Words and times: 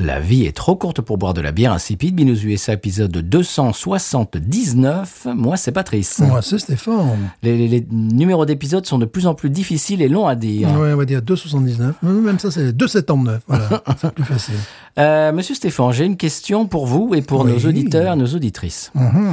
La 0.00 0.20
vie 0.20 0.44
est 0.46 0.56
trop 0.56 0.76
courte 0.76 1.00
pour 1.00 1.18
boire 1.18 1.34
de 1.34 1.40
la 1.40 1.50
bière 1.50 1.72
insipide. 1.72 2.14
Binous 2.14 2.44
USA 2.44 2.74
épisode 2.74 3.10
279. 3.10 5.26
Moi, 5.34 5.56
c'est 5.56 5.72
Patrice. 5.72 6.20
Moi, 6.20 6.40
c'est 6.40 6.58
Stéphane. 6.58 7.30
Les, 7.42 7.56
les- 7.56 7.66
les 7.66 7.84
numéros 7.90 8.46
d'épisodes 8.46 8.86
sont 8.86 8.98
de 8.98 9.06
plus 9.06 9.26
en 9.26 9.34
plus 9.34 9.50
difficiles 9.50 10.00
et 10.00 10.08
longs 10.08 10.28
à 10.28 10.36
dire. 10.36 10.68
Ouais, 10.78 10.92
on 10.92 10.96
va 10.98 11.04
dire 11.04 11.20
2,79. 11.20 11.94
Même 12.02 12.38
ça, 12.38 12.52
c'est 12.52 12.70
2,79. 12.72 13.40
Voilà, 13.48 13.82
c'est 14.00 14.14
plus 14.14 14.24
facile. 14.24 14.54
Euh, 15.00 15.32
Monsieur 15.32 15.56
Stéphane, 15.56 15.90
j'ai 15.92 16.04
une 16.04 16.16
question 16.16 16.66
pour 16.66 16.86
vous 16.86 17.12
et 17.16 17.22
pour 17.22 17.44
Oui. 17.44 17.50
nos 17.52 17.58
auditeurs, 17.68 18.14
nos 18.16 18.26
auditrices. 18.26 18.92
Mhm. 18.94 19.30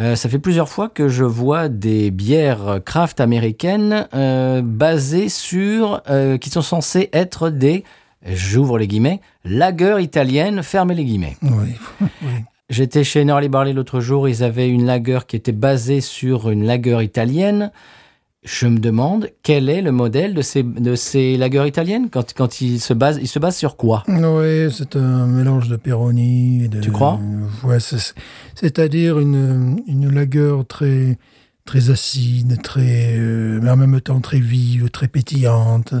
Euh, 0.00 0.14
ça 0.14 0.28
fait 0.28 0.38
plusieurs 0.38 0.68
fois 0.68 0.88
que 0.88 1.08
je 1.08 1.24
vois 1.24 1.68
des 1.68 2.12
bières 2.12 2.78
craft 2.86 3.20
américaines 3.20 4.06
euh, 4.14 4.62
basées 4.64 5.28
sur, 5.28 6.00
euh, 6.08 6.38
qui 6.38 6.50
sont 6.50 6.62
censées 6.62 7.10
être 7.12 7.50
des, 7.50 7.82
j'ouvre 8.24 8.78
les 8.78 8.86
guillemets, 8.88 9.20
lagers 9.44 10.00
italiennes, 10.00 10.62
fermez 10.62 10.94
les 10.94 11.04
guillemets. 11.04 11.36
Oui. 11.42 11.74
oui. 12.22 12.28
J'étais 12.70 13.02
chez 13.04 13.24
Norley 13.24 13.48
Barley 13.48 13.72
l'autre 13.72 14.00
jour, 14.00 14.28
ils 14.28 14.44
avaient 14.44 14.68
une 14.68 14.84
lager 14.84 15.20
qui 15.26 15.36
était 15.36 15.52
basée 15.52 16.00
sur 16.02 16.50
une 16.50 16.64
lager 16.64 17.02
italienne. 17.02 17.70
Je 18.44 18.66
me 18.66 18.78
demande 18.78 19.30
quel 19.42 19.68
est 19.68 19.82
le 19.82 19.90
modèle 19.90 20.32
de 20.34 20.42
ces, 20.42 20.62
de 20.62 20.94
ces 20.94 21.36
lagers 21.36 21.66
italiennes? 21.66 22.08
Quand, 22.10 22.32
quand 22.34 22.60
ils 22.60 22.78
se 22.78 22.92
basent, 22.94 23.18
ils 23.20 23.26
se 23.28 23.38
basent 23.38 23.56
sur 23.56 23.76
quoi? 23.76 24.04
Oui, 24.06 24.70
c'est 24.70 24.96
un 24.96 25.26
mélange 25.26 25.68
de 25.68 25.76
Peroni. 25.76 26.64
Et 26.64 26.68
de, 26.68 26.80
Tu 26.80 26.92
crois? 26.92 27.18
Ouais, 27.64 27.80
c'est- 27.80 28.14
c'est-à-dire 28.54 29.18
une, 29.18 29.80
une 29.88 30.08
lagueur 30.14 30.66
très, 30.66 31.18
très 31.64 31.90
acide, 31.90 32.60
très, 32.62 33.14
euh, 33.16 33.60
mais 33.62 33.70
en 33.70 33.76
même 33.76 34.00
temps 34.00 34.20
très 34.20 34.40
vive, 34.40 34.88
très 34.90 35.08
pétillante. 35.08 35.94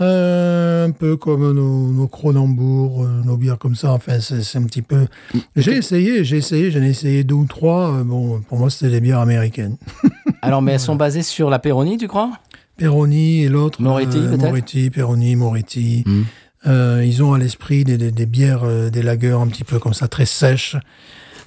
Euh, 0.00 0.86
un 0.86 0.90
peu 0.90 1.16
comme 1.16 1.52
nos, 1.52 1.92
nos 1.92 2.08
Cronenbourg, 2.08 3.04
euh, 3.04 3.22
nos 3.24 3.36
bières 3.36 3.58
comme 3.58 3.76
ça. 3.76 3.92
Enfin, 3.92 4.18
c'est 4.20 4.58
un 4.58 4.64
petit 4.64 4.82
peu. 4.82 5.06
J'ai 5.54 5.76
essayé, 5.76 6.24
j'ai 6.24 6.38
essayé, 6.38 6.70
j'en 6.72 6.82
ai 6.82 6.88
essayé 6.88 7.22
deux 7.22 7.36
ou 7.36 7.46
trois. 7.46 7.92
Euh, 7.92 8.04
Bon, 8.04 8.40
pour 8.40 8.58
moi, 8.58 8.70
c'était 8.70 8.90
des 8.90 9.00
bières 9.00 9.20
américaines. 9.20 9.76
Alors, 10.42 10.62
mais 10.62 10.72
elles 10.72 10.80
sont 10.80 10.96
basées 10.96 11.22
sur 11.22 11.48
la 11.48 11.58
Peroni, 11.60 11.96
tu 11.96 12.08
crois? 12.08 12.32
Peroni 12.76 13.44
et 13.44 13.48
l'autre. 13.48 13.80
Moretti, 13.80 14.18
euh, 14.18 14.30
peut-être? 14.30 14.48
Moretti, 14.48 14.90
Peroni, 14.90 15.36
Moretti. 15.36 16.02
Mm. 16.06 16.22
Euh, 16.66 17.04
ils 17.06 17.22
ont 17.22 17.32
à 17.34 17.38
l'esprit 17.38 17.84
des, 17.84 17.96
des, 17.96 18.10
des 18.10 18.26
bières, 18.26 18.64
euh, 18.64 18.90
des 18.90 19.02
lagers 19.02 19.30
un 19.30 19.46
petit 19.46 19.64
peu 19.64 19.78
comme 19.78 19.94
ça, 19.94 20.08
très 20.08 20.26
sèches. 20.26 20.76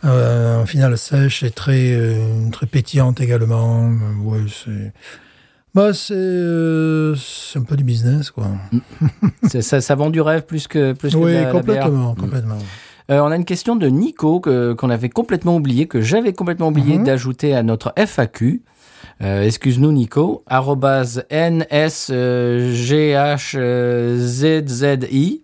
Euh, 0.05 0.61
un 0.61 0.65
final 0.65 0.97
sèche 0.97 1.43
et 1.43 1.51
très, 1.51 1.91
euh, 1.91 2.49
très 2.51 2.65
pétillante 2.65 3.19
également. 3.19 3.89
Ouais, 4.23 4.39
c'est. 4.47 4.93
Bah, 5.77 5.93
c'est 5.93 6.15
euh, 6.15 7.13
c'est 7.15 7.59
un 7.59 7.61
peu 7.61 7.75
du 7.77 7.83
business, 7.83 8.31
quoi. 8.31 8.47
ça, 9.61 9.93
vend 9.95 10.09
du 10.09 10.21
rêve 10.21 10.41
plus 10.43 10.67
que, 10.67 10.93
plus 10.93 11.11
que 11.11 11.17
oui, 11.17 11.33
de 11.33 11.37
la- 11.37 11.43
la 11.43 11.51
bière. 11.51 11.61
complètement, 11.61 12.15
complètement. 12.15 12.57
Euh, 13.11 13.19
on 13.19 13.27
a 13.27 13.35
une 13.35 13.45
question 13.45 13.75
de 13.75 13.87
Nico 13.87 14.39
que- 14.39 14.73
qu'on 14.73 14.89
avait 14.89 15.09
complètement 15.09 15.55
oublié, 15.55 15.85
que 15.85 16.01
j'avais 16.01 16.33
complètement 16.33 16.69
oublié 16.69 16.97
Mhm. 16.97 17.03
d'ajouter 17.03 17.53
à 17.55 17.61
notre 17.61 17.93
FAQ. 17.95 18.63
Euh, 19.21 19.43
Excuse-nous 19.43 19.91
Nico, 19.91 20.43
arrobase 20.47 21.25
NSGHZZI 24.09 25.41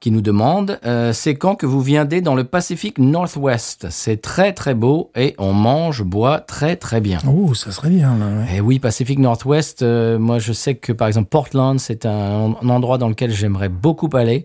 qui 0.00 0.10
nous 0.10 0.20
demande 0.20 0.78
euh, 0.84 1.12
c'est 1.12 1.34
quand 1.34 1.54
que 1.54 1.66
vous 1.66 1.80
viendrez 1.80 2.20
dans 2.20 2.34
le 2.34 2.44
Pacifique 2.44 2.98
Northwest? 2.98 3.86
C'est 3.90 4.20
très 4.20 4.52
très 4.52 4.74
beau 4.74 5.10
et 5.16 5.34
on 5.38 5.52
mange, 5.52 6.02
boit 6.02 6.40
très 6.40 6.76
très 6.76 7.00
bien. 7.00 7.18
Oh, 7.26 7.54
ça 7.54 7.72
serait 7.72 7.90
bien, 7.90 8.16
là. 8.16 8.26
ouais. 8.26 8.56
Et 8.56 8.60
oui, 8.60 8.78
Pacifique 8.78 9.18
Northwest, 9.18 9.82
euh, 9.82 10.18
moi 10.18 10.38
je 10.38 10.52
sais 10.52 10.74
que 10.74 10.92
par 10.92 11.08
exemple 11.08 11.28
Portland, 11.28 11.78
c'est 11.80 12.06
un, 12.06 12.54
un 12.62 12.68
endroit 12.68 12.98
dans 12.98 13.08
lequel 13.08 13.32
j'aimerais 13.32 13.68
beaucoup 13.68 14.08
aller. 14.14 14.44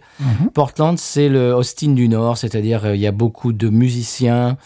Portland, 0.53 0.97
c'est 0.97 1.29
le 1.29 1.53
Austin 1.53 1.91
du 1.94 2.07
Nord, 2.07 2.38
c'est-à-dire 2.38 2.85
euh, 2.85 2.95
il 2.95 3.01
y 3.01 3.07
a 3.07 3.11
beaucoup 3.11 3.53
de 3.53 3.69
musiciens, 3.69 4.57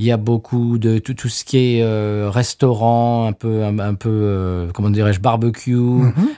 il 0.00 0.06
y 0.06 0.12
a 0.12 0.16
beaucoup 0.16 0.78
de 0.78 0.98
tout, 0.98 1.14
tout 1.14 1.28
ce 1.28 1.44
qui 1.44 1.56
est 1.58 1.82
euh, 1.82 2.30
restaurant, 2.32 3.26
un 3.26 3.32
peu, 3.32 3.64
un, 3.64 3.78
un 3.80 3.94
peu 3.94 4.08
euh, 4.12 4.68
comment 4.72 4.90
dirais-je, 4.90 5.18
barbecue, 5.20 5.76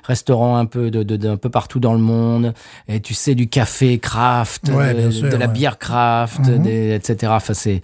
restaurant 0.04 0.56
un 0.56 0.65
peu 0.66 0.91
de, 0.91 1.03
de- 1.03 1.16
d'un 1.16 1.37
peu 1.37 1.50
partout 1.50 1.78
dans 1.78 1.93
le 1.93 1.98
monde. 2.00 2.54
Et 2.88 3.00
tu 3.00 3.12
sais, 3.12 3.34
du 3.34 3.48
café 3.48 3.98
craft, 3.98 4.71
Ouais, 4.72 4.94
de, 4.94 4.98
bien 5.00 5.10
sûr, 5.10 5.28
de 5.28 5.37
la 5.37 5.47
ouais. 5.47 5.53
bière 5.53 5.78
craft, 5.78 6.41
Mhm. 6.48 6.62
des- 6.62 6.94
etc. 6.94 7.32
Enfin, 7.37 7.53
c'est 7.54 7.82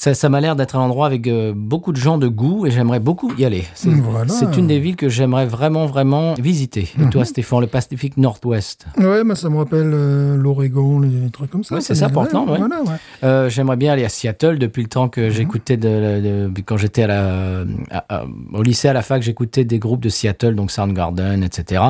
ça, 0.00 0.14
ça 0.14 0.28
m'a 0.28 0.40
l'air 0.40 0.54
d'être 0.54 0.76
un 0.76 0.80
endroit 0.80 1.06
avec 1.06 1.26
euh, 1.26 1.52
beaucoup 1.54 1.90
de 1.90 1.96
gens 1.98 2.18
de 2.18 2.28
goût 2.28 2.66
et 2.66 2.70
j'aimerais 2.70 3.00
beaucoup 3.00 3.32
y 3.36 3.44
aller. 3.44 3.64
C'est 3.74 3.90
Voilà. 3.90 4.32
c'est 4.32 4.56
une 4.56 4.68
des 4.68 4.78
villes 4.78 4.94
que 4.94 5.08
j'aimerais 5.08 5.44
vraiment, 5.44 5.86
vraiment 5.86 6.34
visiter. 6.34 6.88
Et 7.04 7.10
toi, 7.10 7.24
Stéphane, 7.24 7.60
le 7.62 7.66
Pacifique 7.66 8.16
Nord-Ouest 8.16 8.86
Ouais, 8.96 9.24
mais 9.24 9.34
ça 9.34 9.48
me 9.50 9.56
rappelle 9.56 9.90
euh, 9.92 10.36
l'Oregon, 10.36 11.00
les, 11.00 11.28
trucs 11.30 11.50
comme 11.50 11.64
ça. 11.64 11.74
Ouais, 11.74 11.80
c'est 11.80 11.96
ça, 11.96 12.08
Portland, 12.08 12.48
ouais. 12.48 12.58
Voilà, 12.58 12.80
ouais. 12.82 12.96
Euh, 13.24 13.48
J'aimerais 13.50 13.76
bien 13.76 13.92
aller 13.92 14.04
à 14.04 14.08
Seattle 14.08 14.58
depuis 14.58 14.82
le 14.84 14.88
temps 14.88 15.08
que 15.08 15.30
j'écoutais 15.30 15.76
de, 15.76 16.48
de- 16.48 16.60
quand 16.64 16.76
j'étais 16.76 17.02
à 17.02 17.06
la 17.08 17.64
à- 17.90 18.04
à- 18.20 18.24
au 18.54 18.62
lycée 18.62 18.86
à 18.86 18.92
la 18.92 19.02
fac, 19.02 19.20
j'écoutais 19.22 19.64
des 19.64 19.80
groupes 19.80 20.00
de 20.02 20.08
Seattle, 20.08 20.54
donc 20.54 20.70
Soundgarden, 20.70 21.42
etc. 21.42 21.82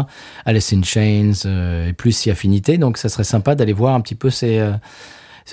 Alice 0.46 0.72
in 0.72 0.82
Chains 0.82 1.32
et 1.86 1.92
plus 1.92 2.12
si 2.12 2.30
affinité. 2.30 2.78
Donc 2.78 2.96
ça 2.96 3.10
serait 3.10 3.24
sympa 3.24 3.54
d'aller 3.54 3.74
voir 3.74 3.94
un 3.94 4.00
petit 4.00 4.14
peu 4.14 4.30
ces 4.30 4.58
euh, 4.60 4.72
ces- 4.72 4.78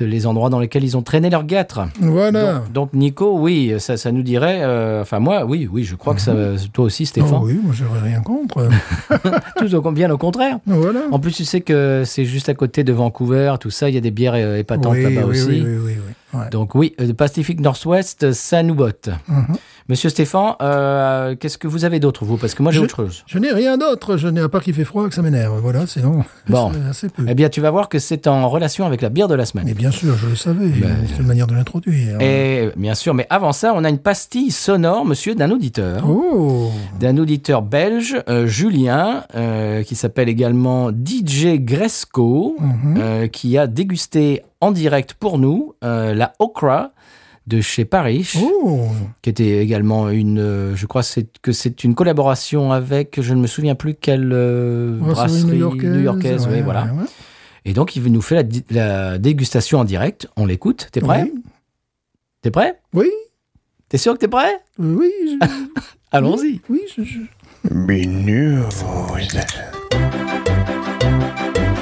les 0.01 0.27
endroits 0.27 0.49
dans 0.49 0.59
lesquels 0.59 0.83
ils 0.83 0.97
ont 0.97 1.01
traîné 1.01 1.29
leurs 1.29 1.43
guêtres. 1.45 1.81
Voilà. 1.99 2.53
Donc, 2.53 2.71
donc, 2.73 2.93
Nico, 2.93 3.37
oui, 3.39 3.73
ça, 3.79 3.97
ça 3.97 4.11
nous 4.11 4.23
dirait. 4.23 4.59
euh, 4.63 5.01
enfin 5.01 5.19
moi, 5.19 5.45
oui, 5.45 5.67
oui, 5.71 5.83
je 5.83 5.95
crois 5.95 6.13
que 6.13 6.21
ça. 6.21 6.35
Toi 6.73 6.85
aussi, 6.85 7.05
Stéphane. 7.05 7.31
Mhm. 7.31 7.39
Oh 7.41 7.45
oui, 7.45 7.59
moi, 7.63 7.73
j'aurais 7.73 8.01
rien 8.01 8.21
contre. 8.21 8.67
Tout 9.57 9.73
au 9.73 9.81
bien 9.95 10.11
au 10.11 10.17
contraire. 10.17 10.59
voilà. 10.65 11.01
En 11.11 11.19
plus, 11.19 11.31
tu 11.31 11.45
sais 11.45 11.61
que 11.61 12.03
c'est 12.05 12.25
juste 12.25 12.49
à 12.49 12.53
côté 12.53 12.83
de 12.83 12.93
Vancouver, 12.93 13.55
tout 13.59 13.69
ça. 13.71 13.89
Il 13.89 13.95
y 13.95 13.97
a 13.97 14.01
des 14.01 14.11
bières 14.11 14.33
euh, 14.35 14.57
épatantes 14.57 14.93
oui, 14.93 15.03
là-bas 15.03 15.27
oui, 15.27 15.31
aussi. 15.41 15.47
oui, 15.49 15.61
oui, 15.63 15.77
oui, 15.85 15.93
oui. 16.07 16.39
Ouais. 16.39 16.49
Donc 16.49 16.75
oui, 16.75 16.93
euh, 16.99 17.13
Pacifique 17.13 17.61
Northwest, 17.61 18.33
ça 18.33 18.61
nous 18.61 18.75
botte. 18.75 19.09
Mhm. 19.27 19.55
Monsieur 19.87 20.09
Stéphane, 20.09 20.53
euh, 20.63 21.35
qu'est-ce 21.35 21.59
que 21.59 21.67
vous 21.67 21.85
avez 21.85 21.99
d'autre, 21.99 22.25
vous? 22.25 22.37
Parce 22.37 22.55
que 22.55 22.63
moi, 22.63 22.71
j'ai 22.71 22.79
autre 22.79 22.95
chose. 23.05 23.23
Je 23.27 23.37
n'ai 23.37 23.51
rien 23.51 23.77
d'autre, 23.77 24.17
je 24.17 24.27
n'ai 24.27 24.41
à 24.41 24.49
part 24.49 24.63
qu'il 24.63 24.73
fait 24.73 24.83
froid 24.83 25.07
que 25.07 25.13
ça 25.13 25.21
m'énerve. 25.21 25.59
Voilà, 25.61 25.85
sinon, 25.85 26.23
Bon. 26.49 26.71
c'est 26.73 26.89
assez 26.89 27.09
peu. 27.09 27.23
Eh 27.27 27.35
bien, 27.35 27.49
tu 27.49 27.61
vas 27.61 27.69
voir 27.69 27.87
que 27.87 27.99
c'est 27.99 28.25
en 28.25 28.49
relation 28.49 28.87
avec 28.87 29.03
la 29.03 29.09
bière 29.09 29.27
de 29.27 29.35
la 29.35 29.45
semaine. 29.45 29.65
Mais 29.67 29.75
bien 29.75 29.91
sûr, 29.91 30.15
je 30.17 30.25
le 30.27 30.35
savais. 30.35 30.69
Ben, 30.69 30.95
c'est 31.07 31.21
une 31.21 31.27
manière 31.27 31.45
de 31.45 31.53
l'introduire. 31.53 32.19
Et 32.19 32.71
bien 32.75 32.95
sûr, 32.95 33.13
mais 33.13 33.27
avant 33.29 33.51
ça, 33.53 33.73
on 33.75 33.83
a 33.83 33.89
une 33.89 33.99
pastille 33.99 34.49
sonore, 34.49 35.05
monsieur, 35.05 35.35
d'un 35.35 35.51
auditeur. 35.51 36.03
Oh 36.09 36.71
D'un 36.99 37.17
auditeur 37.17 37.61
belge, 37.61 38.17
euh, 38.27 38.47
Julien, 38.47 39.23
euh, 39.35 39.83
qui 39.83 39.93
s'appelle 39.93 40.29
également 40.29 40.89
DJ 40.89 41.57
Gresco, 41.59 42.57
Mhm. 42.59 43.29
qui 43.29 43.55
a 43.59 43.67
dégusté 43.67 44.41
en 44.61 44.71
direct 44.71 45.13
pour 45.13 45.37
nous 45.37 45.75
la 45.83 46.33
Okra 46.39 46.89
de 47.47 47.61
chez 47.61 47.85
Paris. 47.85 48.33
Oh 48.41 48.87
qui 49.21 49.29
était 49.29 49.59
également 49.59 50.09
une, 50.09 50.39
euh, 50.39 50.75
je 50.75 50.85
crois 50.85 51.03
c'est- 51.03 51.37
que 51.41 51.51
c'est 51.51 51.83
une 51.83 51.93
collaboration 51.95 52.71
avec, 52.71 53.21
je 53.21 53.33
ne 53.33 53.41
me 53.41 53.47
souviens 53.47 53.75
plus 53.75 53.93
quelle 53.93 54.31
euh, 54.33 54.97
Brasserie 54.99 55.43
brasserie 55.43 55.87
new-yorkaise. 55.89 56.47
ouais, 56.47 56.61
voilà. 56.61 56.85
ouais. 56.85 57.05
Et 57.65 57.73
donc 57.73 57.95
il 57.95 58.03
nous 58.11 58.21
fait 58.21 58.45
la, 58.71 59.17
dégustation 59.17 59.79
en 59.79 59.83
direct. 59.85 60.27
On 60.37 60.45
l'écoute. 60.45 60.87
T'es 60.91 61.01
prêt? 61.01 61.31
Oui. 61.33 61.41
T'es 62.41 62.51
prêt? 62.51 62.79
Oui, 62.93 63.09
T'es 63.89 63.97
sûr 63.99 64.13
que 64.13 64.17
t'es 64.19 64.27
prêt? 64.27 64.59
Oui, 64.79 65.11
je- 65.25 65.47
Allons-y. 66.11 66.61
oui, 66.69 66.81
je- 66.97 67.03
je- 67.03 67.19
Binous. 67.71 68.83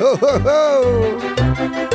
Oh 0.05 0.17
oh 0.21 0.27
oh 0.45 1.89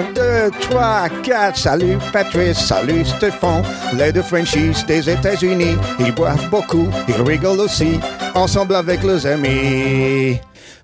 1, 0.00 0.12
2, 0.14 0.50
3, 0.70 1.08
4, 1.22 1.56
salut 1.56 1.98
Patrice, 2.12 2.58
salut 2.58 3.04
Stéphane, 3.04 3.62
les 3.94 4.12
deux 4.12 4.22
Frenchies 4.22 4.72
des 4.86 5.10
États-Unis. 5.10 5.76
Ils 5.98 6.14
boivent 6.14 6.48
beaucoup, 6.48 6.88
ils 7.08 7.22
rigolent 7.22 7.60
aussi, 7.60 8.00
ensemble 8.34 8.76
avec 8.76 9.02
leurs 9.02 9.26
amis. 9.26 10.40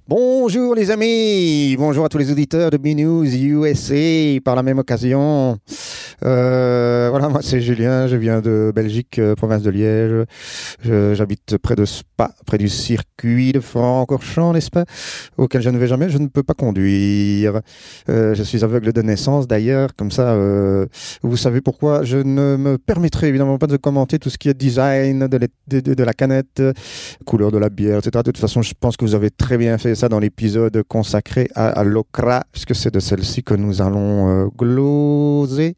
Bonjour 0.08 0.76
les 0.76 0.92
amis, 0.92 1.74
bonjour 1.76 2.04
à 2.04 2.08
tous 2.08 2.18
les 2.18 2.30
auditeurs 2.30 2.70
de 2.70 2.76
B-News 2.76 3.24
USA 3.24 4.40
par 4.44 4.54
la 4.54 4.62
même 4.62 4.78
occasion. 4.78 5.58
Euh, 6.24 7.08
voilà, 7.10 7.28
moi 7.28 7.40
c'est 7.42 7.60
Julien, 7.60 8.06
je 8.06 8.14
viens 8.14 8.40
de 8.40 8.72
Belgique, 8.72 9.18
euh, 9.18 9.34
province 9.34 9.62
de 9.62 9.70
Liège. 9.70 10.24
J'habite 10.84 11.58
près 11.58 11.74
de 11.74 11.84
Spa, 11.84 12.30
près 12.46 12.56
du 12.56 12.68
circuit 12.68 13.50
de 13.50 13.58
Francorchamps, 13.58 14.52
n'est-ce 14.52 14.70
pas? 14.70 14.84
Auquel 15.38 15.60
je 15.60 15.70
ne 15.70 15.76
vais 15.78 15.88
jamais, 15.88 16.08
je 16.08 16.18
ne 16.18 16.28
peux 16.28 16.44
pas 16.44 16.54
conduire. 16.54 17.60
Euh, 18.08 18.32
je 18.36 18.44
suis 18.44 18.62
aveugle 18.62 18.92
de 18.92 19.02
naissance 19.02 19.48
d'ailleurs, 19.48 19.90
comme 19.96 20.12
ça 20.12 20.36
vous 21.22 21.36
savez 21.36 21.60
pourquoi. 21.60 22.04
Je 22.04 22.18
ne 22.18 22.56
me 22.56 22.78
permettrai 22.78 23.26
évidemment 23.26 23.58
pas 23.58 23.66
de 23.66 23.76
commenter 23.76 24.20
tout 24.20 24.30
ce 24.30 24.38
qui 24.38 24.48
est 24.48 24.54
design 24.54 25.26
de- 25.26 25.48
de 25.80 26.04
la 26.04 26.12
canette, 26.12 26.62
couleur 27.24 27.50
de 27.50 27.58
la 27.58 27.70
bière, 27.70 27.98
etc. 27.98 28.10
De 28.18 28.22
toute 28.22 28.38
façon, 28.38 28.62
je 28.62 28.72
pense 28.78 28.96
que 28.96 29.04
vous 29.04 29.16
avez 29.16 29.30
très 29.30 29.58
bien 29.58 29.76
fait 29.78 29.95
ça 29.96 30.08
dans 30.08 30.20
l'épisode 30.20 30.82
consacré 30.84 31.48
à, 31.54 31.68
à 31.68 31.84
l'Okra, 31.84 32.44
puisque 32.52 32.74
c'est 32.74 32.92
de 32.92 33.00
celle-ci 33.00 33.42
que 33.42 33.54
nous 33.54 33.82
allons 33.82 34.44
euh, 34.44 34.48
gloser. 34.56 35.76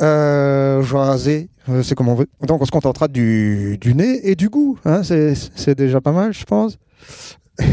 Euh, 0.00 0.82
jaser, 0.82 1.48
euh, 1.68 1.82
c'est 1.82 1.94
comme 1.94 2.08
on 2.08 2.14
veut. 2.14 2.26
Donc 2.42 2.60
on 2.60 2.64
se 2.64 2.70
contentera 2.70 3.08
du, 3.08 3.78
du 3.80 3.94
nez 3.94 4.28
et 4.28 4.36
du 4.36 4.48
goût. 4.48 4.78
Hein, 4.84 5.02
c'est, 5.02 5.74
déjà 5.74 6.00
pas 6.00 6.12
mal, 6.12 6.32
je 6.32 6.44
pense. 6.44 6.78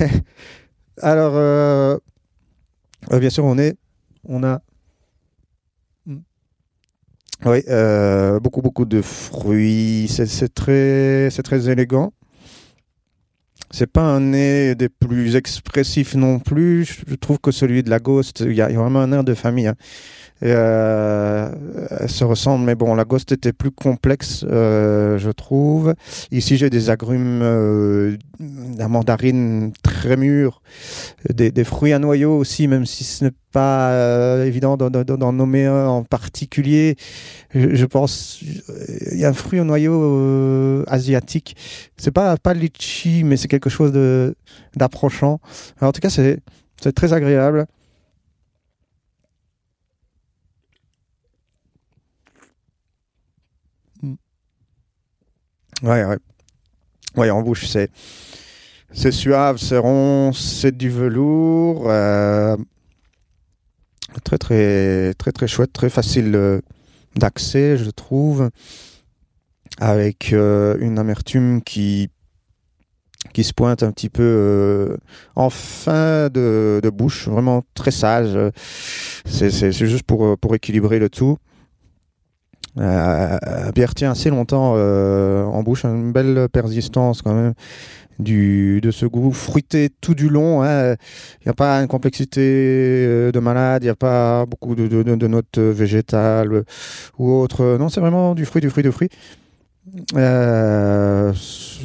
Alors, 1.01 1.33
euh, 1.35 1.97
euh, 3.11 3.19
bien 3.19 3.29
sûr, 3.29 3.43
on 3.43 3.57
est, 3.57 3.75
on 4.23 4.43
a, 4.43 4.61
oui, 7.45 7.59
beaucoup 8.41 8.61
beaucoup 8.61 8.85
de 8.85 9.01
fruits. 9.01 10.07
C'est 10.07 10.53
très, 10.53 11.29
c'est 11.29 11.43
très 11.43 11.67
élégant. 11.67 12.13
C'est 13.73 13.87
pas 13.87 14.03
un 14.03 14.19
nez 14.19 14.75
des 14.75 14.87
plus 14.87 15.35
expressifs 15.35 16.13
non 16.13 16.37
plus. 16.37 16.85
Je- 16.85 17.15
trouve 17.15 17.39
que 17.39 17.49
celui 17.49 17.81
de 17.81 17.89
la 17.89 17.97
Ghost, 17.97 18.43
il 18.45 18.53
y 18.53 18.61
a, 18.61 18.67
vraiment 18.67 18.99
un 18.99 19.11
air 19.11 19.23
de 19.23 19.33
famille. 19.33 19.65
hein. 19.65 19.75
Euh, 20.43 21.49
se 22.07 22.23
ressemblent, 22.23 22.65
mais 22.65 22.75
bon, 22.75 22.93
la 22.93 23.05
Ghost 23.05 23.31
était 23.31 23.53
plus 23.53 23.71
complexe, 23.71 24.45
euh, 24.47 25.17
je 25.17 25.31
trouve. 25.31 25.95
Ici, 26.31 26.57
j'ai 26.57 26.69
des 26.69 26.89
agrumes, 26.91 27.41
euh, 27.41 28.17
la 28.77 28.87
mandarine 28.89 29.71
très 29.81 30.17
mûre, 30.17 30.61
des, 31.33 31.49
des 31.49 31.63
fruits 31.63 31.93
à 31.93 31.99
noyaux 31.99 32.37
aussi, 32.37 32.67
même 32.67 32.85
si 32.85 33.03
ce 33.05 33.25
n'est 33.25 33.31
pas 33.53 33.91
euh, 33.91 34.45
évident 34.45 34.75
d'en, 34.77 35.31
nommer 35.33 35.65
un 35.65 35.87
en 35.87 36.03
particulier. 36.03 36.97
Je, 37.53 37.85
pense, 37.85 38.41
il 38.41 39.17
y 39.19 39.25
a 39.25 39.29
un 39.29 39.33
fruit 39.33 39.59
au 39.61 39.63
noyau 39.63 39.93
euh, 40.03 40.83
asiatique. 40.87 41.55
C'est 41.97 42.11
pas 42.11 42.37
pas 42.37 42.53
litchi, 42.53 43.23
mais 43.23 43.37
c'est 43.37 43.47
quelque 43.47 43.69
chose 43.69 43.91
de 43.93 44.35
d'approchant. 44.75 45.39
En 45.81 45.91
tout 45.93 46.01
cas, 46.01 46.09
c'est 46.09 46.39
c'est 46.81 46.93
très 46.93 47.13
agréable. 47.13 47.67
Mm. 54.01 54.15
Ouais, 55.83 56.05
ouais. 56.05 56.17
Ouais, 57.15 57.29
en 57.29 57.41
bouche, 57.43 57.67
c'est 57.67 57.89
c'est 58.93 59.11
suave, 59.11 59.57
c'est 59.57 59.77
rond, 59.77 60.31
c'est 60.33 60.75
du 60.75 60.89
velours. 60.89 61.89
euh, 61.89 62.55
très, 64.23 64.37
très, 64.37 65.13
très, 65.15 65.31
très 65.31 65.47
chouette, 65.47 65.73
très 65.73 65.89
facile 65.89 66.35
euh, 66.35 66.61
d'accès, 67.15 67.77
je 67.77 67.89
trouve. 67.89 68.49
Avec 69.79 70.33
euh, 70.33 70.77
une 70.79 70.99
amertume 70.99 71.61
qui 71.61 72.09
qui 73.31 73.43
se 73.43 73.53
pointe 73.53 73.81
un 73.81 73.91
petit 73.91 74.09
peu 74.09 74.21
euh, 74.21 74.97
en 75.35 75.49
fin 75.49 76.29
de, 76.29 76.91
bouche, 76.93 77.27
vraiment 77.27 77.63
très 77.73 77.89
sage. 77.89 78.37
C'est 79.25 79.71
juste 79.71 80.03
pour, 80.03 80.37
pour 80.37 80.53
équilibrer 80.53 80.99
le 80.99 81.09
tout. 81.09 81.37
Euh, 82.77 83.71
bière 83.73 83.95
tient 83.95 84.11
assez 84.11 84.29
longtemps 84.29 84.73
en 84.73 85.63
bouche, 85.63 85.85
une 85.85 86.11
belle 86.11 86.47
persistance 86.51 87.23
quand 87.23 87.33
même 87.33 87.53
du, 88.19 88.79
de 88.81 88.91
ce 88.91 89.05
goût 89.05 89.31
fruité 89.31 89.89
tout 90.01 90.15
du 90.15 90.29
long. 90.29 90.63
Il 90.63 90.97
n'y 91.45 91.49
a 91.49 91.53
pas 91.53 91.77
une 91.81 91.87
complexité 91.87 92.41
euh, 92.41 93.31
de 93.31 93.39
malade, 93.39 93.83
il 93.83 93.87
n'y 93.87 93.91
a 93.91 93.95
pas 93.95 94.45
beaucoup 94.45 94.75
de, 94.75 95.27
notes 95.27 95.57
euh, 95.57 95.71
végétales 95.71 96.53
euh, 96.53 96.63
ou 97.17 97.31
autres. 97.31 97.77
Non, 97.79 97.89
c'est 97.89 98.01
vraiment 98.01 98.35
du 98.35 98.45
fruit, 98.45 98.61
du 98.61 98.69
fruit, 98.69 98.83
du 98.83 98.91
fruit. 98.91 99.09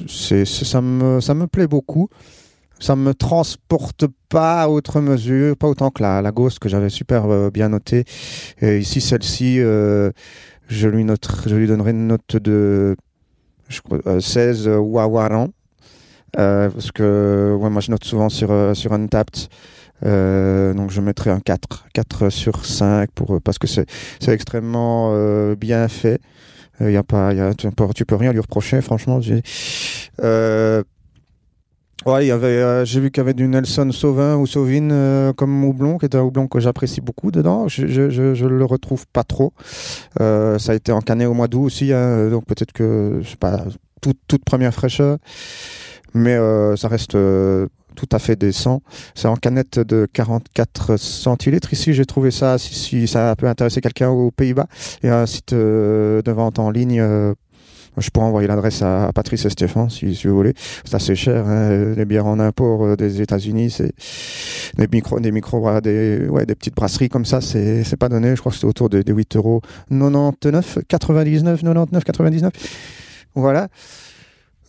C'est, 0.09 0.45
ça, 0.45 0.81
me, 0.81 1.21
ça 1.21 1.35
me 1.35 1.47
plaît 1.47 1.67
beaucoup. 1.67 2.09
Ça 2.81 2.95
me 2.95 3.13
transporte 3.13 4.05
pas 4.29 4.63
à 4.63 4.69
outre 4.69 5.01
mesure, 5.01 5.57
pas 5.57 5.67
autant 5.67 5.91
que 5.91 6.01
la, 6.01 6.23
la 6.23 6.31
Ghost 6.31 6.61
que 6.61 6.69
j'avais 6.69 6.91
super 6.91 7.51
bien 7.51 7.71
notée. 7.71 8.05
Et 8.61 8.79
ici, 8.79 9.01
celle-ci, 9.01 9.57
je, 9.57 10.13
lui 10.89 11.05
noterai- 11.05 11.49
je 11.49 11.57
lui 11.57 11.67
donnerai 11.67 11.91
une 11.91 12.07
note 12.07 12.37
de 12.37 12.95
je 13.69 13.81
crois, 13.83 13.99
euh, 14.07 14.21
16 14.21 14.69
Wawaran. 14.69 15.49
Euh, 16.37 16.69
parce 16.69 16.93
que 16.93 17.57
moi 17.59 17.81
je 17.81 17.91
note 17.91 18.05
souvent 18.05 18.29
sur, 18.29 18.51
euh, 18.51 18.75
sur 18.75 18.93
Untapped. 18.93 19.49
Euh, 20.07 20.75
donc 20.75 20.91
je 20.91 21.01
mettrai 21.01 21.31
un 21.31 21.41
4, 21.41 21.87
4 21.93 22.29
sur 22.29 22.65
5 22.65 23.11
pour, 23.13 23.41
parce 23.41 23.59
que 23.59 23.67
c'est 23.67 23.87
extrêmement 24.29 25.13
bien 25.55 25.89
fait. 25.89 26.21
Euh, 26.81 26.91
y 26.91 26.97
a 26.97 27.03
pas, 27.03 27.35
y 27.35 27.41
a, 27.41 27.55
tu, 27.55 27.69
peux, 27.71 27.87
tu 27.95 28.05
peux 28.05 28.17
rien 28.17 28.33
lui 28.33 28.41
reprocher, 28.41 28.81
franchement. 28.81 29.19
ouais, 32.07 32.25
il 32.25 32.27
y 32.27 32.31
avait, 32.31 32.87
j'ai 32.87 33.01
vu 33.01 33.11
qu'il 33.11 33.21
y 33.21 33.25
avait 33.25 33.35
du 33.35 33.49
Nelson 33.49 33.91
Sauvin 33.91 34.37
ou 34.37 34.47
Sauvin 34.47 34.91
euh, 34.91 35.33
comme 35.33 35.65
houblon, 35.65 35.99
qui 35.99 36.07
est 36.07 36.15
un 36.15 36.23
houblon 36.23 36.47
que 36.47 36.61
j'apprécie 36.61 37.01
beaucoup 37.01 37.33
dedans. 37.33 37.67
Je, 37.67 37.87
je, 37.89 38.47
le 38.47 38.65
retrouve 38.65 39.07
pas 39.13 39.25
trop. 39.25 39.53
Ça 40.19 40.57
a 40.69 40.75
été 40.75 40.93
encanné 40.93 41.27
au 41.27 41.35
mois 41.35 41.49
d'août 41.49 41.65
aussi, 41.65 41.93
hein, 41.93 42.29
donc 42.31 42.47
peut-être 42.47 42.73
que 42.73 43.21
c'est 43.25 43.39
pas 43.39 43.65
toute, 44.01 44.19
toute 44.29 44.45
première 44.45 44.73
fraîcheur 44.73 45.19
mais 46.15 46.35
euh, 46.35 46.77
ça 46.77 46.89
reste 46.89 47.15
euh, 47.15 47.67
tout 47.99 48.09
à 48.13 48.19
fait 48.19 48.37
décent. 48.37 48.81
C'est 49.15 49.29
en 49.29 49.37
canette 49.37 49.81
de 49.81 50.07
44 50.13 50.97
centilitres. 50.97 51.73
Ici, 51.73 51.95
j'ai 51.95 52.07
trouvé 52.07 52.31
ça, 52.31 52.57
si, 52.57 52.75
si 52.75 53.09
ça 53.09 53.35
peut 53.37 53.49
intéresser 53.49 53.81
quelqu'un 53.81 54.09
aux 54.11 54.31
Pays-Bas, 54.31 54.67
il 55.03 55.07
y 55.07 55.11
a 55.11 55.21
un 55.21 55.27
site 55.27 55.53
euh, 55.53 56.23
de 56.23 56.31
vente 56.31 56.59
en 56.59 56.71
ligne. 56.71 57.01
euh, 57.01 57.35
je 57.97 58.11
pourrais 58.11 58.27
envoyer 58.27 58.47
l'adresse 58.47 58.83
à, 58.83 59.11
Patrice 59.13 59.45
et 59.45 59.51
Stéphane 59.51 59.91
si, 59.91 60.15
si 60.15 60.29
vous 60.29 60.37
voulez. 60.37 60.55
C'est 60.85 60.95
assez 60.95 61.17
cher. 61.17 61.49
Hein, 61.49 61.95
les 61.97 62.05
bières 62.05 62.27
en 62.27 62.39
import 62.39 62.85
euh, 62.85 62.97
des 62.97 63.21
États-Unis, 63.21 63.71
c'est 63.71 63.93
des 64.77 64.87
micro, 64.87 65.19
des 65.19 65.33
micro, 65.33 65.81
des, 65.81 66.29
ouais, 66.29 66.47
des 66.47 66.55
petites 66.55 66.77
brasseries 66.77 67.09
comme 67.09 67.25
ça, 67.25 67.41
c'est, 67.41 67.83
c'est 67.83 67.97
pas 67.97 68.09
donné. 68.09 68.37
Je 68.37 68.41
crois 68.41 68.53
que 68.53 68.59
c'est 68.59 68.67
autour 68.67 68.89
des, 68.89 69.03
des 69.03 69.13
8 69.13 69.35
euros 69.35 69.61
99, 69.91 70.79
99, 70.87 71.63
99, 71.63 72.05
99. 72.05 72.53
Voilà. 73.35 73.69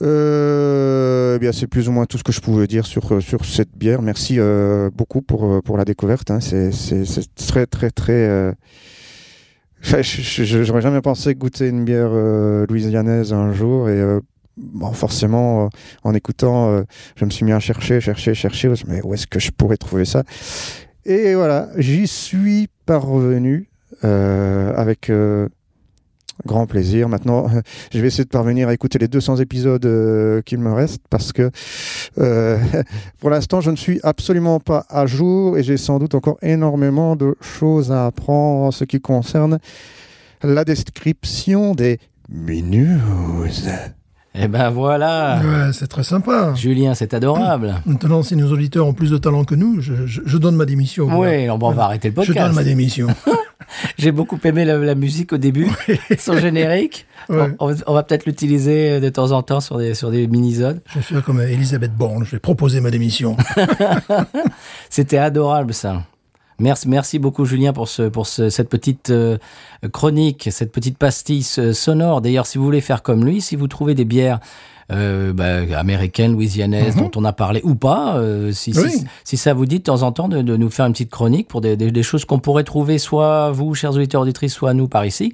Euh, 0.01 1.36
eh 1.36 1.39
bien, 1.39 1.51
c'est 1.51 1.68
plus 1.68 1.89
ou 1.89 1.91
moins 1.91 2.06
tout 2.06 2.18
ce 2.18 2.24
que 2.24 2.32
je 2.32 2.39
pouvais 2.39 2.68
dire 2.68 2.86
sur, 2.86 3.13
euh, 3.13 3.22
sur 3.22 3.44
cette 3.46 3.75
bière. 3.77 4.01
Merci 4.01 4.39
euh, 4.39 4.89
beaucoup 4.94 5.22
pour, 5.22 5.62
pour 5.62 5.77
la 5.77 5.86
découverte. 5.86 6.32
Hein. 6.32 6.39
C'est, 6.39 6.72
très, 7.36 7.65
très, 7.65 7.91
très. 7.91 8.53
Enfin, 9.82 10.01
J'aurais 10.01 10.82
jamais 10.82 11.00
pensé 11.00 11.36
goûter 11.36 11.70
une 11.70 11.86
bière 11.86 12.12
louisianaise 12.68 13.32
un 13.32 13.53
jour. 13.53 13.88
Et 13.88 14.20
bon, 14.58 14.91
forcément, 14.91 15.70
en 16.03 16.13
écoutant, 16.13 16.84
je 17.15 17.24
me 17.24 17.29
suis 17.29 17.46
mis 17.46 17.53
à 17.53 17.62
chercher, 17.62 18.01
chercher, 18.01 18.34
chercher. 18.34 18.74
Mais 18.88 19.01
où 19.01 19.13
est-ce 19.13 19.25
que 19.25 19.39
je 19.39 19.51
pourrais 19.51 19.77
trouver 19.77 20.03
ça? 20.03 20.24
Et 21.06 21.34
voilà, 21.34 21.70
j'y 21.77 22.08
suis 22.08 22.68
parvenu 22.86 23.70
avec. 24.03 25.10
Euh, 26.39 26.48
Grand 26.48 26.65
plaisir. 26.67 27.10
Maintenant, 27.10 27.48
je 27.93 28.00
vais 28.00 28.08
essayer 28.08 28.24
de 28.24 28.29
parvenir 28.29 28.67
à 28.67 28.74
écouter 28.74 28.98
les 29.00 29.08
200 29.08 29.38
épisodes 29.38 29.86
euh, 29.86 30.41
qu'il 30.41 30.60
me 30.60 30.72
reste 30.74 31.01
parce 31.10 31.31
que 31.31 31.51
euh, 32.17 32.58
pour 33.19 33.29
l'instant, 33.29 33.62
je 33.62 33.72
ne 33.72 33.75
suis 33.75 34.00
absolument 34.03 34.60
pas 34.60 34.86
à 34.89 35.05
jour 35.05 35.58
et 35.58 35.63
j'ai 35.63 35.77
sans 35.77 36.00
doute 36.00 36.15
encore 36.15 36.38
énormément 36.41 37.15
de 37.15 37.36
choses 37.41 37.91
à 37.91 38.05
apprendre 38.08 38.65
en 38.65 38.72
ce 38.72 38.84
qui 38.86 39.00
concerne 39.01 39.60
la 40.43 40.63
description 40.63 41.75
des 41.75 42.00
news. 42.29 43.48
Eh 44.36 44.48
ben 44.48 44.69
voilà. 44.69 45.41
Ouais, 45.43 45.74
c'est 45.74 45.88
très 45.88 46.03
sympa. 46.03 46.53
Julien, 46.55 46.93
c'est 46.93 47.13
adorable. 47.13 47.75
Maintenant, 47.86 48.22
si 48.24 48.36
nos 48.36 48.51
auditeurs 48.51 48.86
ont 48.88 48.93
plus 48.93 49.10
de 49.12 49.17
talent 49.17 49.43
que 49.43 49.55
nous, 49.55 49.81
je, 49.81 50.05
je- 50.05 50.22
je 50.24 50.38
donne 50.38 50.55
ma 50.55 50.65
démission. 50.65 51.08
Voilà. 51.10 51.36
Oui, 51.38 51.43
alors 51.43 51.58
bon, 51.58 51.69
on 51.69 51.74
va 51.74 51.86
arrêter 51.86 52.10
le 52.10 52.13
Je 52.22 52.27
donne 52.27 52.36
podcast. 52.36 52.55
ma 52.55 52.63
démission. 52.63 53.08
J'ai 53.98 54.12
beaucoup 54.12 54.40
aimé 54.44 54.66
la, 54.66 54.78
la 54.78 54.96
musique 54.96 55.34
au 55.34 55.38
début, 55.38 55.70
son 56.18 56.38
générique. 56.38 57.06
Ouais. 57.30 57.50
On, 57.60 57.76
on 57.86 57.94
va- 57.94 58.02
peut-être 58.02 58.26
l'utiliser 58.26 59.00
de 59.00 59.10
temps 59.10 59.34
en 59.34 59.44
temps 59.44 59.60
sur 59.60 59.78
des, 59.78 59.94
sur 59.94 60.10
des 60.10 60.26
minisodes. 60.26 60.82
Je 60.88 60.96
vais 60.96 61.02
faire 61.04 61.24
comme 61.24 61.40
Elisabeth 61.42 61.94
Borne. 61.96 62.26
Je 62.26 62.32
vais 62.32 62.40
proposer 62.40 62.82
ma 62.82 62.90
démission. 62.90 63.38
C'était 64.90 65.18
adorable 65.18 65.74
ça. 65.74 66.04
Merci, 66.60 66.90
merci 66.90 67.20
beaucoup 67.20 67.46
Julien 67.46 67.72
pour, 67.72 67.88
ce, 67.88 68.04
pour 68.04 68.28
ce- 68.28 68.50
cette 68.50 68.68
petite 68.70 69.12
euh, 69.12 69.38
chronique, 69.94 70.50
cette 70.52 70.72
petite 70.72 70.98
pastille 70.98 71.46
euh, 71.58 71.72
sonore. 71.72 72.22
D'ailleurs, 72.22 72.48
si 72.48 72.58
vous 72.58 72.64
voulez 72.66 72.82
faire 72.82 73.02
comme 73.04 73.24
lui, 73.24 73.40
si 73.42 73.56
vous 73.56 73.68
trouvez 73.68 73.96
des 73.96 74.06
bières 74.06 74.40
euh, 74.91 75.34
bah, 75.34 75.77
américaine, 75.77 76.34
louisianaise, 76.34 76.96
dont 76.96 77.12
on 77.15 77.24
a 77.25 77.34
parlé 77.34 77.62
ou 77.63 77.75
pas. 77.75 78.17
euh, 78.17 78.51
si, 78.51 78.74
si- 78.74 78.79
Oui. 78.79 79.03
si 79.24 79.38
ça 79.38 79.53
vous 79.53 79.65
dit 79.65 79.79
de 79.79 79.84
temps 79.84 80.01
en 80.03 80.12
temps 80.12 80.27
de, 80.27 80.41
de 80.41 80.58
nous 80.58 80.69
faire 80.69 80.86
une 80.86 80.93
petite 80.93 81.12
chronique 81.12 81.48
pour 81.48 81.62
des, 81.62 81.77
des- 81.77 81.91
des 81.91 82.03
choses 82.03 82.25
qu'on 82.25 82.39
pourrait 82.39 82.63
trouver 82.63 82.98
soit 82.98 83.51
vous, 83.51 83.75
chers 83.75 83.93
auditeurs 83.93 84.22
auditrices, 84.22 84.53
soit 84.53 84.74
nous 84.74 84.88
par 84.88 85.05
ici, 85.05 85.34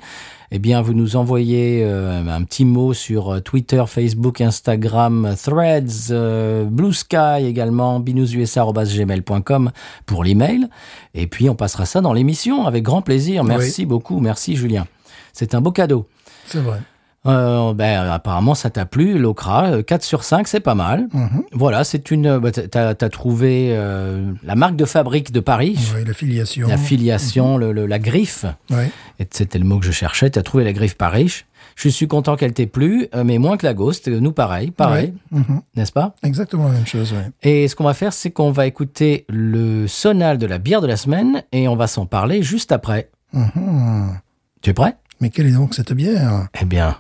eh 0.51 0.59
bien, 0.59 0.81
vous 0.81 0.93
nous 0.93 1.15
envoyez 1.15 1.81
euh, 1.83 2.21
un 2.27 2.43
petit 2.43 2.65
mot 2.65 2.93
sur 2.93 3.33
euh, 3.35 3.39
Twitter, 3.39 3.83
Facebook, 3.88 4.41
Instagram, 4.41 5.33
Threads, 5.41 6.12
euh, 6.12 6.65
Blue 6.65 6.93
Sky 6.93 7.43
également, 7.45 8.00
binoususa.gmail.com 8.00 9.71
pour 10.05 10.24
l'email. 10.24 10.67
Et 11.13 11.27
puis, 11.27 11.50
on 11.50 11.55
passera 11.55 11.85
ça 11.85 12.01
dans 12.01 12.13
l'émission 12.13 12.65
avec 12.67 12.83
grand 12.83 13.01
plaisir. 13.01 13.43
Merci 13.43 13.85
beaucoup. 13.85 14.19
Merci, 14.19 14.55
Julien. 14.55 14.85
C'est 15.33 15.55
un 15.55 15.62
beau 15.62 15.71
cadeau. 15.71 16.07
C'est 16.45 16.59
vrai. 16.59 16.79
Euh, 17.25 17.74
ben, 17.74 18.08
apparemment, 18.10 18.53
ça 18.55 18.70
t'a 18.70 18.86
plu, 18.86 19.17
l'Ocra. 19.17 19.65
Euh, 19.67 19.84
4 19.84 20.03
sur 20.03 20.24
5, 20.24 20.48
c'est 20.48 20.60
pas 20.60 20.75
mal. 20.75 21.08
Mhm. 21.13 21.44
Voilà, 21.53 21.84
c'est 21.84 22.12
une. 22.12 22.38
bah, 22.38 22.51
t'as, 22.51 22.94
trouvé 23.10 23.70
euh, 23.72 24.32
la 24.44 24.55
marque 24.55 24.75
de 24.75 24.86
fabrique 24.86 25.32
de 25.32 25.39
Paris, 25.39 25.77
Oui, 25.96 26.03
la 26.05 26.13
filiation. 26.13 26.67
la 26.67 26.77
filiation, 26.77 27.58
le- 27.58 27.72
le- 27.72 27.86
la 27.88 28.00
griffe. 28.00 28.46
Oui. 28.70 28.84
Et 29.20 29.27
c'était 29.32 29.60
le 29.60 29.65
mot 29.65 29.79
que 29.79 29.86
je 29.86 29.91
cherchais. 29.91 30.29
T'as 30.29 30.44
trouvé 30.44 30.63
la 30.63 30.74
griffe 30.74 30.96
Paris. 30.96 31.44
Je 31.75 31.89
suis 31.89 32.08
content 32.08 32.36
qu'elle 32.38 32.53
t'ait 32.53 32.67
plu, 32.67 33.08
euh, 33.15 33.24
mais 33.25 33.38
moins 33.38 33.58
que 33.58 33.65
la 33.65 33.74
Ghost. 33.74 34.08
Nous, 34.08 34.32
pareil, 34.32 34.72
pareil. 34.72 35.13
Mhm. 35.32 35.62
n'est-ce 35.75 35.91
pas? 35.91 36.15
Exactement 36.24 36.67
la 36.67 36.74
même 36.74 36.86
chose, 36.88 37.12
oui. 37.13 37.32
Et 37.44 37.67
ce 37.67 37.75
qu'on 37.75 37.84
va 37.84 37.94
faire, 37.94 38.13
c'est 38.13 38.32
qu'on 38.32 38.51
va 38.51 38.65
écouter 38.67 39.25
le 39.29 39.88
sonal 39.88 40.38
de 40.38 40.46
la 40.46 40.58
bière 40.58 40.79
de 40.82 40.88
la 40.88 40.96
semaine 40.96 41.44
et 41.51 41.67
on 41.67 41.75
va 41.75 41.88
s'en 41.88 42.05
parler 42.05 42.44
juste 42.44 42.72
après. 42.72 43.10
Mhm. 43.34 44.20
Tu 44.62 44.70
es 44.70 44.74
prêt? 44.74 44.96
Mais 45.22 45.29
quelle 45.29 45.48
est 45.48 45.51
donc 45.51 45.74
cette 45.74 45.94
bière? 45.94 46.48
Eh 46.62 46.65
bien, 46.65 46.96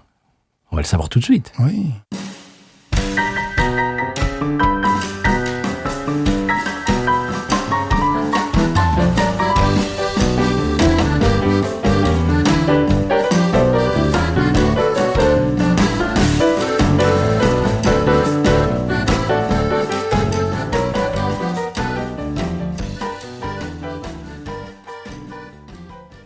on 0.75 0.79
va 0.79 0.81
le 0.81 0.87
savoir 0.87 1.07
tout 1.07 1.19
de 1.19 1.23
suite. 1.23 1.53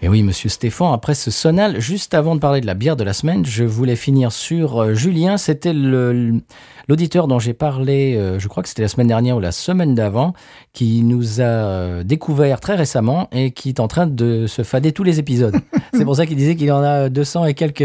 Et 0.09 0.11
oui, 0.11 0.23
monsieur 0.23 0.49
Stéphane, 0.49 0.91
après 0.91 1.13
ce 1.13 1.29
sonal, 1.29 1.79
juste 1.79 2.15
avant 2.15 2.33
de 2.33 2.39
parler 2.39 2.61
de 2.61 2.65
la 2.65 2.73
bière 2.73 2.95
de 2.95 3.03
la 3.03 3.13
semaine, 3.13 3.45
je 3.45 3.63
voulais 3.63 3.95
finir 3.95 4.31
sur 4.31 4.81
euh, 4.81 4.93
Julien. 4.95 5.37
C'était 5.37 5.71
l'auditeur 5.71 7.27
dont 7.27 7.37
j'ai 7.37 7.53
parlé, 7.53 8.15
euh, 8.17 8.39
je 8.39 8.47
crois 8.47 8.63
que 8.63 8.69
c'était 8.69 8.81
la 8.81 8.87
semaine 8.87 9.05
dernière 9.05 9.37
ou 9.37 9.39
la 9.39 9.51
semaine 9.51 9.93
d'avant, 9.93 10.33
qui 10.73 11.03
nous 11.03 11.41
a 11.41 11.43
euh, 11.43 12.03
découvert 12.03 12.59
très 12.59 12.73
récemment 12.73 13.27
et 13.31 13.51
qui 13.51 13.69
est 13.69 13.79
en 13.79 13.87
train 13.87 14.07
de 14.07 14.47
se 14.47 14.63
fader 14.63 14.93
tous 14.93 15.03
les 15.03 15.19
épisodes. 15.19 15.55
C'est 15.93 16.05
pour 16.05 16.15
ça 16.15 16.25
qu'il 16.25 16.37
disait 16.37 16.55
qu'il 16.55 16.71
en 16.71 16.81
a 16.81 17.09
200 17.09 17.45
et 17.45 17.53
quelques 17.53 17.83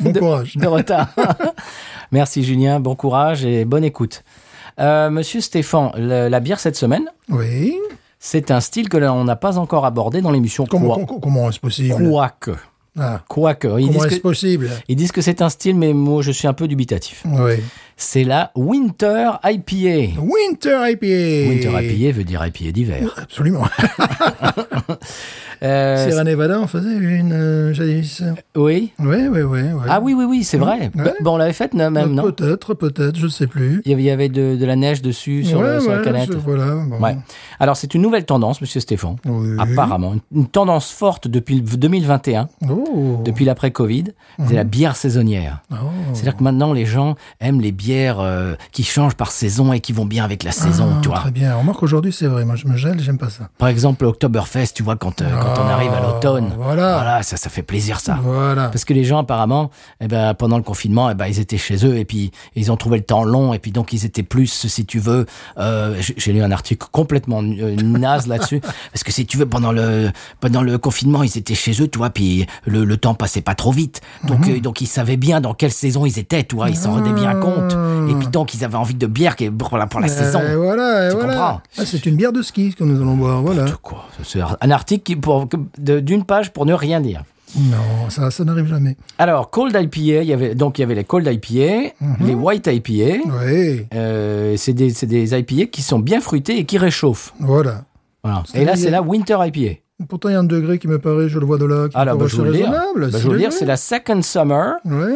Bon 0.00 0.12
de, 0.12 0.18
courage. 0.18 0.56
de 0.58 0.66
retard. 0.66 1.14
Merci 2.12 2.44
Julien, 2.44 2.78
bon 2.78 2.94
courage 2.94 3.46
et 3.46 3.64
bonne 3.64 3.84
écoute. 3.84 4.22
Euh, 4.80 5.08
monsieur 5.08 5.40
Stéphane, 5.40 5.92
la 5.96 6.40
bière 6.40 6.60
cette 6.60 6.76
semaine, 6.76 7.06
Oui. 7.30 7.74
C'est 8.26 8.50
un 8.50 8.60
style 8.60 8.88
que 8.88 8.96
l'on 8.96 9.24
n'a 9.24 9.36
pas 9.36 9.58
encore 9.58 9.84
abordé 9.84 10.22
dans 10.22 10.30
l'émission. 10.30 10.64
Comment, 10.64 10.94
Quoi- 10.94 11.04
comment, 11.06 11.20
comment 11.20 11.50
est-ce 11.50 11.60
possible? 11.60 11.94
Quoique. 12.08 12.52
Ah, 12.98 13.20
Quoique. 13.28 13.66
Ils 13.78 13.88
Comment 13.88 14.04
est-ce 14.06 14.20
possible? 14.20 14.70
Ils 14.88 14.96
disent 14.96 15.12
que 15.12 15.20
c'est 15.20 15.42
un 15.42 15.50
style, 15.50 15.76
mais 15.76 15.92
moi 15.92 16.22
je 16.22 16.30
suis 16.30 16.48
un 16.48 16.54
peu 16.54 16.66
dubitatif. 16.66 17.22
Oui. 17.26 17.56
C'est 17.96 18.24
la 18.24 18.50
Winter 18.56 19.30
IPA. 19.44 20.20
Winter 20.20 20.78
IPA. 20.90 21.48
Winter 21.48 21.70
IPA 21.82 22.16
veut 22.16 22.24
dire 22.24 22.44
IPA 22.44 22.72
d'hiver. 22.72 23.14
Absolument. 23.16 23.64
Euh, 25.62 26.04
Sierra 26.08 26.24
Nevada 26.24 26.60
en 26.60 26.66
faisait 26.66 26.94
une, 26.94 27.32
euh, 27.32 27.72
jadis. 27.72 28.22
oui. 28.54 28.92
Oui, 28.98 29.16
oui, 29.30 29.40
oui. 29.40 29.60
oui. 29.72 29.82
Ah 29.88 29.98
oui, 30.02 30.12
oui, 30.12 30.24
oui, 30.28 30.44
c'est 30.44 30.58
vrai. 30.58 30.90
Ouais. 30.94 31.14
Bon, 31.22 31.34
on 31.34 31.36
l'avait 31.38 31.54
faite 31.54 31.72
même, 31.72 31.94
non? 32.12 32.24
Peut-être, 32.30 32.74
peut-être, 32.74 33.16
je 33.16 33.24
ne 33.24 33.30
sais 33.30 33.46
plus. 33.46 33.80
Il 33.86 33.98
y 34.00 34.10
avait, 34.10 34.28
de, 34.28 34.56
de 34.56 34.66
la 34.66 34.76
neige 34.76 35.00
dessus 35.00 35.42
sur, 35.44 35.60
Ouais, 35.60 35.74
le- 35.76 35.80
sur 35.80 35.92
la 35.92 36.02
canette. 36.02 36.34
voilà. 36.34 36.74
bon. 36.74 36.98
Alors, 37.60 37.76
c'est 37.78 37.94
une 37.94 38.02
nouvelle 38.02 38.26
tendance, 38.26 38.60
monsieur 38.60 38.80
Stéphane. 38.80 39.16
Oui. 39.24 39.56
Apparemment. 39.58 40.14
Une, 40.32 40.40
une 40.40 40.46
tendance 40.48 40.90
forte 40.90 41.28
depuis 41.28 41.54
le 41.54 41.62
2021, 41.62 42.48
Oh. 42.68 43.22
depuis 43.24 43.46
l'après-Covid. 43.46 44.04
C'est 44.46 44.54
la 44.56 44.64
bière 44.64 44.96
saisonnière. 44.96 45.62
Oh. 45.70 45.76
C'est-à-dire 46.12 46.36
que 46.36 46.42
maintenant, 46.44 46.74
les 46.74 46.84
gens 46.84 47.14
aiment 47.40 47.60
les 47.62 47.72
bières 47.72 47.83
euh, 47.92 48.54
qui 48.72 48.82
changent 48.84 49.14
par 49.14 49.30
saison 49.30 49.72
et 49.72 49.80
qui 49.80 49.92
vont 49.92 50.04
bien 50.06 50.24
avec 50.24 50.42
la 50.42 50.52
saison, 50.52 50.88
Ah, 50.96 50.98
tu 51.02 51.08
vois. 51.08 51.18
Très 51.18 51.30
bien. 51.30 51.54
Remarque 51.56 51.82
aujourd'hui, 51.82 52.12
c'est 52.12 52.26
vrai. 52.26 52.44
Moi, 52.44 52.56
je 52.56 52.66
me 52.66 52.76
gèle, 52.76 53.00
j'aime 53.00 53.18
pas 53.18 53.30
ça. 53.30 53.48
Par 53.58 53.68
exemple, 53.68 54.04
Oktoberfest, 54.04 54.68
tu 54.74 54.82
vois, 54.82 54.96
quand, 54.96 55.20
euh, 55.22 55.30
quand 55.40 55.54
on 55.62 55.66
Ah, 55.68 55.72
arrive 55.74 55.92
à 55.92 56.00
l'automne. 56.00 56.52
voilà. 56.58 57.22
ça, 57.22 57.36
ça 57.36 57.50
fait 57.50 57.62
plaisir, 57.62 58.00
ça. 58.00 58.18
Voilà. 58.22 58.68
Parce 58.68 58.84
que 58.84 58.94
les 58.94 59.04
gens, 59.04 59.18
apparemment, 59.18 59.70
eh 60.00 60.08
ben, 60.08 60.34
pendant 60.34 60.56
le 60.56 60.62
confinement, 60.62 61.10
eh 61.10 61.14
ben, 61.14 61.26
ils 61.26 61.38
étaient 61.40 61.58
chez 61.58 61.84
eux 61.86 61.96
et 61.96 62.04
puis 62.04 62.30
ils 62.56 62.70
ont 62.72 62.76
trouvé 62.76 62.98
le 62.98 63.04
temps 63.04 63.24
long 63.24 63.52
et 63.54 63.58
puis 63.58 63.70
donc 63.72 63.92
ils 63.92 64.04
étaient 64.04 64.22
plus, 64.22 64.46
si 64.68 64.86
tu 64.86 64.98
veux, 64.98 65.26
euh, 65.58 66.00
j'ai 66.16 66.32
lu 66.32 66.42
un 66.42 66.50
article 66.52 66.86
complètement 66.92 67.42
naze 67.42 68.26
là-dessus. 68.26 68.60
Parce 68.92 69.02
que 69.04 69.12
si 69.12 69.26
tu 69.26 69.36
veux, 69.36 69.46
pendant 69.46 69.72
le, 69.72 70.10
pendant 70.40 70.62
le 70.62 70.78
confinement, 70.78 71.22
ils 71.22 71.36
étaient 71.38 71.54
chez 71.54 71.72
eux, 71.82 71.88
tu 71.88 71.98
vois, 71.98 72.10
puis 72.10 72.46
le, 72.66 72.84
le 72.84 72.96
temps 72.96 73.14
passait 73.14 73.40
pas 73.40 73.54
trop 73.54 73.72
vite. 73.72 74.00
Donc, 74.24 74.46
Mhm. 74.46 74.60
donc 74.60 74.80
ils 74.80 74.86
savaient 74.86 75.16
bien 75.16 75.40
dans 75.40 75.54
quelle 75.54 75.72
saison 75.72 76.06
ils 76.06 76.18
étaient, 76.18 76.44
tu 76.44 76.56
vois, 76.56 76.70
ils 76.70 76.76
s'en 76.76 76.92
rendaient 76.92 77.12
bien 77.12 77.34
compte. 77.34 77.73
Et 78.10 78.14
puis 78.14 78.28
donc 78.28 78.54
ils 78.54 78.64
avaient 78.64 78.76
envie 78.76 78.94
de 78.94 79.06
bière 79.06 79.36
qui 79.36 79.44
est 79.44 79.50
pour 79.50 79.76
la, 79.78 79.86
pour 79.86 80.00
la 80.00 80.08
saison. 80.08 80.40
voilà, 80.56 81.10
Tu 81.10 81.16
voilà. 81.16 81.32
comprends 81.34 81.60
Ah, 81.78 81.82
c'est 81.84 82.04
une 82.06 82.16
bière 82.16 82.32
de 82.32 82.42
ski 82.42 82.74
que 82.74 82.84
nous 82.84 83.00
allons 83.00 83.16
boire. 83.16 83.42
Voilà. 83.42 83.66
Quoi 83.82 84.06
C'est 84.22 84.40
un 84.40 84.70
article 84.70 85.02
qui, 85.02 85.16
pour, 85.16 85.48
d'une 85.78 86.24
page 86.24 86.52
pour 86.52 86.66
ne 86.66 86.74
rien 86.74 87.00
dire. 87.00 87.22
Non, 87.56 88.10
ça, 88.10 88.32
ça 88.32 88.42
n'arrive 88.42 88.66
jamais. 88.66 88.96
Alors, 89.16 89.48
Cold 89.50 89.76
IPA, 89.80 90.22
il 90.22 90.28
y 90.28 90.32
avait, 90.32 90.56
donc 90.56 90.78
il 90.78 90.80
y 90.80 90.84
avait 90.84 90.96
les 90.96 91.04
Cold 91.04 91.24
IPA, 91.26 91.92
Mhm. 92.00 92.16
les 92.26 92.34
White 92.34 92.66
IPA. 92.66 93.20
Oui, 93.46 93.86
Euh, 93.94 94.54
c'est 94.56 94.72
des, 94.72 94.90
des 94.90 95.38
IPA 95.38 95.66
qui 95.66 95.80
sont 95.82 96.00
bien 96.00 96.20
fruités 96.20 96.58
et 96.58 96.64
qui 96.64 96.78
réchauffent. 96.78 97.32
voilà. 97.38 97.82
Voilà. 98.24 98.42
Et 98.54 98.64
là, 98.64 98.74
c'est 98.74 98.90
la 98.90 99.02
Winter 99.02 99.36
IPA. 99.40 99.78
Pourtant, 100.08 100.28
il 100.28 100.32
y 100.32 100.34
a 100.34 100.40
un 100.40 100.44
degré 100.44 100.80
qui 100.80 100.88
me 100.88 100.98
paraît, 100.98 101.28
je 101.28 101.38
le 101.38 101.46
vois 101.46 101.56
de 101.56 101.64
là, 101.66 101.86
qui 101.88 101.94
Ah 101.96 102.04
me 102.04 102.16
bah, 102.18 102.26
je 102.26 102.40
raisonnable. 102.40 103.10
Bah, 103.12 103.18
je 103.18 103.28
le 103.28 103.38
dire, 103.38 103.52
c'est 103.52 103.64
la 103.64 103.76
Second 103.76 104.22
Summer. 104.22 104.74
Ouais, 104.84 105.14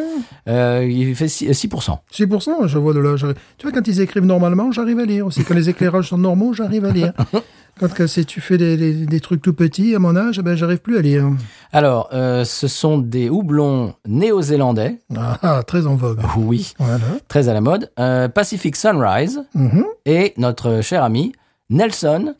Euh, 0.48 0.86
il 0.88 1.16
fait 1.16 1.26
6%. 1.26 1.50
6%. 1.52 1.98
6%, 2.12 2.66
je 2.68 2.78
vois 2.78 2.94
de 2.94 3.00
là. 3.00 3.16
Tu 3.16 3.66
vois, 3.66 3.72
quand 3.72 3.88
ils 3.88 4.00
écrivent 4.00 4.24
normalement, 4.24 4.70
j'arrive 4.70 5.00
à 5.00 5.04
lire 5.04 5.26
aussi. 5.26 5.42
Quand 5.44 5.54
les 5.54 5.68
éclairages 5.68 6.08
sont 6.10 6.18
normaux, 6.18 6.52
j'arrive 6.52 6.84
à 6.84 6.90
lire. 6.92 7.12
Quand, 7.80 7.86
tu 8.26 8.40
fais 8.40 8.58
des, 8.58 8.76
des- 8.76 9.06
des 9.06 9.20
trucs 9.20 9.40
tout 9.40 9.52
petits, 9.52 9.94
à 9.94 10.00
mon 10.00 10.16
âge, 10.16 10.40
ben, 10.40 10.56
j'arrive 10.56 10.78
plus 10.78 10.98
à 10.98 11.00
lire. 11.00 11.28
Alors, 11.72 12.08
euh, 12.12 12.44
ce 12.44 12.66
sont 12.66 12.98
des 12.98 13.30
houblons 13.30 13.94
néo-zélandais. 14.04 14.98
Ah, 15.16 15.38
ah, 15.42 15.62
très 15.64 15.86
en 15.86 15.94
vogue. 15.94 16.18
Oui, 16.36 16.74
Voilà. 16.80 16.98
très 17.28 17.48
à 17.48 17.52
la 17.54 17.60
mode. 17.60 17.90
Euh, 18.00 18.26
Pacific 18.28 18.74
Sunrise 18.74 19.42
Mhm. 19.54 19.84
et 20.06 20.34
notre 20.38 20.80
cher 20.82 21.04
ami 21.04 21.32
Nelson 21.70 22.34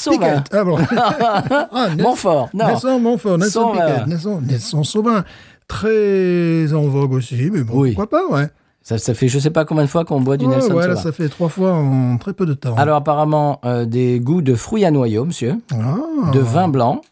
Sauvin. 0.00 0.42
Ah 0.52 0.64
bon. 0.64 0.78
ah, 0.96 1.88
Montfort. 1.98 2.48
Non. 2.54 2.66
Nelson 2.66 2.98
Montfort, 3.00 3.38
Nelson. 3.38 3.72
Piquette, 3.72 4.06
Nelson, 4.06 4.40
Nelson 4.46 4.84
Sauvin. 4.84 5.24
Très 5.68 6.72
en 6.74 6.82
vogue 6.82 7.12
aussi, 7.12 7.48
mais 7.52 7.62
bon, 7.62 7.80
Oui. 7.80 7.94
pourquoi 7.94 8.08
pas, 8.10 8.26
ouais. 8.34 8.48
Ça, 8.82 8.96
ça 8.98 9.12
fait 9.14 9.28
je 9.28 9.38
sais 9.38 9.50
pas 9.50 9.64
combien 9.64 9.84
de 9.84 9.88
fois 9.88 10.04
qu'on 10.04 10.20
boit 10.20 10.36
du 10.36 10.46
Ouais, 10.46 10.56
Nelson 10.56 10.72
ouais, 10.72 10.86
là, 10.88 10.96
Sauvin. 10.96 11.02
ça 11.02 11.12
fait 11.12 11.28
trois 11.28 11.48
fois 11.48 11.72
en 11.74 12.16
très 12.18 12.32
peu 12.32 12.46
de 12.46 12.54
temps. 12.54 12.74
Alors 12.76 12.96
apparemment 12.96 13.60
euh, 13.64 13.84
des 13.84 14.20
goûts 14.20 14.42
de 14.42 14.54
fruits 14.54 14.84
à 14.84 14.90
noyaux, 14.90 15.24
monsieur, 15.26 15.56
Ah. 15.72 16.30
de 16.32 16.40
vin 16.40 16.68
blanc 16.68 17.02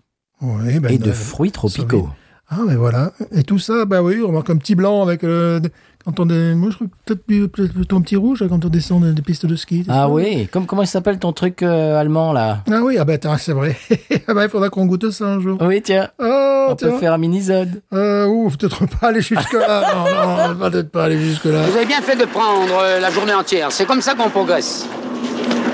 Oui, 0.40 0.80
ben, 0.80 0.90
et 0.92 0.98
de 0.98 1.10
euh, 1.10 1.12
fruits 1.12 1.52
tropicaux. 1.52 2.08
Ah, 2.50 2.60
mais 2.66 2.74
voilà. 2.76 3.12
Et 3.32 3.42
tout 3.42 3.58
ça, 3.58 3.84
bah 3.84 4.02
oui, 4.02 4.16
on 4.24 4.28
remarque 4.28 4.48
un 4.50 4.56
petit 4.56 4.74
blanc 4.74 5.02
avec. 5.02 5.22
euh, 5.24 5.60
quand 6.08 6.20
on 6.20 6.30
est, 6.30 6.54
moi, 6.54 6.70
je 6.70 6.76
trouve 6.76 6.88
peut-être 7.04 7.50
plutôt 7.52 7.96
un 7.96 8.00
petit 8.00 8.16
rouge 8.16 8.42
quand 8.48 8.64
on 8.64 8.68
descend 8.68 9.04
des, 9.04 9.20
pistes 9.20 9.44
de 9.44 9.56
ski. 9.56 9.84
Ah 9.90 10.08
oui, 10.08 10.48
comme 10.50 10.64
comment 10.64 10.80
il 10.80 10.86
s'appelle 10.86 11.18
ton 11.18 11.34
truc 11.34 11.62
euh, 11.62 12.00
allemand 12.00 12.32
là? 12.32 12.60
Ah 12.72 12.80
oui, 12.82 12.96
ah 12.98 13.04
bah 13.04 13.18
c'est 13.36 13.52
vrai. 13.52 13.76
ah 14.26 14.32
bah, 14.32 14.44
il 14.44 14.48
faudra 14.48 14.70
qu'on 14.70 14.86
goûte 14.86 15.10
ça 15.10 15.26
un 15.26 15.38
jour. 15.40 15.58
Oui, 15.60 15.82
tiens, 15.82 16.08
Oh, 16.18 16.68
on 16.70 16.76
peut 16.76 16.88
tiens. 16.88 16.98
faire 16.98 17.12
un 17.12 17.18
mini-zode. 17.18 17.82
Euh, 17.92 18.24
ouf, 18.26 18.56
peut-être 18.56 18.86
pas 18.86 19.08
aller 19.08 19.20
jusque-là. 19.20 19.84
non, 20.48 20.54
non, 20.54 20.70
peut-être 20.70 20.90
pas 20.90 21.04
aller 21.04 21.18
jusque-là. 21.18 21.66
Vous 21.66 21.76
avez 21.76 21.84
bien 21.86 22.00
fait 22.00 22.16
de 22.16 22.24
prendre 22.24 22.72
euh, 22.80 23.00
la 23.00 23.10
journée 23.10 23.34
entière. 23.34 23.70
C'est 23.70 23.84
comme 23.84 24.00
ça 24.00 24.14
qu'on 24.14 24.30
progresse. 24.30 24.86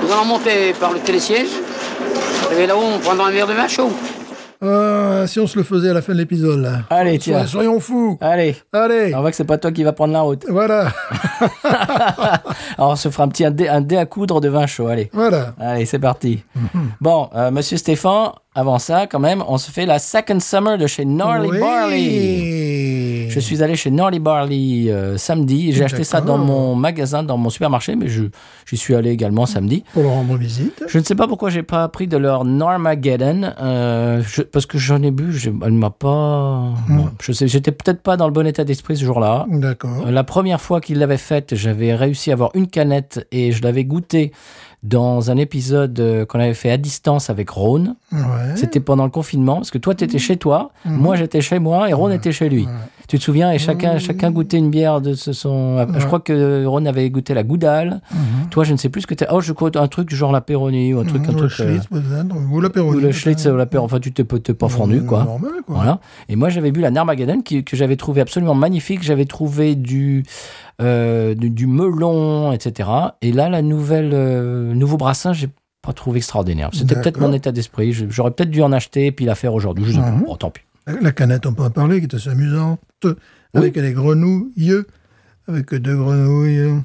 Nous 0.03 0.11
allons 0.11 0.25
monter 0.25 0.73
par 0.77 0.91
le 0.91 0.99
télésiège. 0.99 1.47
Et 2.59 2.67
là-haut, 2.67 2.83
on 2.95 2.99
prendra 2.99 3.29
un 3.29 3.31
verre 3.31 3.47
de 3.47 3.53
vin 3.53 3.69
chaud. 3.69 3.89
Euh, 4.63 5.27
si 5.27 5.39
on 5.39 5.47
se 5.47 5.57
le 5.57 5.63
faisait 5.63 5.89
à 5.89 5.93
la 5.93 6.01
fin 6.01 6.13
de 6.13 6.17
l'épisode, 6.17 6.59
là. 6.61 6.79
Allez, 6.89 7.19
tiens. 7.19 7.45
Soyons 7.45 7.79
fous. 7.79 8.17
Allez, 8.21 8.55
Allez. 8.73 9.13
on 9.15 9.21
voit 9.21 9.31
que 9.31 9.37
c'est 9.37 9.43
pas 9.43 9.57
toi 9.57 9.71
qui 9.71 9.83
va 9.83 9.93
prendre 9.93 10.13
la 10.13 10.21
route. 10.21 10.45
Voilà. 10.49 10.91
Alors 12.77 12.91
on 12.91 12.95
se 12.95 13.09
fera 13.09 13.23
un 13.23 13.27
petit 13.27 13.45
un 13.45 13.51
dé, 13.51 13.67
un 13.67 13.81
dé 13.81 13.97
à 13.97 14.05
coudre 14.05 14.41
de 14.41 14.49
vin 14.49 14.65
chaud, 14.67 14.87
allez. 14.87 15.09
voilà. 15.13 15.53
Allez, 15.59 15.85
c'est 15.85 15.99
parti. 15.99 16.43
Bon, 17.01 17.29
euh, 17.35 17.51
monsieur 17.51 17.77
Stéphane, 17.77 18.31
avant 18.55 18.79
ça, 18.79 19.05
quand 19.05 19.19
même, 19.19 19.43
on 19.47 19.57
se 19.57 19.69
fait 19.69 19.85
la 19.85 19.99
Second 19.99 20.39
Summer 20.39 20.77
de 20.77 20.87
chez 20.87 21.03
Gnarly 21.05 21.49
Oui. 21.49 21.59
Barley. 21.59 23.27
Je 23.29 23.39
suis 23.41 23.61
allé 23.61 23.75
chez 23.75 23.91
Norley 23.91 24.19
Barley 24.19 24.85
euh, 24.89 25.17
samedi. 25.17 25.73
J'ai 25.73 25.83
acheté 25.83 26.05
ça 26.05 26.21
dans 26.21 26.37
mon 26.37 26.73
magasin, 26.75 27.21
dans 27.23 27.37
mon 27.37 27.49
supermarché, 27.49 27.95
mais 27.97 28.07
j'y 28.07 28.77
suis 28.77 28.95
allé 28.95 29.09
également 29.09 29.45
samedi. 29.45 29.83
Pour 29.93 30.03
leur 30.03 30.13
rendre 30.13 30.37
visite. 30.37 30.83
Je 30.87 30.97
ne 30.99 31.03
sais 31.03 31.15
pas 31.15 31.27
pourquoi 31.27 31.49
j'ai 31.49 31.63
pas 31.63 31.87
pris 31.89 32.07
de 32.07 32.15
leur 32.17 32.45
Normageddon, 32.45 33.51
euh, 33.61 34.21
je- 34.25 34.43
parce 34.43 34.65
que 34.65 34.77
j'en 34.77 35.01
ai 35.03 35.11
bu, 35.11 35.33
je- 35.33 35.49
elle 35.49 35.73
m'a 35.73 35.89
pas. 35.89 36.69
bon, 36.87 37.09
je 37.21 37.31
sais, 37.33 37.47
j'étais 37.49 37.71
peut-être 37.73 38.01
pas 38.01 38.15
dans 38.15 38.27
le 38.27 38.33
bon 38.33 38.47
état 38.47 38.63
d'esprit 38.63 38.95
ce 38.95 39.03
jour-là. 39.03 39.45
D'accord. 39.49 40.05
Euh, 40.07 40.11
La 40.11 40.23
première 40.23 40.61
fois 40.61 40.79
qu'il 40.79 40.99
l'avait 40.99 41.17
faite, 41.17 41.55
j'avais 41.55 41.93
réussi 41.93 42.29
à 42.29 42.33
avoir 42.33 42.51
une 42.53 42.67
canette 42.67 43.27
et 43.33 43.51
je 43.51 43.61
l'avais 43.63 43.83
goûté 43.83 44.31
dans 44.85 45.31
un 45.31 45.37
épisode 45.37 45.99
euh, 45.99 46.25
qu'on 46.25 46.39
avait 46.39 46.53
fait 46.53 46.69
à 46.69 46.77
distance 46.77 47.29
avec 47.29 47.49
Rhône. 47.49 47.95
Ouais. 48.11 48.19
C'était 48.55 48.79
pendant 48.79 49.03
le 49.03 49.09
confinement, 49.09 49.55
parce 49.55 49.71
que 49.71 49.79
toi, 49.79 49.95
tu 49.95 50.03
étais 50.03 50.19
chez 50.19 50.37
toi, 50.37 50.71
moi, 50.85 51.15
j'étais 51.15 51.41
chez 51.41 51.59
moi 51.59 51.89
et 51.89 51.93
Ron 51.93 52.11
était 52.11 52.31
chez 52.31 52.49
lui. 52.49 52.67
Tu 53.07 53.17
te 53.19 53.23
souviens 53.23 53.51
Et 53.51 53.59
chacun, 53.59 53.97
chacun 53.99 54.31
goûtait 54.31 54.57
une 54.57 54.69
bière 54.69 54.99
de 55.01 55.13
ce 55.13 55.31
son. 55.33 55.87
Je 55.97 56.05
crois 56.05 56.19
que 56.19 56.65
Ron 56.65 56.85
avait 56.85 57.09
goûté 57.09 57.33
la 57.33 57.43
Goudale. 57.43 58.01
Toi, 58.51 58.63
je 58.63 58.71
ne 58.73 58.77
sais 58.77 58.89
plus 58.89 59.01
ce 59.01 59.07
que 59.07 59.13
tu 59.13 59.23
Oh, 59.31 59.41
je 59.41 59.53
crois 59.53 59.69
un 59.75 59.87
truc 59.87 60.13
genre 60.13 60.31
la 60.31 60.41
Péroni 60.41 60.93
ou 60.93 60.99
un 60.99 61.05
truc. 61.05 61.23
un 61.27 61.29
Ou 61.29 61.31
le 61.33 61.47
truc 61.47 61.51
euh, 61.61 61.77
Schlitz, 61.79 61.83
ou 61.91 62.59
l'apéro. 62.61 62.89
ou 62.93 62.99
le 62.99 63.11
Schlitz 63.11 63.45
ou 63.45 63.55
la 63.55 63.65
Péroni. 63.65 63.85
Enfin, 63.85 63.99
tu 63.99 64.11
t'es 64.11 64.23
pas, 64.23 64.39
t'es 64.39 64.53
pas 64.53 64.69
fendu, 64.69 65.03
quoi. 65.03 65.23
Normal, 65.23 65.51
quoi. 65.65 65.75
Voilà. 65.75 65.99
Et 66.29 66.35
moi, 66.35 66.49
j'avais 66.49 66.71
bu 66.71 66.81
la 66.81 66.91
Narmageddon 66.91 67.41
qui- 67.41 67.63
que 67.63 67.75
j'avais 67.77 67.95
trouvé 67.95 68.21
absolument 68.21 68.55
magnifique. 68.55 69.03
J'avais 69.03 69.25
trouvé 69.25 69.75
du, 69.75 70.23
euh, 70.81 71.35
du, 71.35 71.49
du 71.49 71.67
melon, 71.67 72.51
etc. 72.51 72.89
Et 73.21 73.31
là, 73.31 73.49
la 73.49 73.61
nouvelle, 73.61 74.11
euh, 74.13 74.73
nouveau 74.73 74.97
brassin, 74.97 75.33
j'ai 75.33 75.49
pas 75.81 75.93
trouvé 75.93 76.17
extraordinaire. 76.17 76.69
C'était 76.73 76.95
peut-être 77.01 77.19
mon 77.19 77.31
état 77.33 77.51
d'esprit. 77.51 77.93
J'aurais 77.93 78.31
peut-être 78.31 78.49
dû 78.49 78.61
en 78.63 78.71
acheter 78.71 79.05
et 79.07 79.11
puis 79.11 79.25
la 79.25 79.35
faire 79.35 79.53
aujourd'hui. 79.53 79.85
Je 79.85 79.91
sais 79.93 79.99
pas. 79.99 80.09
Mhm. 80.11 80.25
Oh, 80.27 80.35
tant 80.35 80.49
pis. 80.49 80.61
La 80.87 81.11
canette, 81.11 81.45
on 81.45 81.53
peut 81.53 81.63
en 81.63 81.69
parler, 81.71 81.99
qui 81.99 82.05
est 82.05 82.15
assez 82.15 82.29
amusante. 82.29 82.79
Avec 83.53 83.73
des 83.79 83.93
grenouilles, 83.93 84.73
avec 85.47 85.73
deux 85.73 85.95
grenouilles. 85.95 86.81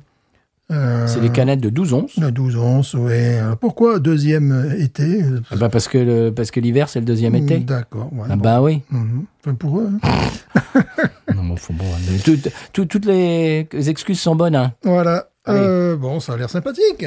euh, 0.70 1.06
C'est 1.06 1.20
des 1.20 1.30
canettes 1.30 1.60
de 1.60 1.68
12 1.68 1.92
onces. 1.92 2.18
de 2.18 2.30
12 2.30 2.56
onces, 2.56 2.94
oui. 2.94 3.12
Alors, 3.12 3.56
Pourquoi 3.58 3.98
deuxième 3.98 4.72
été 4.78 5.22
euh, 5.22 5.40
Ah 5.50 5.56
bah 5.56 5.68
parce 5.68 5.88
que 5.88 5.98
le- 5.98 6.30
parce 6.30 6.50
que 6.52 6.60
l'hiver, 6.60 6.88
c'est 6.88 7.00
le 7.00 7.04
deuxième 7.06 7.34
été. 7.34 7.58
D'accord. 7.58 8.10
ouais, 8.12 8.26
Ah 8.30 8.36
bon. 8.36 8.42
bah 8.42 8.62
oui. 8.62 8.82
Mhm. 8.90 9.24
Enfin, 9.44 9.54
pour 9.54 9.80
eux. 9.80 9.90
hein. 10.02 10.08
Non, 11.34 11.42
mais 11.42 11.56
faut 11.56 11.72
bon, 11.72 11.84
tout- 12.24 12.38
tout- 12.72 12.84
toutes 12.86 13.04
les 13.06 13.66
excuses 13.88 14.20
sont 14.20 14.34
bonnes. 14.36 14.56
hein. 14.56 14.72
Voilà. 14.84 15.26
Euh, 15.48 15.96
bon, 15.96 16.20
ça 16.20 16.34
a 16.34 16.36
l'air 16.36 16.50
sympathique. 16.50 17.04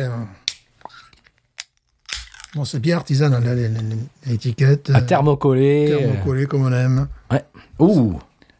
Bon, 2.55 2.65
c'est 2.65 2.79
bien 2.79 2.97
artisanal, 2.97 3.43
les- 3.55 3.69
l'étiquette. 4.31 4.91
À 4.93 4.97
euh, 4.99 5.01
thermocoller. 5.01 5.91
euh, 5.91 5.97
thermocollé 5.99 6.45
comme 6.45 6.63
on 6.65 6.71
aime. 6.71 7.07
Ouais. 7.31 7.43
Ouh. 7.79 8.13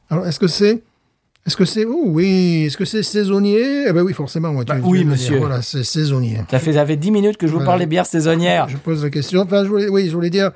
Alors, 0.09 0.25
est-ce 0.27 0.39
que 0.39 0.47
c'est. 0.47 0.81
Est-ce 1.45 1.55
que 1.57 1.65
c'est. 1.65 1.85
Oh 1.85 2.05
oui, 2.07 2.63
est-ce 2.67 2.77
que 2.77 2.85
c'est 2.85 3.03
saisonnier? 3.03 3.85
Eh 3.88 3.91
ben 3.93 4.01
oui, 4.01 4.13
forcément. 4.13 4.51
Moi, 4.53 4.63
Bah 4.63 4.75
tu 4.75 4.81
oui, 4.85 5.03
monsieur. 5.05 5.38
Voilà, 5.38 5.62
c'est 5.62 5.83
saisonnier. 5.83 6.39
Ça 6.50 6.59
fait, 6.59 6.73
ça 6.73 6.85
fait 6.85 6.95
10 6.95 7.12
minutes 7.12 7.38
que 7.38 7.45
je 7.47 7.51
vous 7.51 7.57
Voilà. 7.59 7.71
parle 7.71 7.79
des 7.81 7.85
bières 7.85 8.05
saisonnières. 8.05 8.67
Je 8.69 8.77
pose 8.77 9.03
la 9.03 9.09
question. 9.09 9.41
Enfin, 9.41 9.63
je 9.63 9.69
voulais, 9.69 9.89
oui, 9.89 10.07
je 10.09 10.13
voulais 10.15 10.29
dire. 10.29 10.51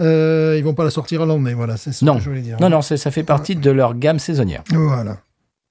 Euh, 0.00 0.56
ils 0.58 0.64
vont 0.64 0.74
pas 0.74 0.82
la 0.82 0.90
sortir 0.90 1.22
à 1.22 1.26
l'année, 1.26 1.54
voilà, 1.54 1.76
c'est 1.76 1.92
ce 1.92 2.04
Non. 2.04 2.16
que 2.16 2.20
je 2.22 2.28
voulais 2.28 2.40
dire. 2.40 2.56
Non, 2.60 2.68
non, 2.68 2.82
ça 2.82 2.96
fait 3.12 3.22
partie 3.22 3.54
de 3.54 3.70
leur 3.70 3.94
gamme 3.94 4.18
saisonnière. 4.18 4.64
Voilà. 4.70 5.18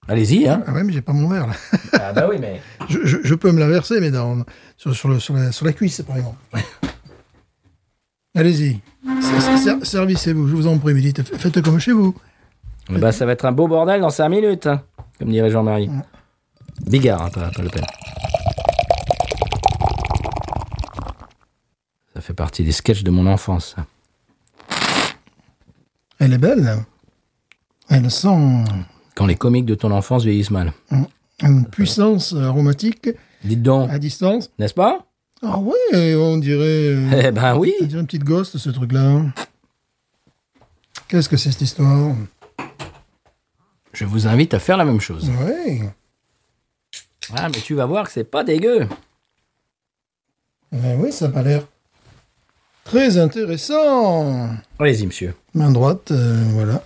Allez-y, 0.08 0.48
hein. 0.48 0.64
Ah 0.66 0.72
ouais, 0.72 0.84
mais 0.84 0.94
j'ai 0.94 1.02
pas 1.02 1.12
mon 1.12 1.28
verre, 1.28 1.48
là. 1.48 1.54
Ah 1.94 2.14
bah 2.14 2.28
oui, 2.30 2.38
mais... 2.40 2.62
Je, 2.90 3.00
je- 3.06 3.18
je 3.24 3.36
peux 3.36 3.52
me 3.52 3.60
la 3.60 3.68
verser, 3.68 4.00
mais 4.00 4.12
dans, 4.12 4.38
sur, 4.78 4.94
sur, 4.96 5.10
le, 5.10 5.20
sur, 5.20 5.34
la, 5.34 5.52
sur 5.52 5.66
la 5.66 5.74
cuisse, 5.74 6.02
par 6.08 6.16
exemple. 6.18 6.38
Allez-y. 8.36 8.80
Ser- 9.22 9.58
ser- 9.58 9.86
Servicez-vous, 9.86 10.48
je 10.48 10.56
vous 10.56 10.68
en 10.68 10.78
prie, 10.80 10.94
mais 10.94 11.02
dites, 11.02 11.22
faites 11.38 11.62
comme 11.62 11.80
chez 11.80 11.92
vous. 11.92 12.16
Bah, 12.90 13.12
ça 13.12 13.26
va 13.26 13.32
être 13.34 13.46
un 13.46 13.52
beau 13.52 13.68
bordel 13.68 14.02
dans 14.02 14.10
5 14.10 14.28
minutes, 14.30 14.68
hein, 14.68 14.82
comme 15.20 15.30
dirait 15.30 15.50
Jean-Marie. 15.52 15.90
Bigard, 16.88 17.22
hein, 17.22 17.30
pas, 17.30 17.50
pas 17.52 17.62
le 17.62 17.70
peine. 17.70 17.86
Ça 22.14 22.22
fait 22.22 22.34
partie 22.34 22.64
des 22.64 22.72
sketchs 22.72 23.04
de 23.04 23.12
mon 23.12 23.28
enfance. 23.28 23.76
ça. 23.76 23.86
Elle 26.20 26.34
est 26.34 26.38
belle. 26.38 26.78
Elle 27.90 28.10
sent 28.10 28.64
Quand 29.16 29.26
les 29.26 29.36
comiques 29.36 29.66
de 29.66 29.76
ton 29.76 29.92
enfance 29.92 30.24
vieillissent 30.24 30.52
mal. 30.52 30.74
une 31.42 31.66
puissance 31.66 32.34
aromatique 32.34 33.10
Dites 33.44 33.62
donc, 33.62 33.90
à 33.92 34.00
distance. 34.00 34.50
n'est-ce 34.58 34.74
pas? 34.74 35.06
Ah 35.46 35.60
ouais, 35.60 36.16
on 36.16 36.38
dirait, 36.38 36.64
euh, 36.64 37.22
Eh 37.26 37.32
ben 37.32 37.58
oui 37.58 37.74
on 37.82 37.86
dirait 37.86 38.00
une 38.00 38.06
petite 38.06 38.24
ghost, 38.24 38.58
ce 38.58 38.70
truc-là. 38.70 39.22
Qu'est-ce 41.08 41.28
que 41.28 41.36
c'est 41.38 41.52
cette 41.52 41.62
histoire? 41.62 42.16
Je 43.92 44.06
vous 44.06 44.26
invite 44.26 44.54
à 44.54 44.60
faire 44.60 44.78
la 44.78 44.86
même 44.86 45.02
chose. 45.02 45.30
Ouais. 45.30 45.82
Ah, 47.36 47.50
mais 47.50 47.60
tu 47.62 47.76
vas 47.76 47.86
voir 47.86 48.06
que 48.06 48.12
c'est 48.12 48.24
pas 48.24 48.44
dégueu. 48.44 48.88
Eh 50.72 50.96
oui, 50.96 51.12
ça 51.12 51.28
m'a 51.28 51.44
l'air 51.44 51.64
très 52.86 53.18
intéressant. 53.18 54.50
Allez-y, 54.80 55.06
monsieur. 55.06 55.36
Main 55.54 55.72
droite, 55.72 56.12
euh, 56.12 56.44
voilà. 56.54 56.82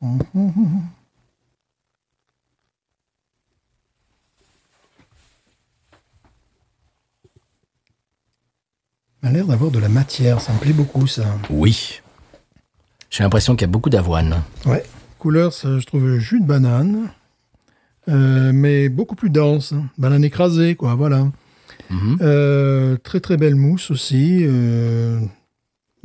Ça 0.00 0.97
a 9.22 9.30
l'air 9.30 9.46
d'avoir 9.46 9.70
de 9.70 9.78
la 9.78 9.88
matière, 9.88 10.40
ça 10.40 10.52
me 10.52 10.58
plaît 10.58 10.72
beaucoup 10.72 11.06
ça. 11.06 11.24
Oui. 11.50 12.00
J'ai 13.10 13.22
l'impression 13.24 13.54
qu'il 13.56 13.62
y 13.66 13.70
a 13.70 13.72
beaucoup 13.72 13.90
d'avoine. 13.90 14.42
Ouais. 14.66 14.84
Couleur, 15.18 15.52
ça, 15.52 15.78
je 15.78 15.86
trouve 15.86 16.18
jus 16.18 16.40
de 16.40 16.46
banane, 16.46 17.10
euh, 18.08 18.52
mais 18.54 18.88
beaucoup 18.88 19.16
plus 19.16 19.30
dense. 19.30 19.74
Banane 19.96 20.24
écrasée, 20.24 20.74
quoi, 20.76 20.94
voilà. 20.94 21.26
Mhm. 21.90 22.18
Euh, 22.20 22.96
très 23.02 23.18
très 23.20 23.36
belle 23.36 23.54
mousse 23.56 23.90
aussi. 23.90 24.40
euh, 24.42 25.20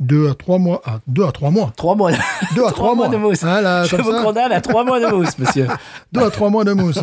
deux 0.00 0.28
à 0.28 0.34
trois 0.34 0.58
mois. 0.58 0.82
Ah, 0.84 0.98
deux 1.06 1.24
à 1.24 1.30
trois 1.30 1.50
mois. 1.50 1.72
Trois 1.76 1.94
mois. 1.94 2.10
Deux 2.10 2.16
à 2.16 2.20
Trois 2.56 2.72
trois, 2.72 2.94
mois 2.96 3.08
mois. 3.08 3.16
de 3.16 3.22
mousse. 3.22 3.40
Voilà, 3.42 3.84
Je 3.84 3.96
vous 3.96 4.10
condamne 4.22 4.50
à 4.52 4.60
trois 4.60 4.84
mois 4.84 4.98
de 4.98 5.06
mousse, 5.14 5.38
monsieur. 5.38 5.68
Deux 6.12 6.22
à 6.24 6.30
trois 6.30 6.50
mois 6.50 6.64
de 6.64 6.72
mousse. 6.72 6.98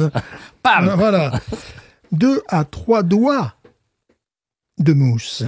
Pam 0.62 0.94
voilà. 0.98 1.32
Deux 2.12 2.42
à 2.50 2.66
trois 2.66 3.02
doigts 3.04 3.54
de 4.80 4.92
mousse. 4.94 5.44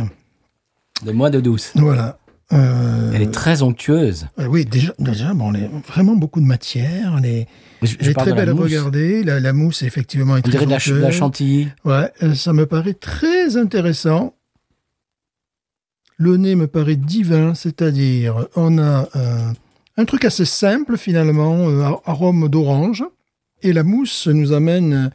De 1.05 1.11
mois 1.11 1.29
de 1.29 1.39
douce. 1.39 1.71
Voilà. 1.75 2.17
Euh, 2.51 3.11
Elle 3.13 3.21
est 3.23 3.31
très 3.33 3.61
onctueuse. 3.63 4.27
euh, 4.39 4.45
oui, 4.45 4.65
déjà, 4.65 4.93
déjà 4.99 5.33
bon, 5.33 5.51
vraiment 5.87 6.15
beaucoup 6.15 6.39
de 6.41 6.45
matière. 6.45 7.15
Elle 7.17 7.25
est, 7.25 7.47
Je, 7.81 7.95
elle 7.99 8.09
est 8.09 8.13
très 8.13 8.33
belle 8.33 8.49
à 8.49 8.53
regarder. 8.53 9.23
La, 9.23 9.39
la 9.39 9.53
mousse, 9.53 9.81
effectivement, 9.81 10.37
est 10.37 10.45
On 10.47 10.51
très 10.51 10.65
de 10.65 10.71
la, 10.71 10.77
de 10.77 10.93
la 11.01 11.11
chantilly. 11.11 11.67
Ouais, 11.85 12.11
euh, 12.21 12.35
ça 12.35 12.53
me 12.53 12.65
paraît 12.65 12.93
très 12.93 13.57
intéressant. 13.57 14.35
Le 16.17 16.37
nez 16.37 16.55
me 16.55 16.67
paraît 16.67 16.95
divin, 16.95 17.55
c'est-à-dire 17.55 18.47
on 18.55 18.77
a 18.77 19.07
euh, 19.15 19.51
un 19.97 20.05
truc 20.05 20.25
assez 20.25 20.45
simple 20.45 20.95
finalement, 20.97 21.67
ar- 21.81 22.01
arôme 22.05 22.47
d'orange, 22.49 23.03
et 23.63 23.73
la 23.73 23.83
mousse 23.83 24.27
nous 24.27 24.51
amène 24.53 25.09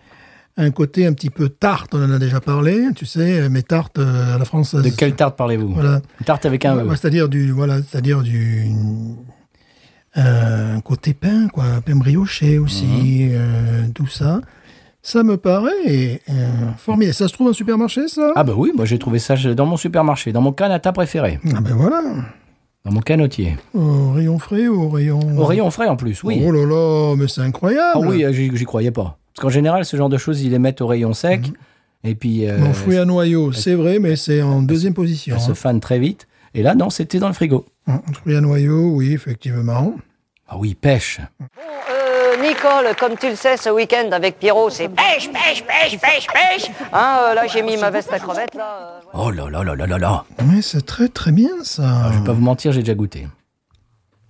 un 0.61 0.71
côté 0.73 1.07
un 1.07 1.13
petit 1.13 1.31
peu 1.31 1.49
tarte, 1.49 1.95
on 1.95 2.03
en 2.05 2.11
a 2.11 2.19
déjà 2.19 2.41
parlé, 2.41 2.89
tu 2.97 3.07
sais, 3.07 3.49
mes 3.49 3.63
tartes 3.63 3.99
euh, 3.99 4.35
à 4.35 4.39
la 4.39 4.45
française. 4.45 4.83
De 4.83 4.91
quelle 4.91 5.15
tarte 5.15 5.37
parlez-vous? 5.37 5.73
Voilà, 5.73 6.01
Une 6.21 6.27
tarte 6.27 6.45
avec 6.47 6.65
un 6.65 6.77
Ouais, 6.77 6.83
E. 6.83 6.87
ouais, 6.89 6.97
c'est-à-dire 6.97 7.29
du 7.29 7.53
voilà, 7.53 7.79
c'est-à-dire 7.83 8.23
du 8.23 8.67
euh, 10.17 10.77
un 10.77 10.81
côté 10.81 11.15
pain 11.15 11.49
quoi, 11.49 11.65
pain 11.85 11.95
brioché 11.97 12.59
aussi, 12.59 13.29
euh, 13.31 13.87
tout 13.95 14.07
ça. 14.09 14.41
Ça 15.01 15.23
me 15.23 15.37
paraît 15.37 16.21
euh, 16.29 16.49
formidable. 16.77 17.15
Ça 17.15 17.29
se 17.29 17.33
trouve 17.33 17.49
en 17.49 17.53
supermarché, 17.53 18.09
ça? 18.09 18.33
Ah 18.35 18.43
bah 18.43 18.55
oui, 18.57 18.73
moi 18.77 18.85
j'ai 18.85 18.99
trouvé 18.99 19.19
ça 19.21 19.37
dans 19.55 19.65
mon 19.67 19.77
supermarché, 19.77 20.33
dans 20.33 20.41
mon 20.41 20.53
canata 20.53 20.93
préféré, 20.93 21.39
Ah 21.55 21.61
ben 21.61 21.75
voilà. 21.77 22.03
dans 22.85 22.93
mon 22.93 23.01
canotier. 23.01 23.57
Au 23.75 24.11
rayon 24.13 24.39
frais 24.41 24.67
ou 24.67 24.83
au 24.83 24.89
rayon... 24.89 25.21
Au 25.39 25.45
rayon 25.45 25.71
frais 25.71 25.87
en 25.89 25.97
plus, 25.97 26.23
oui. 26.25 26.43
Oh 26.45 26.51
là 26.51 26.67
là, 26.67 27.15
mais 27.17 27.29
c'est 27.29 27.43
incroyable. 27.43 27.93
Ah 27.95 28.01
oui, 28.01 28.25
j'y 28.33 28.65
croyais 28.65 28.91
pas. 28.91 29.19
Parce 29.39 29.53
qu'en 29.53 29.55
général, 29.55 29.85
ce 29.85 29.97
genre 29.97 30.09
de 30.09 30.19
choses, 30.19 30.43
ils 30.43 30.51
les 30.51 30.59
mettent 30.59 30.81
au 30.81 30.89
rayon 30.89 31.13
sec. 31.15 31.47
Mhm. 31.47 31.55
Et 32.03 32.15
puis, 32.17 32.49
euh, 32.49 32.59
Mon 32.59 32.73
fruit 32.75 32.99
à 32.99 33.05
noyau, 33.05 33.53
c'est 33.53 33.75
vrai, 33.75 34.01
mais 34.01 34.17
c'est 34.17 34.43
en 34.43 34.63
deuxième 34.63 34.95
position. 34.95 35.37
elles 35.37 35.41
se 35.41 35.53
hein. 35.53 35.55
fanent 35.55 35.79
très 35.79 36.01
vite. 36.01 36.27
Et 36.55 36.65
là, 36.65 36.75
non, 36.75 36.91
c'était 36.91 37.21
dans 37.21 37.29
le 37.29 37.35
frigo. 37.35 37.65
Hum, 37.87 38.01
Fruit 38.15 38.35
à 38.35 38.41
noyau, 38.41 38.91
oui, 38.97 39.13
effectivement. 39.13 39.95
Ah 40.49 40.57
oui, 40.59 40.75
pêche. 40.75 41.21
Euh, 41.41 42.43
Nicole, 42.43 42.97
comme 42.99 43.17
tu 43.17 43.29
le 43.29 43.37
sais, 43.37 43.57
ce 43.57 43.69
week-end 43.71 44.09
avec 44.11 44.41
Pierrot, 44.41 44.71
c'est 44.71 44.89
pêche, 44.89 45.31
pêche, 45.31 45.63
pêche, 45.65 46.01
pêche, 46.01 46.27
pêche. 46.27 46.71
Hein, 46.93 47.19
euh, 47.31 47.35
là, 47.35 47.47
j'ai 47.47 47.63
mis 47.63 47.77
ma 47.77 47.91
veste 47.91 48.13
à 48.13 48.19
crevettes, 48.19 48.57
là. 48.57 49.01
euh, 49.05 49.11
Oh 49.15 49.31
là 49.31 49.49
là 49.49 49.63
là 49.63 49.77
là 49.77 49.87
là 49.87 49.99
là. 49.99 50.25
Mais 50.47 50.63
c'est 50.63 50.85
très 50.85 51.07
très 51.09 51.31
bien, 51.31 51.63
ça. 51.63 51.85
Ah, 51.87 52.11
je 52.13 52.19
vais 52.19 52.25
pas 52.25 52.33
vous 52.33 52.41
mentir, 52.43 52.73
j'ai 52.73 52.81
déjà 52.81 52.95
goûté. 52.95 53.29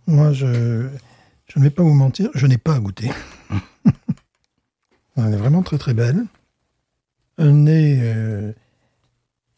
Moi, 0.06 0.34
je, 0.34 0.86
je 1.46 1.58
ne 1.58 1.64
vais 1.64 1.70
pas 1.70 1.82
vous 1.82 1.94
mentir, 1.94 2.28
je 2.34 2.46
n'ai 2.46 2.58
pas 2.58 2.78
goûté. 2.78 3.10
Elle 5.18 5.34
est 5.34 5.36
vraiment 5.36 5.62
très 5.62 5.78
très 5.78 5.94
belle. 5.94 6.24
Un 7.38 7.52
nez, 7.52 7.98
euh, 8.02 8.52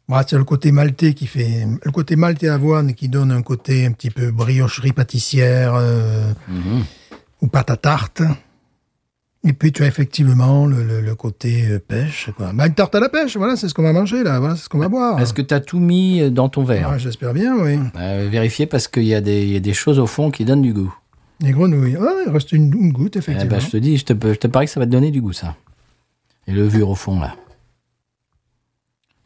Voilà, 0.08 0.24
c'est 0.28 0.36
le 0.36 0.44
côté 0.44 0.72
maltais 0.72 1.14
qui 1.14 1.26
fait 1.26 1.66
le 1.84 1.90
côté 1.92 2.16
maltais 2.16 2.48
avoine 2.48 2.94
qui 2.94 3.08
donne 3.08 3.30
un 3.30 3.42
côté 3.42 3.86
un 3.86 3.92
petit 3.92 4.10
peu 4.10 4.30
briocherie 4.30 4.92
pâtissière 4.92 5.74
euh, 5.76 6.32
ou 7.42 7.46
pâte 7.46 7.70
à 7.70 7.76
tarte. 7.76 8.22
Et 9.42 9.54
puis 9.54 9.72
tu 9.72 9.82
as 9.82 9.86
effectivement 9.86 10.66
le, 10.66 10.84
le- 10.84 11.00
le 11.00 11.14
côté 11.14 11.66
euh, 11.66 11.78
pêche. 11.78 12.28
Quoi. 12.36 12.52
Bah, 12.52 12.66
une 12.66 12.74
tarte 12.74 12.94
à 12.94 13.00
la 13.00 13.08
pêche, 13.08 13.36
voilà, 13.38 13.56
c'est 13.56 13.68
ce 13.68 13.74
qu'on 13.74 13.82
va 13.84 13.92
manger 13.94 14.22
là, 14.22 14.38
voilà, 14.38 14.54
c'est 14.56 14.64
ce 14.64 14.68
qu'on 14.68 14.78
va 14.78 14.88
boire. 14.90 15.18
Est-ce 15.18 15.32
que 15.32 15.40
tu 15.40 15.54
as 15.54 15.60
tout 15.60 15.78
mis 15.80 16.20
euh, 16.20 16.28
dans 16.28 16.50
ton 16.50 16.62
verre? 16.64 16.90
Ouais, 16.90 16.98
J'espère 16.98 17.32
bien, 17.32 17.56
oui. 17.56 17.78
Euh, 17.96 18.28
Vérifier 18.30 18.66
parce 18.66 18.86
qu'il 18.88 19.04
y, 19.04 19.08
y 19.08 19.14
a 19.14 19.20
des 19.22 19.72
choses 19.72 19.98
au 19.98 20.06
fond 20.06 20.30
qui 20.30 20.44
donnent 20.44 20.60
du 20.60 20.74
goût. 20.74 20.94
Les 21.42 21.52
grenouilles. 21.52 21.96
Ah, 21.96 22.12
il 22.26 22.30
reste 22.32 22.52
une, 22.52 22.72
une 22.74 22.92
goutte, 22.92 23.16
Eh 23.16 23.18
effectivement. 23.20 23.50
ben, 23.50 23.60
je 23.60 23.68
te 23.70 23.76
dis, 23.76 23.96
je 23.96 24.04
te, 24.04 24.12
je 24.32 24.38
te 24.38 24.46
parie 24.46 24.66
que 24.66 24.72
ça 24.72 24.80
va 24.80 24.86
te 24.86 24.90
donner 24.90 25.10
du 25.10 25.20
goût, 25.22 25.32
ça. 25.32 25.56
Et 26.46 26.52
le 26.52 26.62
levure 26.62 26.90
au 26.90 26.94
fond, 26.94 27.18
là. 27.20 27.34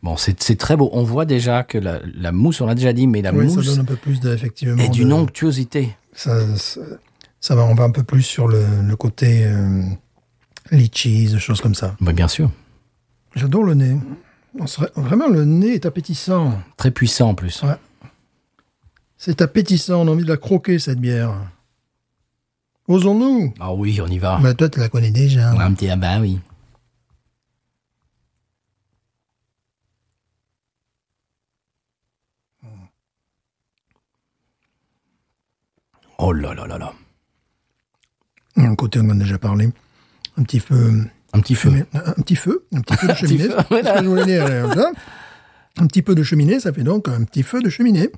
Bon, 0.03 0.16
c'est 0.16 0.57
très 0.59 0.77
beau. 0.77 0.90
On 0.92 1.03
voit 1.03 1.24
déjà 1.24 1.62
que 1.62 1.79
la, 1.79 2.00
la 2.14 2.31
mousse, 2.31 2.61
on 2.61 2.66
l'a 2.66 2.74
déjà 2.74 2.92
dit, 2.92 3.07
mais 3.07 3.22
la 3.22 3.33
oui, 3.33 3.48
ça 3.48 3.57
mousse 3.57 3.66
donne 3.66 3.81
un 3.81 3.85
peu 3.85 3.96
plus 3.96 4.20
de, 4.20 4.33
effectivement. 4.35 4.77
est 4.83 4.90
d'une 4.90 5.12
onctuosité. 5.12 5.96
ça, 6.12 6.57
ça, 6.57 6.81
ça 7.40 7.55
va, 7.55 7.64
on 7.64 7.74
va 7.74 7.85
un 7.85 7.90
peu 7.90 8.03
plus 8.03 8.22
sur 8.22 8.46
le, 8.46 8.62
le 8.87 8.96
côté 8.96 9.44
euh, 9.46 9.83
litchis, 10.70 11.29
des 11.33 11.38
choses 11.38 11.61
comme 11.62 11.74
ça. 11.74 11.96
Bah, 12.00 12.12
bien 12.12 12.29
sûr. 12.29 12.50
J'adore 13.35 13.64
le 13.64 13.74
nez. 13.74 13.96
On 14.61 14.66
serait- 14.66 14.90
vraiment, 14.94 15.27
le 15.29 15.44
nez 15.46 15.72
est 15.74 15.87
appétissant. 15.87 16.59
Très 16.77 16.90
puissant 16.90 17.31
en 17.31 17.35
plus. 17.35 17.62
Ouais. 17.62 17.74
C'est 19.16 19.40
appétissant, 19.40 20.03
on 20.03 20.09
a 20.09 20.11
envie 20.11 20.24
de 20.24 20.29
la 20.29 20.37
croquer, 20.37 20.79
cette 20.79 21.00
bière. 21.00 21.33
Osons-nous 22.88 23.55
Ah 23.61 23.73
oui, 23.75 24.01
on 24.03 24.07
y 24.09 24.18
va. 24.18 24.38
bah, 24.38 24.55
Toi, 24.55 24.68
tu 24.68 24.79
la 24.81 24.88
connais 24.88 25.11
déjà. 25.11 25.51
Un 25.53 25.73
petit 25.75 25.88
ah 25.88 25.97
ben 25.97 26.20
oui. 26.20 26.38
Oh 36.18 36.33
là 36.33 36.55
là 36.55 36.66
là 36.66 36.79
là. 36.79 36.92
Un 38.57 38.75
côté, 38.77 39.01
on 39.01 39.07
en 39.07 39.11
a 39.11 39.14
déjà 39.14 39.38
parlé. 39.38 39.70
Un 40.37 40.42
petit 40.44 40.61
feu... 40.61 41.05
Un 41.33 41.40
petit 41.40 41.57
feu. 41.57 41.70
chemin- 41.70 41.87
Un 41.92 42.23
petit 42.23 42.37
feu, 42.37 42.64
un 42.73 42.81
petit 42.81 42.97
peu 42.97 43.09
de 43.09 43.14
cheminée. 43.16 43.49
feu. 43.49 44.87
Un 45.77 45.87
petit 45.88 46.03
peu 46.03 46.14
de 46.14 46.23
cheminée, 46.23 46.61
ça 46.61 46.73
fait 46.73 46.85
donc 46.85 47.09
un 47.09 47.25
petit 47.25 47.42
feu 47.42 47.61
de 47.61 47.68
cheminée. 47.68 48.11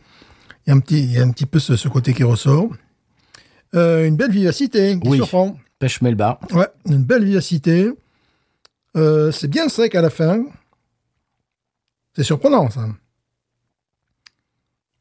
Il 0.66 0.70
y 0.70 0.72
a 0.72 0.74
un 0.76 0.80
petit, 0.80 1.02
il 1.02 1.12
y 1.12 1.18
a 1.18 1.22
un 1.22 1.30
petit 1.30 1.46
peu 1.46 1.58
ce, 1.58 1.76
ce 1.76 1.88
côté 1.88 2.12
qui 2.12 2.24
ressort. 2.24 2.68
Euh, 3.74 4.06
une 4.06 4.16
belle 4.16 4.30
vivacité 4.30 4.98
qui 5.00 5.08
Oui. 5.08 5.16
surprend. 5.18 5.56
Pêche 5.78 6.00
melba. 6.00 6.38
Ouais, 6.52 6.68
une 6.86 7.02
belle 7.04 7.24
vivacité. 7.24 7.90
Euh, 8.96 9.30
c'est 9.32 9.48
bien 9.48 9.68
sec 9.68 9.94
à 9.94 10.00
la 10.02 10.08
fin. 10.10 10.42
C'est 12.14 12.22
surprenant, 12.22 12.70
ça. 12.70 12.86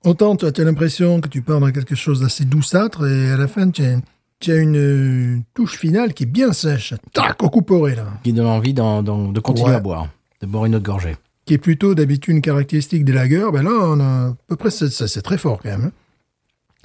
Autant 0.04 0.36
tu 0.36 0.46
as, 0.46 0.64
l'impression 0.64 1.20
que 1.22 1.28
tu 1.28 1.42
pars 1.42 1.60
dans 1.60 1.72
quelque 1.72 1.96
chose 1.96 2.20
d'assez 2.22 2.46
douceâtre 2.46 3.08
et 3.08 3.32
à 3.32 3.38
la 3.38 3.48
fin, 3.48 3.70
tu 3.72 3.84
as, 3.84 3.98
tu 4.40 4.52
as 4.52 4.58
une 4.58 5.44
touche 5.54 5.78
finale 5.80 6.14
qui 6.14 6.24
est 6.24 6.28
bien 6.28 6.54
sèche. 6.54 6.94
Tac, 7.14 7.42
au 7.42 7.50
couperé, 7.50 7.96
là. 7.96 8.06
Qui 8.24 8.34
donne 8.34 8.46
envie 8.48 8.74
de 8.74 9.40
continuer 9.40 9.70
Ouais. 9.72 9.76
à 9.76 9.80
boire. 9.80 10.10
De 10.42 10.48
boire 10.48 10.66
une 10.66 10.76
autre 10.76 10.86
gorgée. 10.86 11.16
Qui 11.46 11.54
est 11.56 11.58
plutôt 11.60 11.96
d'habitude 11.96 12.36
une 12.36 12.42
caractéristique 12.42 13.06
des 13.06 13.14
lagers. 13.14 13.48
Ben 13.54 13.64
là, 13.64 13.72
on 13.72 14.00
a 14.00 14.30
à 14.30 14.36
peu 14.48 14.56
près, 14.56 14.72
c'est 14.72 14.90
c'est 14.90 15.22
très 15.22 15.38
fort 15.38 15.60
quand 15.62 15.70
même. 15.70 15.86
hein. 15.86 15.92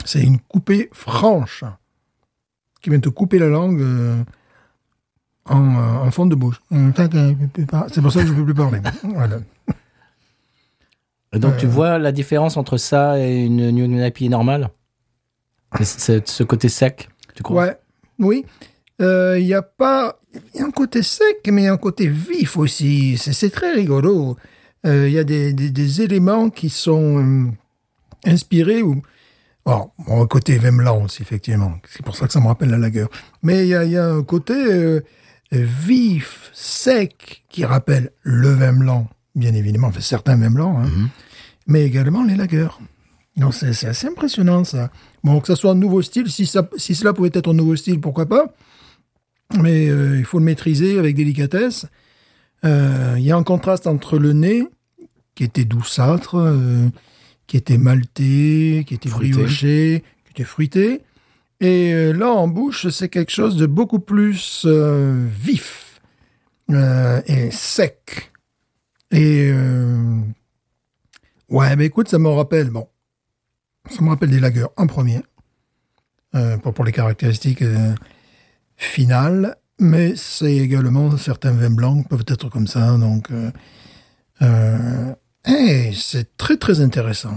C'est 0.04 0.22
une 0.22 0.38
coupée 0.40 0.88
franche 0.92 1.64
qui 2.82 2.90
vient 2.90 3.00
te 3.00 3.08
couper 3.08 3.38
la 3.38 3.48
langue 3.48 3.80
euh, 3.80 4.22
en, 5.46 5.76
euh, 5.76 6.06
en 6.06 6.10
fond 6.10 6.26
de 6.26 6.34
bouche. 6.34 6.60
Euh, 6.72 6.90
C'est 7.92 8.00
pour 8.00 8.12
ça 8.12 8.20
que 8.22 8.26
je 8.28 8.32
ne 8.32 8.38
peux 8.38 8.44
plus 8.46 8.54
parler. 8.54 8.80
Voilà. 9.02 9.38
Et 11.32 11.38
donc, 11.38 11.56
tu 11.58 11.66
vois 11.66 11.98
la 11.98 12.10
différence 12.10 12.56
entre 12.56 12.76
ça 12.76 13.18
et 13.20 13.44
une 13.44 13.70
New 13.70 14.04
IPA 14.04 14.28
normale? 14.30 14.70
C'est- 15.82 16.26
ce 16.26 16.42
côté 16.42 16.68
sec, 16.68 17.08
tu 17.36 17.44
crois? 17.44 17.62
Ouais, 17.66 17.76
oui. 18.18 18.44
Euh, 19.00 19.38
Il 19.38 19.46
y 19.46 19.54
a 19.54 19.62
pas. 19.62 20.18
Y 20.54 20.60
a 20.60 20.64
un 20.64 20.70
côté 20.72 21.02
sec, 21.04 21.48
mais 21.50 21.68
un 21.68 21.76
côté 21.76 22.08
vif 22.08 22.56
aussi. 22.56 23.16
C'est 23.18 23.50
très 23.50 23.72
rigolo. 23.72 24.36
Il 24.84 25.10
y 25.10 25.18
a 25.18 25.24
des, 25.24 25.52
des- 25.52 25.70
des 25.70 26.02
éléments 26.02 26.50
qui 26.50 26.68
sont 26.70 27.52
inspirés 28.26 28.82
ou. 28.82 29.00
Alors, 29.66 29.92
bon, 29.98 30.26
côté 30.26 30.58
aussi, 31.02 31.22
effectivement. 31.22 31.74
C'est 31.88 32.04
pour 32.04 32.16
ça 32.16 32.26
que 32.26 32.32
ça 32.32 32.40
me 32.40 32.46
rappelle 32.46 32.70
la 32.70 32.78
lagueur. 32.78 33.08
Mais 33.42 33.64
il 33.64 33.68
y 33.68 33.74
a, 33.74 33.84
il 33.84 33.92
y 33.92 33.98
a 33.98 34.06
un 34.06 34.22
côté 34.22 34.54
euh, 34.54 35.00
vif, 35.52 36.50
sec, 36.52 37.44
qui 37.48 37.64
rappelle 37.64 38.10
le 38.22 38.50
vin 38.50 38.72
blanc, 38.72 39.08
bien 39.34 39.54
évidemment. 39.54 39.88
Enfin, 39.88 40.00
certains 40.00 40.36
vins 40.36 40.50
blancs, 40.50 40.76
hein, 40.78 41.08
mais 41.66 41.84
également 41.84 42.24
les 42.24 42.36
lagueurs. 42.36 42.80
Donc, 43.36 43.54
c'est 43.54 43.86
assez 43.86 44.06
impressionnant, 44.06 44.64
ça. 44.64 44.90
Bon, 45.22 45.40
que 45.40 45.46
ça 45.46 45.56
soit 45.56 45.70
un 45.72 45.76
nouveau 45.76 46.02
style, 46.02 46.30
si, 46.30 46.46
ça, 46.46 46.68
si 46.76 46.94
cela 46.94 47.12
pouvait 47.12 47.30
être 47.32 47.50
un 47.50 47.54
nouveau 47.54 47.76
style, 47.76 48.00
pourquoi 48.00 48.26
pas. 48.26 48.46
Mais 49.60 49.88
euh, 49.88 50.18
il 50.18 50.24
faut 50.24 50.38
le 50.38 50.44
maîtriser 50.44 50.98
avec 50.98 51.16
délicatesse. 51.16 51.86
Euh, 52.64 53.14
Il 53.18 53.24
y 53.24 53.30
a 53.30 53.36
un 53.36 53.42
contraste 53.42 53.86
entre 53.86 54.18
le 54.18 54.32
nez, 54.32 54.66
qui 55.34 55.44
était 55.44 55.64
douceâtre, 55.64 56.36
qui 57.50 57.56
était 57.56 57.78
maltais, 57.78 58.84
qui 58.86 58.94
était 58.94 59.08
Fruité. 59.08 59.32
brioché, 59.32 60.04
qui 60.24 60.30
était 60.30 60.44
fruité. 60.44 61.02
Et 61.58 61.92
euh, 61.92 62.12
là, 62.12 62.30
en 62.30 62.46
bouche, 62.46 62.88
c'est 62.90 63.08
quelque 63.08 63.32
chose 63.32 63.56
de 63.56 63.66
beaucoup 63.66 63.98
plus 63.98 64.62
euh, 64.66 65.26
vif 65.28 66.00
euh, 66.70 67.20
et 67.26 67.50
sec. 67.50 68.30
Et 69.10 69.50
euh, 69.52 70.20
ouais, 71.48 71.74
mais 71.74 71.86
écoute, 71.86 72.08
ça 72.08 72.20
me 72.20 72.28
rappelle, 72.28 72.70
bon, 72.70 72.86
ça 73.90 74.00
me 74.00 74.10
rappelle 74.10 74.30
des 74.30 74.38
lagers 74.38 74.66
en 74.76 74.86
premier, 74.86 75.20
pour, 76.62 76.72
pour 76.72 76.84
les 76.84 76.92
caractéristiques 76.92 77.64
finales, 78.76 79.56
mais 79.80 80.14
c'est 80.14 80.54
également 80.54 81.16
certains 81.16 81.50
vins 81.50 81.70
blancs 81.70 82.08
peuvent 82.08 82.24
être 82.28 82.48
comme 82.48 82.68
ça, 82.68 82.96
donc 82.96 83.28
hey, 85.50 85.94
c'est 85.94 86.36
très 86.36 86.56
très 86.56 86.80
intéressant. 86.80 87.34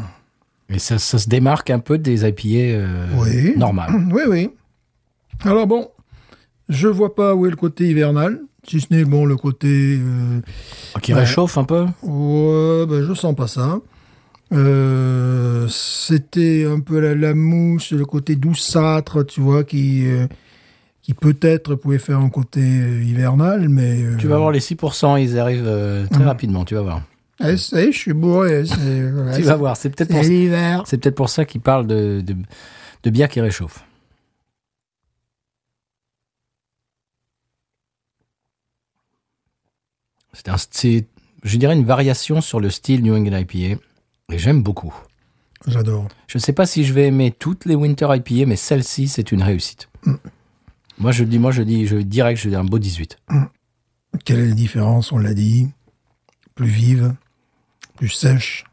Et 0.69 0.79
ça, 0.79 0.97
ça 0.97 1.17
se 1.19 1.27
démarque 1.27 1.69
un 1.69 1.79
peu 1.79 1.97
des 1.97 2.25
IPA 2.27 2.47
euh, 2.77 3.07
Oui. 3.17 3.53
normales. 3.57 3.91
Oui, 4.11 4.21
oui. 4.27 4.49
Alors 5.43 5.67
bon, 5.67 5.89
je 6.69 6.87
vois 6.87 7.15
pas 7.15 7.35
où 7.35 7.45
est 7.45 7.49
le 7.49 7.55
côté 7.55 7.89
hivernal, 7.89 8.39
si 8.67 8.79
ce 8.79 8.87
n'est 8.91 9.03
bon 9.05 9.25
le 9.25 9.35
côté 9.35 9.67
euh, 9.99 10.39
Qui 11.01 11.13
Ouais. 11.13 11.19
réchauffe 11.21 11.57
un 11.57 11.63
peu 11.65 11.85
Ouais, 12.01 12.85
ben 12.85 13.03
je 13.03 13.13
sens 13.13 13.35
pas 13.35 13.47
ça. 13.47 13.79
Euh, 14.53 15.67
C'était 15.69 16.65
un 16.69 16.79
peu 16.79 16.99
la, 16.99 17.15
la 17.15 17.33
mousse, 17.33 17.91
le 17.91 18.05
côté 18.05 18.35
douceâtre, 18.35 19.25
tu 19.25 19.41
vois, 19.41 19.63
qui, 19.63 20.05
euh, 20.07 20.27
qui 21.01 21.13
peut-être 21.13 21.75
pouvait 21.75 21.97
faire 21.99 22.19
un 22.19 22.29
côté 22.29 22.61
euh, 22.61 23.03
hivernal, 23.03 23.67
mais... 23.69 24.01
euh, 24.03 24.17
Tu 24.17 24.27
vas 24.27 24.37
voir 24.37 24.51
les 24.51 24.59
6%, 24.59 25.21
ils 25.21 25.39
arrivent 25.39 25.63
euh, 25.65 26.05
très 26.11 26.23
rapidement, 26.23 26.65
tu 26.65 26.75
vas 26.75 26.81
voir. 26.81 27.01
Eh, 27.43 27.57
c'est- 27.57 27.91
je 27.91 27.97
suis 27.97 28.13
bourré. 28.13 28.63
tu 29.35 29.41
vas 29.43 29.55
voir, 29.55 29.77
c'est 29.77 29.89
peut-être 29.89 30.09
pour, 30.11 30.23
C'est 30.23 30.29
l'hiver. 30.29 30.83
c'est 30.85 30.97
peut-être 30.97 31.15
pour 31.15 31.29
ça 31.29 31.45
qu'ils 31.45 31.61
parlent 31.61 31.87
de, 31.87 32.21
de, 32.21 32.35
de 33.03 33.09
bière 33.09 33.29
qui 33.29 33.41
réchauffe. 33.41 33.83
C'est 40.33 40.49
un, 40.49 40.55
je 41.43 41.57
dirais, 41.57 41.75
une 41.75 41.85
variation 41.85 42.41
sur 42.41 42.59
le 42.59 42.69
style 42.69 43.03
New 43.03 43.15
England 43.15 43.37
IPA. 43.37 43.79
Et 44.31 44.37
j'aime 44.37 44.63
beaucoup. 44.63 44.93
J'adore. 45.67 46.07
Je 46.27 46.37
ne 46.37 46.41
sais 46.41 46.53
pas 46.53 46.65
si 46.65 46.83
je 46.83 46.93
vais 46.93 47.07
aimer 47.07 47.31
toutes 47.31 47.65
les 47.65 47.75
Winter 47.75 48.07
IPA, 48.09 48.45
mais 48.47 48.55
celle-ci, 48.55 49.07
c'est 49.07 49.31
une 49.31 49.43
réussite. 49.43 49.89
Moi, 50.97 51.11
je 51.11 51.23
dis, 51.23 51.39
moi, 51.39 51.51
je 51.51 51.61
dis, 51.61 51.85
je 51.87 51.97
dirais 51.97 52.33
que 52.33 52.39
je 52.39 52.49
dis 52.49 52.55
un 52.55 52.63
beau 52.63 52.79
18. 52.79 53.17
Quelle 54.25 54.39
est 54.39 54.47
la 54.49 54.55
différence 54.55 55.11
On 55.11 55.17
l'a 55.17 55.33
dit. 55.33 55.69
Plus 56.55 56.67
vive, 56.67 57.15
plus 58.03 58.09
sèche. 58.09 58.65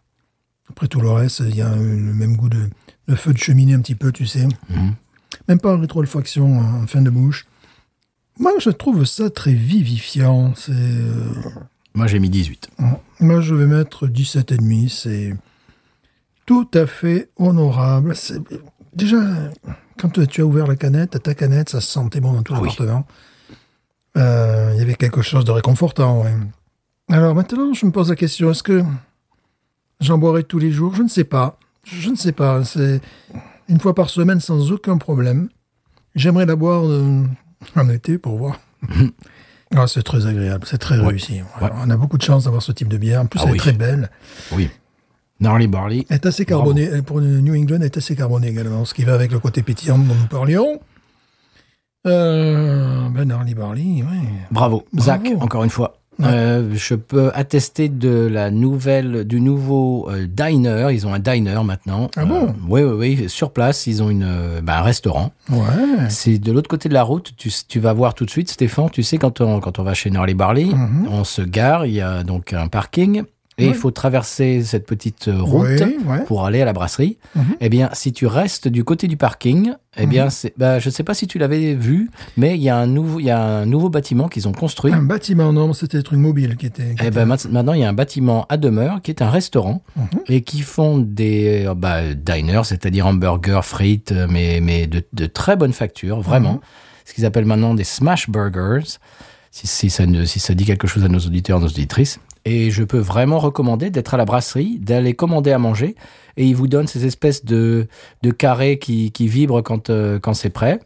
Après 0.68 0.88
tout 0.88 1.00
le 1.00 1.08
reste, 1.10 1.38
il 1.40 1.54
y 1.54 1.62
a 1.62 1.68
le 1.76 1.82
même 2.14 2.36
goût 2.36 2.48
de, 2.48 2.68
de 3.06 3.14
feu 3.14 3.32
de 3.32 3.38
cheminée 3.38 3.74
un 3.74 3.80
petit 3.80 3.94
peu, 3.94 4.10
tu 4.10 4.26
sais. 4.26 4.46
Mhm. 4.68 4.94
Même 5.48 5.60
pas 5.60 5.72
en 5.76 5.80
rétroolfaction 5.80 6.58
en 6.58 6.86
fin 6.88 7.00
de 7.00 7.10
bouche. 7.10 7.46
Moi, 8.40 8.52
je 8.58 8.70
trouve 8.70 9.04
ça 9.04 9.30
très 9.30 9.52
vivifiant. 9.52 10.52
C'est... 10.56 10.72
euh, 10.72 11.32
Moi, 11.94 12.08
j'ai 12.08 12.18
mis 12.18 12.28
18. 12.30 12.70
Moi, 13.20 13.40
je 13.40 13.54
vais 13.54 13.66
mettre 13.66 14.08
17,5. 14.08 14.88
C'est 14.88 15.36
tout 16.46 16.68
à 16.74 16.86
fait 16.86 17.28
honorable. 17.36 18.16
C'est- 18.16 18.40
Déjà, 18.94 19.18
quand 19.96 20.20
tu 20.26 20.40
as 20.40 20.44
ouvert 20.44 20.66
la 20.66 20.74
canette, 20.74 21.22
ta 21.22 21.34
canette, 21.34 21.68
ça 21.68 21.80
se 21.80 21.88
sentait 21.88 22.18
bon 22.20 22.32
dans 22.32 22.42
tout 22.42 22.54
Ah 22.56 22.60
oui. 22.60 22.68
l'appartement. 22.70 23.06
Euh, 24.16 24.72
Il 24.74 24.80
y 24.80 24.82
avait 24.82 24.94
quelque 24.96 25.22
chose 25.22 25.44
de 25.44 25.52
réconfortant. 25.52 26.22
ouais. 26.22 26.34
Alors 27.08 27.34
maintenant, 27.36 27.72
je 27.74 27.86
me 27.86 27.90
pose 27.92 28.08
la 28.08 28.16
question, 28.16 28.50
est-ce 28.52 28.62
que 28.62 28.82
j'en 30.00 30.18
boirai 30.18 30.44
tous 30.44 30.58
les 30.58 30.70
jours 30.72 30.94
Je 30.94 31.02
ne 31.02 31.08
sais 31.08 31.24
pas. 31.24 31.58
Je 31.84 32.10
ne 32.10 32.16
sais 32.16 32.32
pas. 32.32 32.64
C'est 32.64 33.00
une 33.68 33.80
fois 33.80 33.94
par 33.94 34.10
semaine 34.10 34.40
sans 34.40 34.70
aucun 34.72 34.98
problème. 34.98 35.48
J'aimerais 36.14 36.46
la 36.46 36.56
boire 36.56 36.82
euh, 36.86 37.24
en 37.76 37.88
été 37.88 38.18
pour 38.18 38.36
voir 38.38 38.58
Ah, 39.76 39.86
c'est 39.86 40.02
très 40.02 40.26
agréable, 40.26 40.66
c'est 40.68 40.78
très 40.78 40.98
Ouais. 40.98 41.06
réussi. 41.06 41.42
Ouais. 41.62 41.68
On 41.76 41.88
a 41.90 41.96
beaucoup 41.96 42.18
de 42.18 42.22
chance 42.22 42.44
d'avoir 42.44 42.60
ce 42.62 42.72
type 42.72 42.88
de 42.88 42.96
bière. 42.96 43.20
En 43.20 43.26
plus, 43.26 43.38
Ah 43.40 43.44
elle 43.46 43.52
oui. 43.52 43.56
est 43.56 43.60
très 43.60 43.72
belle. 43.72 44.10
Oui. 44.52 44.68
Gnarly 45.40 45.68
Barley. 45.68 46.04
Elle 46.08 46.16
est 46.16 46.26
assez 46.26 46.44
carbonée. 46.44 46.82
Elle, 46.92 47.04
Pour 47.04 47.20
le 47.20 47.40
New 47.40 47.54
England, 47.54 47.76
elle 47.76 47.84
est 47.84 47.96
assez 47.96 48.16
carbonée 48.16 48.48
également, 48.48 48.84
ce 48.84 48.92
qui 48.94 49.04
va 49.04 49.14
avec 49.14 49.30
le 49.30 49.38
côté 49.38 49.62
pétillant 49.62 49.96
dont 49.96 50.14
nous 50.14 50.26
parlions. 50.26 50.80
Euh, 52.06 53.08
ben, 53.10 53.24
Gnarly 53.26 53.54
Barley, 53.54 53.82
oui. 54.02 54.02
Bravo, 54.50 54.84
Bravo. 54.92 55.04
Zach, 55.06 55.22
encore 55.40 55.64
une 55.64 55.70
fois. 55.70 55.99
Ouais. 56.20 56.26
Euh, 56.28 56.74
je 56.74 56.94
peux 56.94 57.30
attester 57.34 57.88
de 57.88 58.28
la 58.30 58.50
nouvelle, 58.50 59.24
du 59.24 59.40
nouveau 59.40 60.08
euh, 60.10 60.26
diner. 60.26 60.88
Ils 60.92 61.06
ont 61.06 61.14
un 61.14 61.18
diner 61.18 61.62
maintenant. 61.64 62.10
Ah 62.16 62.24
bon? 62.24 62.54
Oui, 62.68 62.82
oui, 62.82 63.16
oui. 63.18 63.28
Sur 63.28 63.52
place, 63.52 63.86
ils 63.86 64.02
ont 64.02 64.10
une, 64.10 64.24
euh, 64.26 64.60
bah, 64.62 64.78
un 64.78 64.82
restaurant. 64.82 65.32
Ouais. 65.50 65.58
C'est 66.08 66.38
de 66.38 66.52
l'autre 66.52 66.68
côté 66.68 66.88
de 66.88 66.94
la 66.94 67.02
route. 67.02 67.32
Tu, 67.36 67.50
tu 67.68 67.80
vas 67.80 67.92
voir 67.92 68.14
tout 68.14 68.24
de 68.24 68.30
suite, 68.30 68.50
Stéphane. 68.50 68.90
Tu 68.90 69.02
sais, 69.02 69.18
quand 69.18 69.40
on, 69.40 69.60
quand 69.60 69.78
on 69.78 69.82
va 69.82 69.94
chez 69.94 70.10
Gnarly 70.10 70.34
Barley, 70.34 70.66
Mhm. 70.66 71.08
on 71.10 71.24
se 71.24 71.42
gare. 71.42 71.86
Il 71.86 71.92
y 71.94 72.00
a 72.00 72.22
donc 72.22 72.52
un 72.52 72.68
parking. 72.68 73.22
Et 73.64 73.68
il 73.68 73.74
faut 73.74 73.90
traverser 73.90 74.62
cette 74.64 74.86
petite 74.86 75.28
euh, 75.28 75.40
route 75.42 75.68
Oui, 75.84 75.96
ouais. 76.06 76.24
pour 76.24 76.44
aller 76.46 76.60
à 76.62 76.64
la 76.64 76.72
brasserie. 76.72 77.18
Mhm. 77.36 77.44
Eh 77.60 77.68
bien, 77.68 77.90
si 77.92 78.12
tu 78.12 78.26
restes 78.26 78.68
du 78.68 78.84
côté 78.84 79.06
du 79.08 79.16
parking, 79.16 79.72
eh 79.96 80.06
bien, 80.06 80.30
c'est, 80.30 80.54
bah, 80.56 80.78
je 80.78 80.88
ne 80.88 80.92
sais 80.92 81.02
pas 81.02 81.14
si 81.14 81.26
tu 81.26 81.38
l'avais 81.38 81.74
vu, 81.74 82.10
mais 82.36 82.54
il 82.56 82.62
y 82.62 82.68
a 82.68 82.76
un 82.76 82.86
nouveau, 82.86 83.20
il 83.20 83.26
y 83.26 83.30
a 83.30 83.42
un 83.42 83.66
nouveau 83.66 83.88
bâtiment 83.90 84.28
qu'ils 84.28 84.46
ont 84.48 84.52
construit. 84.52 84.92
Un 84.92 85.02
bâtiment, 85.02 85.52
non, 85.52 85.72
c'était 85.72 85.98
des 85.98 86.02
trucs 86.04 86.18
mobiles 86.18 86.56
qui 86.56 86.66
étaient. 86.66 86.82
qui 86.94 87.04
Eh 87.04 87.06
étaient- 87.08 87.10
ben, 87.10 87.26
maintenant, 87.26 87.72
il 87.72 87.80
y 87.80 87.84
a 87.84 87.88
un 87.88 87.92
bâtiment 87.92 88.46
à 88.48 88.56
demeure 88.56 89.02
qui 89.02 89.10
est 89.10 89.20
un 89.22 89.30
restaurant 89.30 89.82
Mhm. 89.96 90.20
et 90.28 90.42
qui 90.42 90.60
font 90.60 90.98
des 90.98 91.64
euh, 91.66 91.74
bah, 91.74 92.14
diners, 92.14 92.62
c'est-à-dire 92.64 93.06
hamburgers, 93.06 93.60
frites, 93.64 94.12
euh, 94.12 94.26
mais, 94.30 94.60
mais 94.62 94.86
de, 94.86 95.02
de 95.12 95.26
très 95.26 95.56
bonne 95.56 95.72
facture, 95.72 96.20
vraiment. 96.20 96.54
Mhm. 96.54 96.60
Ce 97.04 97.14
qu'ils 97.14 97.26
appellent 97.26 97.44
maintenant 97.44 97.74
des 97.74 97.84
smash 97.84 98.30
burgers, 98.30 98.84
si, 99.50 99.66
si 99.66 99.90
ça, 99.90 100.04
si 100.26 100.38
ça 100.38 100.54
dit 100.54 100.64
quelque 100.64 100.86
chose 100.86 101.04
à 101.04 101.08
nos 101.08 101.18
auditeurs, 101.18 101.58
nos 101.58 101.66
auditrices. 101.66 102.20
Et 102.44 102.70
je 102.70 102.82
peux 102.84 102.98
vraiment 102.98 103.38
recommander 103.38 103.90
d'être 103.90 104.14
à 104.14 104.16
la 104.16 104.24
brasserie, 104.24 104.78
d'aller 104.78 105.14
commander 105.14 105.52
à 105.52 105.58
manger. 105.58 105.94
Et 106.36 106.46
ils 106.46 106.56
vous 106.56 106.68
donnent 106.68 106.86
ces 106.86 107.04
espèces 107.06 107.44
de, 107.44 107.86
de 108.22 108.30
carrés 108.30 108.78
qui, 108.78 109.12
qui 109.12 109.28
vibrent 109.28 109.62
quand, 109.62 109.90
euh, 109.90 110.18
quand 110.18 110.32
c'est 110.34 110.50
prêt. 110.50 110.80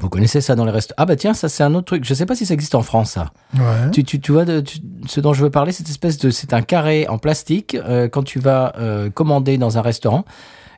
Vous 0.00 0.08
connaissez 0.08 0.40
ça 0.40 0.54
dans 0.54 0.64
les 0.64 0.70
restos 0.70 0.94
Ah 0.96 1.04
bah 1.04 1.16
tiens, 1.16 1.34
ça 1.34 1.48
c'est 1.48 1.62
un 1.62 1.74
autre 1.74 1.86
truc. 1.86 2.04
Je 2.04 2.14
sais 2.14 2.24
pas 2.24 2.34
si 2.34 2.46
ça 2.46 2.54
existe 2.54 2.74
en 2.74 2.82
France, 2.82 3.10
ça. 3.12 3.32
Ouais. 3.54 3.90
Tu, 3.92 4.02
tu, 4.04 4.18
tu 4.20 4.32
vois 4.32 4.44
de, 4.46 4.60
tu- 4.60 4.78
ce 5.06 5.20
dont 5.20 5.32
je 5.34 5.42
veux 5.42 5.50
parler, 5.50 5.72
cette 5.72 5.90
espèce 5.90 6.16
de, 6.18 6.30
c'est 6.30 6.54
un 6.54 6.62
carré 6.62 7.06
en 7.08 7.18
plastique. 7.18 7.74
euh, 7.74 8.08
quand 8.08 8.22
tu 8.22 8.38
vas 8.38 8.72
euh, 8.78 9.10
commander 9.10 9.58
dans 9.58 9.76
un 9.78 9.82
restaurant, 9.82 10.24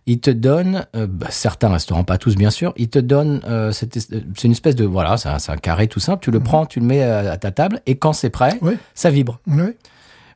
ils 0.07 0.21
te 0.21 0.31
donnent, 0.31 0.87
euh, 0.97 1.07
bah, 1.09 1.29
certains 1.31 1.69
restaurants, 1.69 2.05
pas 2.05 2.19
tous 2.19 2.35
bien 2.37 2.51
sûr, 2.51 2.73
ils 2.77 2.88
te 2.88 2.99
donnent, 2.99 3.41
euh, 3.47 3.71
c'est 3.73 4.45
une 4.45 4.51
espèce 4.53 4.75
de, 4.77 4.85
voilà, 4.85 5.17
c'est 5.17 5.29
un, 5.29 5.57
carré 5.57 5.87
tout 5.87 6.01
simple. 6.01 6.23
Tu 6.25 6.31
le 6.31 6.41
prends, 6.41 6.67
tu 6.67 6.81
le 6.81 6.87
mets 6.87 7.03
à, 7.03 7.31
à 7.33 7.37
ta 7.37 7.51
table 7.53 7.81
et 7.87 7.95
quand 7.97 8.12
c'est 8.12 8.31
prêt, 8.31 8.59
Oui. 8.62 8.75
ça 8.95 9.11
vibre. 9.11 9.38
Oui. 9.47 9.62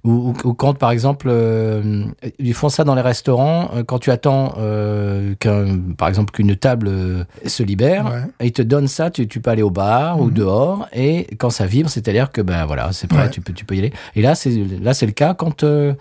Ou, 0.05 0.33
quand, 0.57 0.75
par 0.75 0.93
exemple, 0.93 1.27
euh, 1.29 2.05
ils 2.39 2.55
font 2.55 2.69
ça 2.69 2.85
dans 2.85 2.95
les 2.95 3.01
restaurants, 3.03 3.71
euh, 3.75 3.83
quand 3.83 3.99
tu 3.99 4.13
attends, 4.13 4.55
euh, 4.59 5.35
qu'un, 5.41 5.79
par 5.99 6.07
exemple, 6.07 6.31
qu'une 6.31 6.55
table 6.55 6.87
euh, 6.87 7.25
se 7.45 7.65
libère, 7.65 8.05
Ouais. 8.05 8.47
ils 8.47 8.53
te 8.53 8.63
donnent 8.63 8.87
ça, 8.87 9.11
tu, 9.11 9.27
tu 9.27 9.41
peux 9.41 9.51
aller 9.51 9.63
au 9.63 9.71
bar 9.71 10.21
ou 10.21 10.31
dehors, 10.31 10.87
et 10.93 11.27
quand 11.39 11.51
ça 11.51 11.67
vibre, 11.67 11.91
c'est-à-dire 11.91 12.31
que 12.31 12.41
ben 12.41 12.67
voilà, 12.67 12.93
c'est 12.93 13.09
prêt, 13.09 13.23
Ouais. 13.23 13.31
tu 13.31 13.41
peux, 13.41 13.53
tu 13.53 13.65
peux 13.65 13.75
y 13.75 13.79
aller. 13.81 13.93
Et 14.15 14.23
là, 14.23 14.37
c'est 14.37 14.51
là, 14.81 14.95
c'est 14.95 15.07
le 15.07 15.13
cas 15.13 15.35
quand 15.35 15.65
euh, 15.65 15.93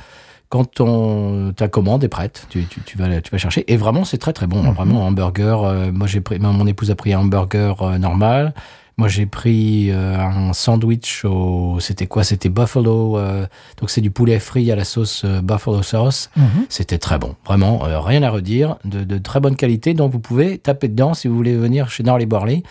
quand 0.55 0.63
ton, 0.73 1.51
ta 1.53 1.67
commande 1.67 2.03
est 2.05 2.07
prête, 2.07 2.47
tu, 2.49 2.63
tu, 2.65 2.79
tu 2.81 2.97
vas 2.97 3.19
tu 3.21 3.29
vas 3.31 3.37
chercher. 3.37 3.65
Et 3.71 3.75
vraiment, 3.75 4.05
c'est 4.05 4.17
très 4.17 4.31
très 4.31 4.47
bon. 4.47 4.61
Vraiment, 4.71 5.03
un 5.03 5.07
hamburger. 5.09 5.63
euh, 5.63 5.91
moi, 5.91 6.07
j'ai 6.07 6.21
pris, 6.21 6.39
mon 6.39 6.65
épouse 6.65 6.91
a 6.91 6.95
pris 6.95 7.11
un 7.13 7.19
hamburger 7.19 7.81
euh, 7.81 7.97
normal. 7.97 8.53
Moi, 8.97 9.09
j'ai 9.09 9.25
pris 9.25 9.91
euh, 9.91 10.17
un 10.17 10.53
sandwich 10.53 11.25
au. 11.25 11.77
C'était 11.81 12.07
quoi? 12.07 12.23
C'était 12.23 12.47
buffalo. 12.47 13.17
euh, 13.17 13.45
donc, 13.81 13.89
c'est 13.89 13.99
du 13.99 14.11
poulet 14.11 14.39
frit 14.39 14.71
à 14.71 14.77
la 14.77 14.85
sauce 14.85 15.23
euh, 15.25 15.41
buffalo 15.41 15.83
sauce. 15.83 16.29
Mhm. 16.37 16.65
C'était 16.69 16.97
très 16.99 17.19
bon. 17.19 17.35
Vraiment, 17.45 17.79
rien 17.79 18.23
à 18.23 18.29
redire. 18.29 18.77
De, 18.85 19.03
de 19.03 19.17
très 19.17 19.41
bonne 19.41 19.57
qualité. 19.57 19.93
Donc, 19.93 20.13
vous 20.13 20.19
pouvez 20.19 20.57
taper 20.57 20.87
dedans 20.87 21.13
si 21.13 21.27
vous 21.27 21.35
voulez 21.35 21.57
venir 21.57 21.89
chez 21.89 22.03
Norley 22.03 22.25
Barley. 22.25 22.63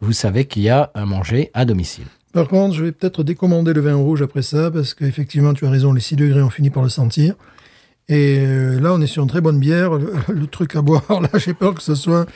Vous 0.00 0.12
savez 0.12 0.44
qu'il 0.46 0.62
y 0.62 0.68
a 0.70 0.90
à 0.94 1.04
manger 1.04 1.50
à 1.54 1.64
domicile. 1.64 2.06
Par 2.32 2.48
contre, 2.48 2.74
je 2.74 2.84
vais 2.84 2.92
peut-être 2.92 3.22
décommander 3.22 3.72
le 3.72 3.80
vin 3.82 3.94
rouge 3.94 4.22
après 4.22 4.42
ça, 4.42 4.70
parce 4.70 4.94
qu'effectivement, 4.94 5.52
tu 5.54 5.66
as 5.66 5.70
raison, 5.70 5.92
les 5.92 6.00
6 6.00 6.16
degrés, 6.16 6.42
on 6.42 6.50
finit 6.50 6.70
par 6.70 6.82
le 6.82 6.88
sentir. 6.88 7.34
Et 8.08 8.38
euh, 8.40 8.80
là, 8.80 8.92
on 8.94 9.00
est 9.00 9.06
sur 9.06 9.22
une 9.22 9.28
très 9.28 9.40
bonne 9.40 9.58
bière. 9.58 9.92
Le, 9.94 10.12
le 10.32 10.46
truc 10.46 10.74
à 10.76 10.82
boire, 10.82 11.02
là, 11.20 11.28
j'ai 11.38 11.54
peur 11.54 11.74
que 11.74 11.82
ce 11.82 11.94
soit 11.94 12.26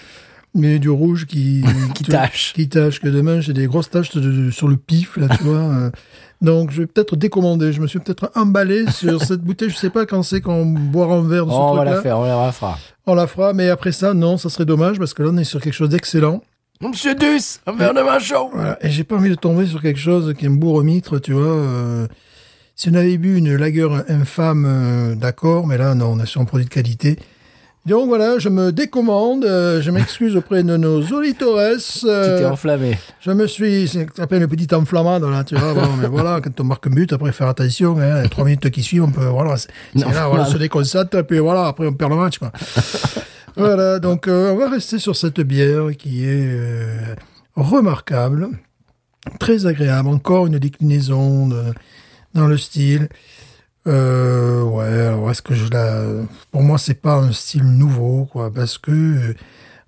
mais 0.59 0.79
du 0.79 0.89
rouge 0.89 1.27
qui, 1.27 1.63
Qui 1.95 2.05
te- 2.05 2.13
tâche. 2.13 2.53
Qui 2.55 2.67
tâche, 2.71 3.01
que 3.01 3.09
demain, 3.09 3.41
j'ai 3.41 3.53
des 3.53 3.67
grosses 3.67 3.91
taches 3.91 4.15
de- 4.17 4.51
sur 4.51 4.69
le 4.69 4.77
pif, 4.77 5.17
là, 5.19 5.29
tu 5.37 5.43
vois. 5.45 5.59
euh. 5.59 5.91
Donc, 6.41 6.71
je 6.71 6.81
vais 6.83 6.87
peut-être 6.87 7.15
décommander. 7.17 7.73
Je 7.75 7.81
me 7.83 7.87
suis 7.87 7.99
peut-être 7.99 8.31
emballé 8.35 8.91
sur 8.91 9.23
cette 9.23 9.41
bouteille. 9.43 9.69
Je 9.71 9.77
sais 9.77 9.91
pas 9.91 10.07
quand 10.07 10.23
c'est 10.23 10.41
qu'on 10.41 10.65
boira 10.65 11.17
un 11.17 11.29
verre 11.29 11.45
de 11.47 11.51
ce 11.51 11.57
Oh, 11.57 11.61
on 11.73 11.75
va 11.77 11.85
la 11.85 12.01
faire, 12.03 12.19
on 12.19 12.25
la 12.25 12.53
fera. 12.53 12.79
On 13.07 13.15
la 13.15 13.27
fera, 13.27 13.53
mais 13.53 13.69
après 13.69 13.93
ça, 13.93 14.15
non, 14.15 14.39
ça 14.39 14.49
serait 14.49 14.65
dommage, 14.65 14.99
parce 14.99 15.13
que 15.15 15.23
là, 15.23 15.31
on 15.33 15.37
est 15.37 15.45
sur 15.45 15.61
quelque 15.61 15.75
chose 15.75 15.91
d'excellent. 15.91 16.43
Monsieur 16.81 17.15
Duss, 17.15 17.61
un 17.67 17.73
verre 17.73 17.95
de 17.95 18.01
vin 18.01 18.19
chaud. 18.19 18.51
Voilà. 18.53 18.79
Et 18.85 18.91
j'ai 18.91 19.05
pas 19.05 19.17
envie 19.17 19.31
de 19.31 19.35
tomber 19.35 19.67
sur 19.67 19.81
quelque 19.81 19.99
chose 19.99 20.35
qui 20.39 20.45
est 20.45 20.49
un 20.49 20.53
bourre-mitre, 20.53 21.19
tu 21.19 21.33
vois. 21.33 21.43
euh, 21.47 22.07
si 22.75 22.91
on 22.91 22.95
avait 22.95 23.17
bu 23.17 23.39
une 23.39 23.57
lagueur 23.57 24.05
infâme, 24.09 24.67
euh, 24.69 25.15
d'accord, 25.15 25.67
mais 25.67 25.79
là, 25.79 25.95
non, 25.95 26.12
on 26.12 26.21
est 26.21 26.27
sur 26.27 26.43
un 26.43 26.45
produit 26.45 26.67
de 26.67 26.71
qualité. 26.71 27.19
Donc 27.87 28.09
voilà, 28.09 28.39
je 28.39 28.49
me 28.49 28.73
décommande, 28.73 29.45
euh, 29.45 29.81
je 29.81 29.91
m'excuse 29.93 30.37
auprès 30.37 30.62
de 30.65 30.77
nos 30.77 31.01
auditores. 31.03 31.61
Tu 31.79 32.07
t'es 32.09 32.45
enflammé. 32.45 32.99
je 33.21 33.31
me 33.31 33.47
suis, 33.47 33.87
c'est 33.89 34.01
ce 34.01 34.05
qu'on 34.12 34.25
appelle 34.25 34.43
une 34.43 34.49
petite 34.49 34.73
enflammade, 34.75 35.23
là, 35.23 35.45
tu 35.45 35.55
vois. 35.55 35.73
Bon, 35.73 35.89
mais 35.99 36.09
voilà, 36.09 36.41
quand 36.43 36.61
on 36.61 36.65
marque 36.65 36.89
un 36.89 36.91
but, 36.91 37.12
après, 37.12 37.33
faire 37.33 37.49
attention, 37.49 37.97
hein, 37.99 38.23
les 38.23 38.29
trois 38.29 38.45
minutes 38.45 38.69
qui 38.71 38.83
suivent, 38.83 39.05
on 39.05 39.11
peut, 39.12 39.25
voilà, 39.25 39.57
c'est 39.57 39.69
c'est 39.95 40.05
Non, 40.05 40.11
là, 40.11 40.27
voilà, 40.27 40.45
on 40.47 40.51
se 40.51 40.59
déconcentre, 40.59 41.17
et 41.17 41.23
puis 41.23 41.39
voilà, 41.39 41.69
après, 41.69 41.87
on 41.87 41.93
perd 41.95 42.11
le 42.11 42.17
match, 42.19 42.39
quoi. 42.39 42.51
Voilà, 43.57 43.99
donc, 43.99 44.29
euh, 44.29 44.53
on 44.53 44.57
va 44.57 44.69
rester 44.71 44.99
sur 44.99 45.16
cette 45.16 45.40
bière 45.40 45.88
qui 45.99 46.25
est 46.25 46.47
euh, 46.49 47.14
remarquable, 47.55 48.49
très 49.40 49.66
agréable, 49.66 50.09
encore 50.09 50.47
une 50.47 50.59
déclinaison 50.59 51.49
de- 51.49 51.73
dans 52.35 52.47
le 52.47 52.59
style. 52.59 53.09
Euh, 53.87 54.62
ouais, 54.62 54.85
alors 54.85 55.31
est-ce 55.31 55.42
que 55.42 55.55
je 55.55 55.69
la... 55.71 56.03
Pour 56.51 56.62
moi, 56.62 56.77
c'est 56.79 57.01
pas 57.01 57.14
un 57.16 57.33
style 57.33 57.64
nouveau, 57.64 58.27
quoi, 58.27 58.53
parce 58.53 58.79
que 58.79 58.90
euh, 58.90 59.35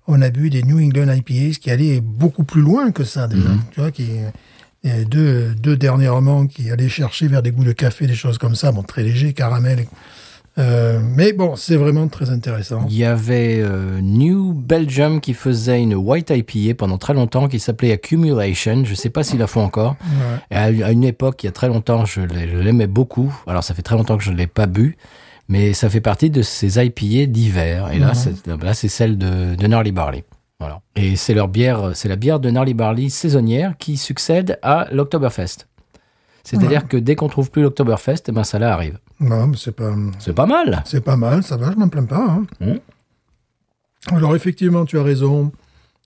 on 0.07 0.21
a 0.21 0.29
bu 0.29 0.49
des 0.49 0.63
New 0.63 0.79
England 0.79 1.11
IPAs 1.13 1.59
qui 1.59 1.69
allaient 1.69 2.01
beaucoup 2.01 2.43
plus 2.45 2.61
loin 2.61 2.91
que 2.91 3.03
ça, 3.03 3.27
déjà. 3.27 3.49
Tu 3.71 3.79
vois, 3.81 3.91
qui... 3.91 4.07
et 4.83 5.05
deux, 5.05 5.53
deux 5.55 5.75
dernièrement 5.77 6.47
qui 6.47 6.71
allaient 6.71 6.89
chercher 6.89 7.27
vers 7.27 7.41
des 7.43 7.51
goûts 7.51 7.65
de 7.65 7.73
café, 7.73 8.07
des 8.07 8.15
choses 8.15 8.37
comme 8.37 8.55
ça, 8.55 8.71
bon, 8.71 8.81
très 8.83 9.03
léger, 9.03 9.33
caramel. 9.33 9.85
Euh, 10.59 10.99
mais 11.15 11.31
bon, 11.31 11.55
c'est 11.55 11.77
vraiment 11.77 12.07
très 12.09 12.29
intéressant. 12.29 12.85
Il 12.89 12.95
y 12.97 13.05
avait 13.05 13.61
euh, 13.63 14.01
New 14.01 14.53
Belgium 14.53 15.21
qui 15.21 15.33
faisait 15.33 15.81
une 15.81 15.95
white 15.95 16.31
IPA 16.31 16.75
pendant 16.75 16.97
très 16.97 17.13
longtemps 17.13 17.47
qui 17.47 17.59
s'appelait 17.59 17.93
Accumulation. 17.93 18.83
Je 18.83 18.93
sais 18.93 19.09
pas 19.09 19.23
s'ils 19.23 19.39
la 19.39 19.47
font 19.47 19.63
encore. 19.63 19.95
Ouais. 20.01 20.37
Et 20.51 20.83
à 20.83 20.87
à 20.87 20.91
une 20.91 21.03
époque, 21.05 21.43
il 21.43 21.45
y 21.45 21.49
a 21.49 21.53
très 21.53 21.67
longtemps, 21.69 22.03
je 22.05 22.21
l'ai- 22.21 22.49
je 22.49 22.57
l'aimais 22.57 22.87
beaucoup. 22.87 23.33
Alors, 23.47 23.63
ça 23.63 23.73
fait 23.73 23.81
très 23.83 23.95
longtemps 23.95 24.17
que 24.17 24.23
je 24.23 24.31
ne 24.31 24.35
l'ai 24.37 24.47
pas 24.47 24.65
bu, 24.65 24.97
mais 25.47 25.73
ça 25.73 25.89
fait 25.89 26.01
partie 26.01 26.29
de 26.29 26.41
ces 26.41 26.77
IPA 26.83 27.25
d'hiver. 27.27 27.91
Et 27.93 27.99
là, 27.99 28.13
c'est 28.13 28.45
là, 28.45 28.73
c'est 28.73 28.87
celle 28.89 29.17
de, 29.17 29.55
de 29.55 29.65
Gnarly 29.67 29.91
Barley. 29.93 30.25
Voilà. 30.59 30.81
Et 30.97 31.15
c'est 31.15 31.33
leur 31.33 31.47
bière, 31.47 31.91
c'est 31.93 32.09
la 32.09 32.17
bière 32.17 32.41
de 32.41 32.49
Gnarly 32.49 32.73
Barley 32.73 33.07
saisonnière 33.07 33.75
qui 33.79 33.95
succède 33.95 34.59
à 34.61 34.87
l'Oktoberfest. 34.91 35.67
C'est-à-dire 36.43 36.87
que 36.87 36.97
dès 36.97 37.15
qu'on 37.15 37.29
trouve 37.29 37.49
plus 37.49 37.61
l'Oktoberfest, 37.61 38.23
eh 38.27 38.31
ben 38.33 38.43
ça 38.43 38.59
là 38.59 38.73
arrive. 38.73 38.97
Non, 39.19 39.47
mais 39.47 39.57
c'est 39.57 39.71
pas... 39.73 39.93
C'est 40.19 40.33
pas 40.33 40.45
mal. 40.45 40.81
C'est 40.85 41.01
pas 41.01 41.17
mal, 41.17 41.43
ça 41.43 41.57
va, 41.57 41.71
je 41.71 41.77
m'en 41.77 41.89
plains 41.89 42.05
pas. 42.05 42.25
hein. 42.25 42.45
Mm. 42.61 44.15
Alors 44.15 44.35
effectivement, 44.35 44.85
tu 44.85 44.97
as 44.97 45.03
raison. 45.03 45.51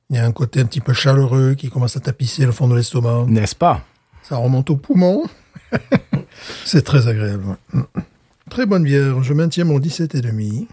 Il 0.09 0.15
y 0.15 0.19
a 0.19 0.25
un 0.25 0.31
côté 0.31 0.59
un 0.61 0.65
petit 0.65 0.81
peu 0.81 0.93
chaleureux 0.93 1.53
qui 1.53 1.69
commence 1.69 1.95
à 1.95 1.99
tapisser 1.99 2.45
le 2.45 2.51
fond 2.51 2.67
de 2.67 2.75
l'estomac. 2.75 3.25
N'est-ce 3.27 3.55
pas? 3.55 3.81
Ça 4.23 4.37
remonte 4.37 4.69
au 4.69 4.75
poumon. 4.77 5.23
c'est 6.65 6.81
très 6.83 7.07
agréable. 7.07 7.57
Très 8.49 8.65
bonne 8.65 8.83
bière. 8.83 9.21
Je 9.23 9.33
maintiens 9.33 9.63
mon 9.65 9.79
17,5. 9.79 10.67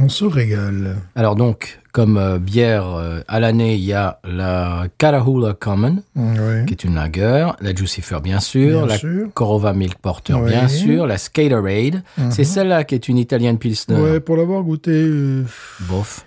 On 0.00 0.08
se 0.08 0.24
régale. 0.24 0.96
Alors 1.16 1.34
donc, 1.34 1.80
comme 1.90 2.18
euh, 2.18 2.38
bière 2.38 2.86
euh, 2.94 3.20
à 3.26 3.40
l'année, 3.40 3.74
il 3.74 3.84
y 3.84 3.92
a 3.92 4.20
la 4.22 4.86
Catahoula 4.96 5.54
Common, 5.54 6.02
Oui. 6.14 6.66
qui 6.66 6.74
est 6.74 6.84
une 6.84 6.94
lager, 6.94 7.48
la 7.60 7.74
Jucifer 7.74 8.20
bien 8.22 8.38
sûr, 8.38 8.78
Bien 8.78 8.86
la 8.86 8.96
sûr. 8.98 9.26
Corova 9.34 9.72
Milk 9.72 9.98
Porter 9.98 10.34
Oui. 10.34 10.50
bien 10.50 10.68
sûr, 10.68 11.04
la 11.06 11.18
Skaterade, 11.18 12.02
c'est 12.30 12.44
celle-là 12.44 12.84
qui 12.84 12.94
est 12.94 13.08
une 13.08 13.18
italienne 13.18 13.58
Pilsner. 13.58 13.96
Ouais, 14.00 14.20
pour 14.20 14.36
l'avoir 14.36 14.62
goûté, 14.62 14.92
euh, 14.92 15.42
Bof. 15.88 16.24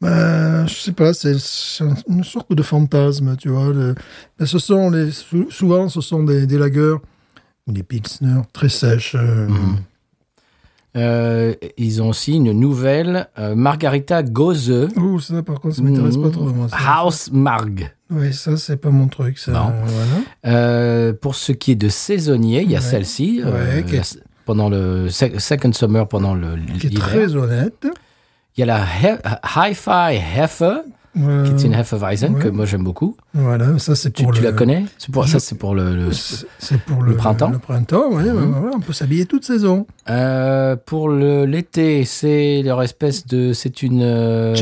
ben, 0.00 0.66
je 0.66 0.74
sais 0.74 0.92
pas, 0.92 1.12
c'est 1.14 1.36
une 2.08 2.24
sorte 2.24 2.52
de 2.52 2.62
fantasme, 2.62 3.36
tu 3.36 3.50
vois. 3.50 3.72
le- 3.72 3.94
ben, 4.36 4.46
ce 4.46 4.58
sont 4.58 4.90
les, 4.90 5.12
sou- 5.12 5.46
souvent, 5.50 5.88
ce 5.88 6.00
sont 6.00 6.24
des, 6.24 6.44
des 6.44 6.58
lagers 6.58 6.96
ou 7.68 7.72
des 7.72 7.84
pilsner 7.84 8.40
très 8.52 8.68
sèches. 8.68 9.14
euh, 9.14 9.46
Mhm. 9.46 9.76
Euh, 10.96 11.54
ils 11.78 12.02
ont 12.02 12.08
aussi 12.08 12.34
une 12.34 12.52
nouvelle 12.52 13.28
euh, 13.38 13.54
Margarita 13.54 14.22
Gose 14.24 14.88
Ouh, 14.96 15.20
ça, 15.20 15.40
par 15.42 15.60
contre, 15.60 15.76
ça 15.76 15.82
m'intéresse 15.82 16.16
pas 16.16 16.30
trop, 16.30 16.44
moi. 16.46 16.68
ça. 16.68 16.76
House 16.84 17.30
Marg. 17.32 17.92
Oui, 18.10 18.32
ça, 18.32 18.56
c'est 18.56 18.76
pas 18.76 18.90
mon 18.90 19.06
truc, 19.06 19.38
ça. 19.38 19.52
Non. 19.52 19.72
Voilà. 19.84 20.56
Euh, 20.58 21.12
pour 21.12 21.36
ce 21.36 21.52
qui 21.52 21.72
est 21.72 21.76
de 21.76 21.88
saisonnier, 21.88 22.62
il 22.62 22.70
y 22.70 22.74
a 22.74 22.78
Ouais. 22.80 22.84
celle-ci. 22.84 23.40
Ouais, 23.44 23.84
qui 23.84 23.94
est- 23.96 24.16
la- 24.16 24.20
pendant 24.46 24.68
le 24.68 25.08
sec- 25.10 25.40
Second 25.40 25.72
Summer, 25.72 26.08
pendant 26.08 26.34
le 26.34 26.56
Qui 26.80 26.88
est 26.88 26.96
très 26.96 27.36
honnête. 27.36 27.86
Il 28.56 28.60
y 28.60 28.62
a 28.64 28.66
la 28.66 28.84
Hi-Fi 29.44 30.16
Heifer, 30.36 30.78
Euh, 31.18 31.44
qui 31.44 31.50
est 31.64 31.66
une 31.66 31.74
Hefeweizen, 31.74 32.38
que 32.38 32.44
ouais. 32.44 32.50
moi 32.52 32.66
j'aime 32.66 32.84
beaucoup. 32.84 33.16
Voilà, 33.34 33.78
ça, 33.80 33.96
c'est 33.96 34.12
Tu, 34.12 34.22
pour 34.22 34.32
tu 34.32 34.42
le... 34.42 34.50
la 34.50 34.52
connais? 34.52 34.84
C'est 34.96 35.10
pour, 35.10 35.24
Je- 35.24 35.32
Ça, 35.32 35.40
c'est 35.40 35.56
pour 35.58 35.74
le. 35.74 35.96
le- 35.96 36.12
C'est 36.12 36.80
pour 36.82 37.02
Le 37.02 37.10
le, 37.10 37.16
printemps? 37.16 37.50
Le 37.50 37.58
printemps, 37.58 38.04
oui. 38.12 38.22
on 38.72 38.78
peut 38.78 38.92
s'habiller 38.92 39.26
toute 39.26 39.44
saison. 39.44 39.86
Euh, 40.08 40.76
pour 40.76 41.08
l'été, 41.10 42.04
c'est 42.04 42.62
leur 42.64 42.80
espèce 42.82 43.26
de. 43.26 43.52
C'est 43.52 43.82
une. 43.82 44.02
euh, 44.02 44.54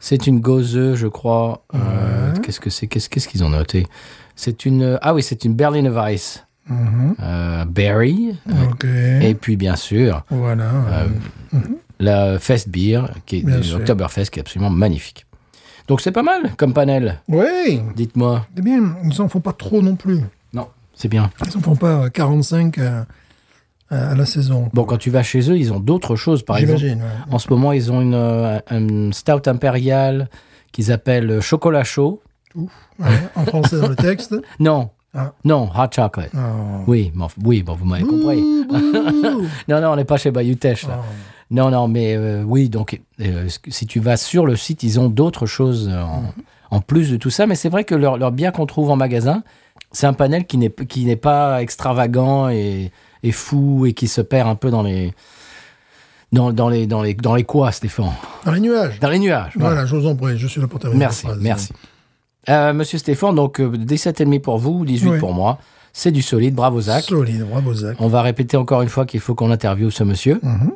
c'est 0.00 0.26
une 0.26 0.40
gauzeuse, 0.40 0.98
je 0.98 1.06
crois. 1.06 1.64
Euh, 1.74 1.78
Ouais. 2.32 2.40
Qu'est-ce 2.42 2.58
que 2.60 2.70
c'est? 2.70 2.86
Qu'est-ce 2.88 3.08
qu'est-ce 3.08 3.28
qu'ils 3.28 3.44
ont 3.44 3.50
noté? 3.50 3.86
C'est 4.34 4.64
une. 4.66 4.98
Ah 5.02 5.14
oui, 5.14 5.22
c'est 5.22 5.44
une 5.44 5.54
Berliner 5.54 5.90
Weiss. 5.90 6.44
Mhm. 6.68 7.14
Euh, 7.20 7.64
Berry. 7.64 8.36
Ok. 8.72 8.84
Et 8.84 9.34
puis, 9.34 9.56
bien 9.56 9.76
sûr, 9.76 10.24
Voilà. 10.30 10.64
euh, 10.64 11.58
la 11.98 12.38
Fest 12.40 12.68
Beer, 12.70 13.02
qui 13.26 13.38
est. 13.38 13.72
Oktoberfest, 13.74 14.26
qui 14.30 14.38
est 14.38 14.42
absolument 14.42 14.70
magnifique. 14.70 15.26
Donc, 15.90 16.00
c'est 16.00 16.12
pas 16.12 16.22
mal 16.22 16.52
comme 16.56 16.72
panel. 16.72 17.20
Oui, 17.28 17.82
Dites-moi. 17.96 18.46
c'est 18.54 18.62
bien. 18.62 18.94
Ils 19.04 19.20
en 19.20 19.28
font 19.28 19.40
pas 19.40 19.52
trop 19.52 19.82
non 19.82 19.96
plus. 19.96 20.20
Non, 20.52 20.68
c'est 20.94 21.08
bien. 21.08 21.30
Ils 21.46 21.56
en 21.56 21.60
font 21.60 21.74
pas 21.76 22.04
euh, 22.04 22.08
45 22.08 22.78
à, 22.78 23.06
à- 23.90 24.14
la 24.14 24.24
saison. 24.24 24.70
Bon, 24.72 24.84
quand 24.84 24.98
tu 24.98 25.10
vas 25.10 25.22
chez 25.24 25.50
eux, 25.50 25.58
ils 25.58 25.72
ont 25.72 25.80
d'autres 25.80 26.14
choses. 26.16 26.44
Par 26.44 26.58
exemple, 26.58 26.78
J'imagine. 26.78 27.02
ouais. 27.02 27.34
en 27.34 27.38
ce 27.40 27.48
moment, 27.50 27.72
ils 27.72 27.90
ont 27.90 28.00
une, 28.00 28.14
euh, 28.14 28.58
un 28.70 29.10
stout 29.12 29.46
impérial 29.48 30.28
qu'ils 30.72 30.92
appellent 30.92 31.40
chocolat 31.40 31.82
chaud. 31.82 32.22
Ouais, 32.54 33.06
en 33.34 33.44
français 33.44 33.80
dans 33.80 33.88
le 33.88 33.96
texte. 33.96 34.34
Non, 34.60 34.90
Ah. 35.12 35.32
non, 35.44 35.68
hot 35.76 35.88
chocolate. 35.92 36.30
Oh. 36.36 36.84
Oui, 36.86 37.12
oui, 37.44 37.62
bon, 37.64 37.74
vous 37.74 37.84
m'avez 37.84 38.04
compris. 38.04 38.40
non, 39.68 39.80
non, 39.80 39.88
on 39.92 39.96
n'est 39.96 40.04
pas 40.04 40.16
chez 40.18 40.30
Bayou 40.30 40.54
Teche, 40.54 40.86
là. 40.86 41.00
Non, 41.50 41.70
non, 41.70 41.88
mais 41.88 42.14
euh, 42.16 42.42
oui, 42.46 42.68
donc 42.68 43.00
euh, 43.20 43.48
si 43.68 43.86
tu 43.86 43.98
vas 44.00 44.16
sur 44.16 44.46
le 44.46 44.54
site, 44.56 44.82
ils 44.82 45.00
ont 45.00 45.08
d'autres 45.08 45.46
choses 45.46 45.88
en, 45.88 46.22
en 46.70 46.80
plus 46.80 47.10
de 47.10 47.16
tout 47.16 47.30
ça. 47.30 47.46
Mais 47.46 47.56
c'est 47.56 47.68
vrai 47.68 47.84
que 47.84 47.94
leur, 47.94 48.18
leur 48.18 48.30
bien 48.30 48.52
qu'on 48.52 48.66
trouve 48.66 48.90
en 48.90 48.96
magasin, 48.96 49.42
c'est 49.90 50.06
un 50.06 50.12
panel 50.12 50.46
qui 50.46 50.58
n'est 50.58 50.70
qui 50.70 51.04
n'est 51.04 51.16
pas 51.16 51.60
extravagant 51.62 52.48
et, 52.48 52.92
et 53.24 53.32
fou 53.32 53.86
et 53.86 53.92
qui 53.94 54.06
se 54.06 54.20
perd 54.20 54.48
un 54.48 54.54
peu 54.54 54.70
dans 54.70 54.82
les 54.84 55.12
dans, 56.32 56.52
dans 56.52 56.68
les 56.68 56.86
dans 56.86 57.02
les 57.02 57.14
dans 57.14 57.34
les 57.34 57.42
quoi, 57.44 57.72
Stéphane 57.72 58.12
Dans 58.44 58.52
les 58.52 58.60
nuages. 58.60 59.00
Dans 59.00 59.10
les 59.10 59.18
nuages. 59.18 59.52
voilà. 59.56 59.74
Voilà, 59.74 59.86
je 59.86 59.96
vous 59.96 60.06
en 60.06 60.14
prie, 60.14 60.38
je 60.38 60.46
suis 60.46 60.60
là 60.60 60.68
pour 60.68 60.78
terminer. 60.78 61.00
Merci, 61.00 61.26
merci. 61.40 61.72
Euh, 62.48 62.72
Monsieur 62.72 62.98
Stéphane, 62.98 63.34
donc 63.34 63.60
euh, 63.60 63.70
17,5 63.76 64.40
pour 64.40 64.58
vous, 64.58 64.84
18 64.84 65.08
Oui. 65.10 65.18
pour 65.18 65.34
moi. 65.34 65.58
C'est 65.92 66.12
du 66.12 66.22
solide, 66.22 66.54
bravo 66.54 66.80
Zach. 66.80 67.02
Solide, 67.04 67.44
bravo 67.50 67.74
Zach. 67.74 67.96
On 67.98 68.06
va 68.06 68.22
répéter 68.22 68.56
encore 68.56 68.80
une 68.82 68.88
fois 68.88 69.04
qu'il 69.06 69.18
faut 69.18 69.34
qu'on 69.34 69.50
interviewe 69.50 69.90
ce 69.90 70.04
monsieur. 70.04 70.38
Mhm. 70.42 70.70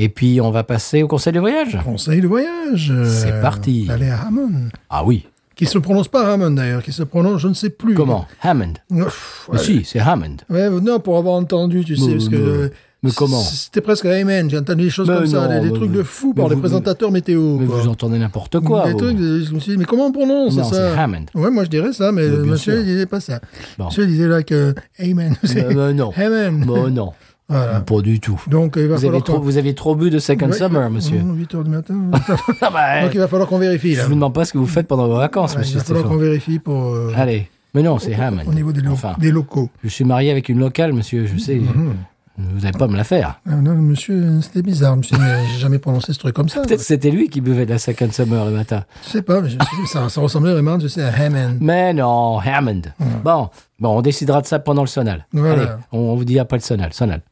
Et 0.00 0.08
puis 0.08 0.40
on 0.40 0.50
va 0.52 0.62
passer 0.62 1.02
au 1.02 1.08
conseil 1.08 1.32
de 1.32 1.40
voyage. 1.40 1.76
Conseil 1.84 2.20
de 2.20 2.28
voyage. 2.28 2.92
euh, 2.94 3.04
C'est 3.04 3.40
parti. 3.42 3.84
D'aller 3.86 4.08
à 4.10 4.20
Hammond. 4.28 4.68
Ah 4.88 5.04
oui. 5.04 5.26
Qui 5.56 5.66
se 5.66 5.76
prononce 5.78 6.06
pas 6.06 6.32
Hammond 6.32 6.52
d'ailleurs, 6.52 6.84
qui 6.84 6.92
se 6.92 7.02
prononce, 7.02 7.40
je 7.40 7.48
ne 7.48 7.54
sais 7.54 7.70
plus. 7.70 7.94
Comment 7.94 8.26
Hammond. 8.42 8.74
Ouf, 8.92 9.48
Mais. 9.52 9.58
Si, 9.58 9.82
c'est 9.84 9.98
Hammond. 9.98 10.36
Ouais, 10.48 10.70
non, 10.70 11.00
pour 11.00 11.18
avoir 11.18 11.34
entendu, 11.34 11.84
tu 11.84 11.96
sais, 11.96 12.06
Mais- 12.06 12.12
parce 12.12 12.28
que. 12.28 12.36
mais- 12.36 12.42
euh, 12.48 12.68
mais 13.02 13.10
comment 13.10 13.40
C'était 13.40 13.80
presque 13.80 14.06
Amen, 14.06 14.48
j'ai 14.48 14.58
entendu 14.58 14.84
des 14.84 14.90
choses 14.90 15.08
Mais 15.08 15.16
comme 15.16 15.26
ça, 15.26 15.48
non, 15.48 15.60
des, 15.62 15.68
des 15.70 15.74
trucs 15.74 15.90
de 15.92 16.02
fou 16.04 16.32
par 16.32 16.48
les 16.48 16.54
présentateurs 16.56 17.10
météo. 17.10 17.56
Mais 17.58 17.66
quoi. 17.66 17.80
vous 17.80 17.88
entendez 17.88 18.18
n'importe 18.18 18.60
quoi. 18.60 18.86
Des 18.86 18.92
vous. 18.92 18.98
trucs, 18.98 19.18
je 19.18 19.52
me 19.52 19.58
suis 19.58 19.72
dit, 19.72 19.78
mais 19.78 19.84
comment 19.84 20.06
on 20.06 20.12
prononce 20.12 20.56
Non, 20.56 20.62
ça 20.64 20.92
c'est 20.94 20.98
Hammond. 21.00 21.26
Ouais, 21.34 21.50
moi 21.50 21.64
je 21.64 21.70
dirais 21.70 21.92
ça, 21.92 22.12
mais 22.12 22.28
monsieur 22.28 22.74
sûr. 22.74 22.80
il 22.80 22.86
disait 22.86 23.06
pas 23.06 23.18
ça. 23.20 23.40
Bon. 23.78 23.86
Monsieur 23.86 24.04
il 24.04 24.10
disait 24.10 24.28
là 24.28 24.42
que 24.44 24.74
Amen. 25.00 25.34
Euh, 25.44 25.56
euh, 25.76 25.92
non. 25.92 26.12
Amen. 26.16 26.64
Bon, 26.64 26.88
non. 26.88 27.12
Voilà. 27.48 27.80
Pas 27.80 28.00
du 28.02 28.20
tout. 28.20 28.40
Donc 28.46 28.74
il 28.76 28.86
va 28.88 28.96
Vous 28.96 29.04
avez, 29.06 29.22
trop, 29.22 29.40
vous 29.40 29.56
avez 29.56 29.74
trop 29.74 29.94
bu 29.96 30.10
de 30.10 30.18
Second 30.18 30.46
Ouais, 30.50 30.52
Summer, 30.52 30.90
monsieur. 30.90 31.18
8 31.20 31.54
heures 31.54 31.64
du 31.64 31.70
matin. 31.70 31.94
Ah 32.60 32.70
bah, 32.70 33.00
Donc 33.02 33.10
il 33.14 33.20
va 33.20 33.28
falloir 33.28 33.48
qu'on 33.48 33.58
vérifie 33.58 33.94
je 33.94 34.00
là. 34.00 34.06
vous 34.06 34.14
demande 34.14 34.34
pas 34.34 34.44
ce 34.44 34.52
que 34.52 34.58
vous 34.58 34.66
faites 34.66 34.86
pendant 34.86 35.06
vos 35.08 35.16
vacances, 35.16 35.52
Ouais, 35.54 35.58
il 35.58 35.60
monsieur 35.60 35.78
va 35.78 35.84
falloir 35.84 36.04
qu'on 36.08 36.16
vérifie 36.18 36.58
pour. 36.58 36.84
euh, 36.94 37.12
Allez. 37.16 37.48
Mais 37.74 37.82
non, 37.82 37.98
c'est 37.98 38.14
Hammond. 38.14 38.42
Au 38.46 38.52
niveau 38.54 38.72
des, 38.72 38.80
lo- 38.80 38.92
Enfin, 38.92 39.14
des 39.18 39.30
locaux. 39.30 39.70
je 39.84 39.88
suis 39.88 40.04
marié 40.04 40.30
avec 40.30 40.48
une 40.48 40.58
locale, 40.58 40.92
monsieur, 40.92 41.26
je 41.26 41.38
sais. 41.38 41.56
Mhm. 41.56 41.94
Vous 42.40 42.60
n'allez 42.60 42.78
pas 42.78 42.86
me 42.86 42.96
la 42.96 43.02
faire. 43.02 43.40
Ah, 43.50 43.56
non, 43.56 43.74
monsieur, 43.74 44.40
c'était 44.42 44.62
bizarre, 44.62 44.96
monsieur, 44.96 45.16
j'ai 45.52 45.58
jamais 45.58 45.78
prononcé 45.80 46.12
ce 46.12 46.18
truc 46.20 46.34
comme 46.36 46.48
ça. 46.48 46.60
Peut-être 46.62 46.80
c'était 46.80 47.10
lui 47.10 47.28
qui 47.28 47.40
buvait 47.40 47.66
de 47.66 47.70
la 47.70 47.78
Second 47.78 48.10
Summer 48.12 48.44
le 48.44 48.52
matin. 48.52 48.84
Je 49.04 49.08
sais 49.10 49.22
pas, 49.22 49.40
mais 49.40 49.48
je- 49.50 49.56
ça, 49.86 50.08
ça 50.08 50.20
ressemblait 50.20 50.52
vraiment, 50.52 50.78
tu 50.78 50.88
sais, 50.88 51.02
à 51.02 51.08
Hammond. 51.12 51.56
Mais 51.60 51.92
non, 51.94 52.38
Hammond. 52.38 52.82
Bon, 53.24 53.48
bon, 53.80 53.98
on 53.98 54.02
décidera 54.02 54.40
de 54.40 54.46
ça 54.46 54.58
pendant 54.60 54.82
le 54.82 54.86
sonal. 54.88 55.26
Voilà. 55.32 55.52
Allez, 55.62 55.70
on, 55.92 55.98
on 55.98 56.14
vous 56.16 56.24
dit 56.24 56.38
après 56.38 56.58
le 56.58 56.62
sonal. 56.62 56.92
Sonal. 56.92 57.22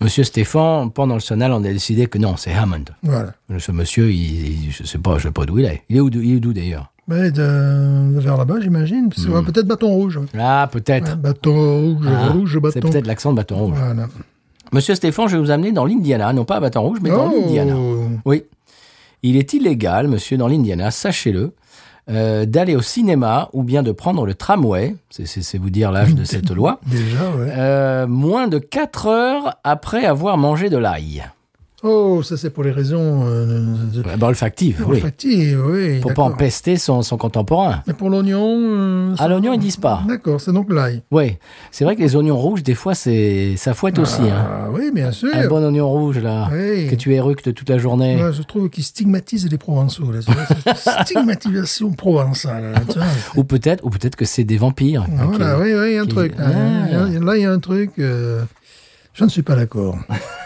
Monsieur 0.00 0.24
Stéphane, 0.24 0.90
pendant 0.90 1.14
le 1.14 1.20
sonal, 1.20 1.52
on 1.52 1.58
a 1.64 1.72
décidé 1.72 2.06
que 2.08 2.18
non, 2.18 2.36
c'est 2.36 2.52
Hammond. 2.52 2.84
Voilà. 3.02 3.32
Ce 3.58 3.72
monsieur, 3.72 4.10
il, 4.12 4.64
il- 4.66 4.70
je 4.70 4.84
sais 4.84 4.98
pas, 4.98 5.16
je 5.18 5.28
sais 5.28 5.32
pas 5.32 5.46
d'où 5.46 5.58
il 5.58 5.64
est. 5.64 5.82
Il 5.88 5.96
est 5.96 6.00
où, 6.00 6.10
il 6.12 6.34
est 6.36 6.40
d'où 6.40 6.52
d'ailleurs? 6.52 6.90
De, 7.08 7.30
de 7.30 8.18
vers 8.20 8.36
là-bas, 8.36 8.60
j'imagine. 8.60 9.08
C'est 9.16 9.28
Hmm. 9.28 9.44
peut-être 9.44 9.66
bâton 9.66 9.88
rouge. 9.88 10.20
Ah, 10.38 10.68
peut-être. 10.70 11.10
Ouais, 11.10 11.16
bâton 11.16 11.80
rouge, 11.94 12.06
Ah, 12.08 12.28
rouge, 12.32 12.58
c'est 12.72 12.80
peut-être 12.80 13.06
l'accent 13.06 13.32
de 13.32 13.36
Bâton 13.36 13.56
Rouge. 13.56 13.76
Voilà. 13.78 14.06
Monsieur 14.74 14.96
Stéphane, 14.96 15.28
je 15.28 15.36
vais 15.36 15.42
vous 15.42 15.52
amener 15.52 15.70
dans 15.70 15.84
l'Indiana, 15.84 16.32
non 16.32 16.44
pas 16.44 16.56
à 16.56 16.60
Bâton 16.60 16.82
Rouge, 16.82 16.98
mais 17.00 17.10
dans 17.10 17.30
Oh. 17.32 17.40
l'Indiana. 17.40 17.76
Oui. 18.24 18.42
Il 19.22 19.36
est 19.36 19.52
illégal, 19.52 20.08
monsieur, 20.08 20.36
dans 20.36 20.48
l'Indiana, 20.48 20.90
sachez-le, 20.90 21.52
euh, 22.10 22.44
d'aller 22.44 22.74
au 22.74 22.82
cinéma 22.82 23.48
ou 23.52 23.62
bien 23.62 23.84
de 23.84 23.92
prendre 23.92 24.26
le 24.26 24.34
tramway, 24.34 24.96
c'est- 25.10 25.58
vous 25.58 25.70
dire 25.70 25.92
l'âge 25.92 26.16
de 26.16 26.24
cette 26.24 26.50
loi, 26.50 26.80
Déjà, 26.86 27.30
ouais. 27.38 27.52
euh, 27.56 28.06
moins 28.08 28.48
de 28.48 28.58
4 28.58 29.06
heures 29.06 29.54
après 29.62 30.04
avoir 30.06 30.36
mangé 30.38 30.68
de 30.70 30.76
l'ail. 30.76 31.24
Oh, 31.86 32.22
ça 32.22 32.38
c'est 32.38 32.48
pour 32.48 32.64
les 32.64 32.70
raisons 32.70 33.24
euh, 33.26 33.62
bah, 34.18 34.28
olfactive, 34.28 34.82
oui. 34.88 34.96
olfactives, 34.96 35.62
oui. 35.66 36.00
Pour 36.00 36.14
pas 36.14 36.22
empester 36.22 36.76
son, 36.78 37.02
son 37.02 37.18
contemporain. 37.18 37.82
Mais 37.86 37.92
pour 37.92 38.08
l'oignon. 38.08 38.56
euh, 38.58 39.12
À 39.12 39.16
ça- 39.18 39.28
l'oignon, 39.28 39.52
ils 39.52 39.58
disent 39.60 39.76
pas. 39.76 40.02
D'accord, 40.08 40.40
c'est 40.40 40.52
donc 40.52 40.72
l'ail. 40.72 41.02
Oui, 41.10 41.36
c'est 41.70 41.84
vrai 41.84 41.94
que 41.94 42.00
les 42.00 42.16
oignons 42.16 42.38
rouges, 42.38 42.62
des 42.62 42.74
fois, 42.74 42.94
c'est 42.94 43.56
ça 43.58 43.74
fouette 43.74 43.98
aussi. 43.98 44.22
Hein. 44.22 44.46
Ah 44.48 44.68
oui, 44.72 44.90
bien 44.94 45.12
sûr. 45.12 45.28
Un 45.34 45.46
bon 45.46 45.62
oignon 45.62 45.86
rouge, 45.90 46.18
là, 46.20 46.48
Oui. 46.50 46.88
que 46.88 46.94
tu 46.94 47.12
éructes 47.14 47.52
toute 47.52 47.68
la 47.68 47.76
journée. 47.76 48.16
Ouais, 48.22 48.32
je 48.32 48.42
trouve 48.42 48.70
qu'il 48.70 48.82
stigmatise 48.82 49.46
les 49.50 49.58
Provençaux. 49.58 50.10
Là. 50.10 50.20
Stigmatisation 51.04 51.90
provençale. 51.92 52.72
Là, 52.72 52.80
tu 52.88 52.98
vois. 52.98 53.06
Ou 53.36 53.44
peut-être 53.44 53.84
ou 53.84 53.90
peut-être 53.90 54.16
que 54.16 54.24
c'est 54.24 54.44
des 54.44 54.56
vampires. 54.56 55.04
Ah, 55.18 55.24
Voilà, 55.26 55.58
oui, 55.58 55.74
oui, 55.74 55.88
il 55.90 55.94
y 55.94 55.98
a 55.98 56.00
un 56.00 56.06
qui- 56.06 56.14
truc. 56.14 56.38
Là, 56.38 56.44
Ah. 56.48 56.86
Il 56.88 57.12
y 57.14 57.16
a- 57.16 57.20
là, 57.20 57.36
il 57.36 57.42
y 57.42 57.44
a 57.44 57.50
un 57.52 57.58
truc. 57.58 57.90
euh, 57.98 58.42
Je 59.12 59.22
ne 59.24 59.28
suis 59.28 59.42
pas 59.42 59.54
d'accord. 59.54 59.96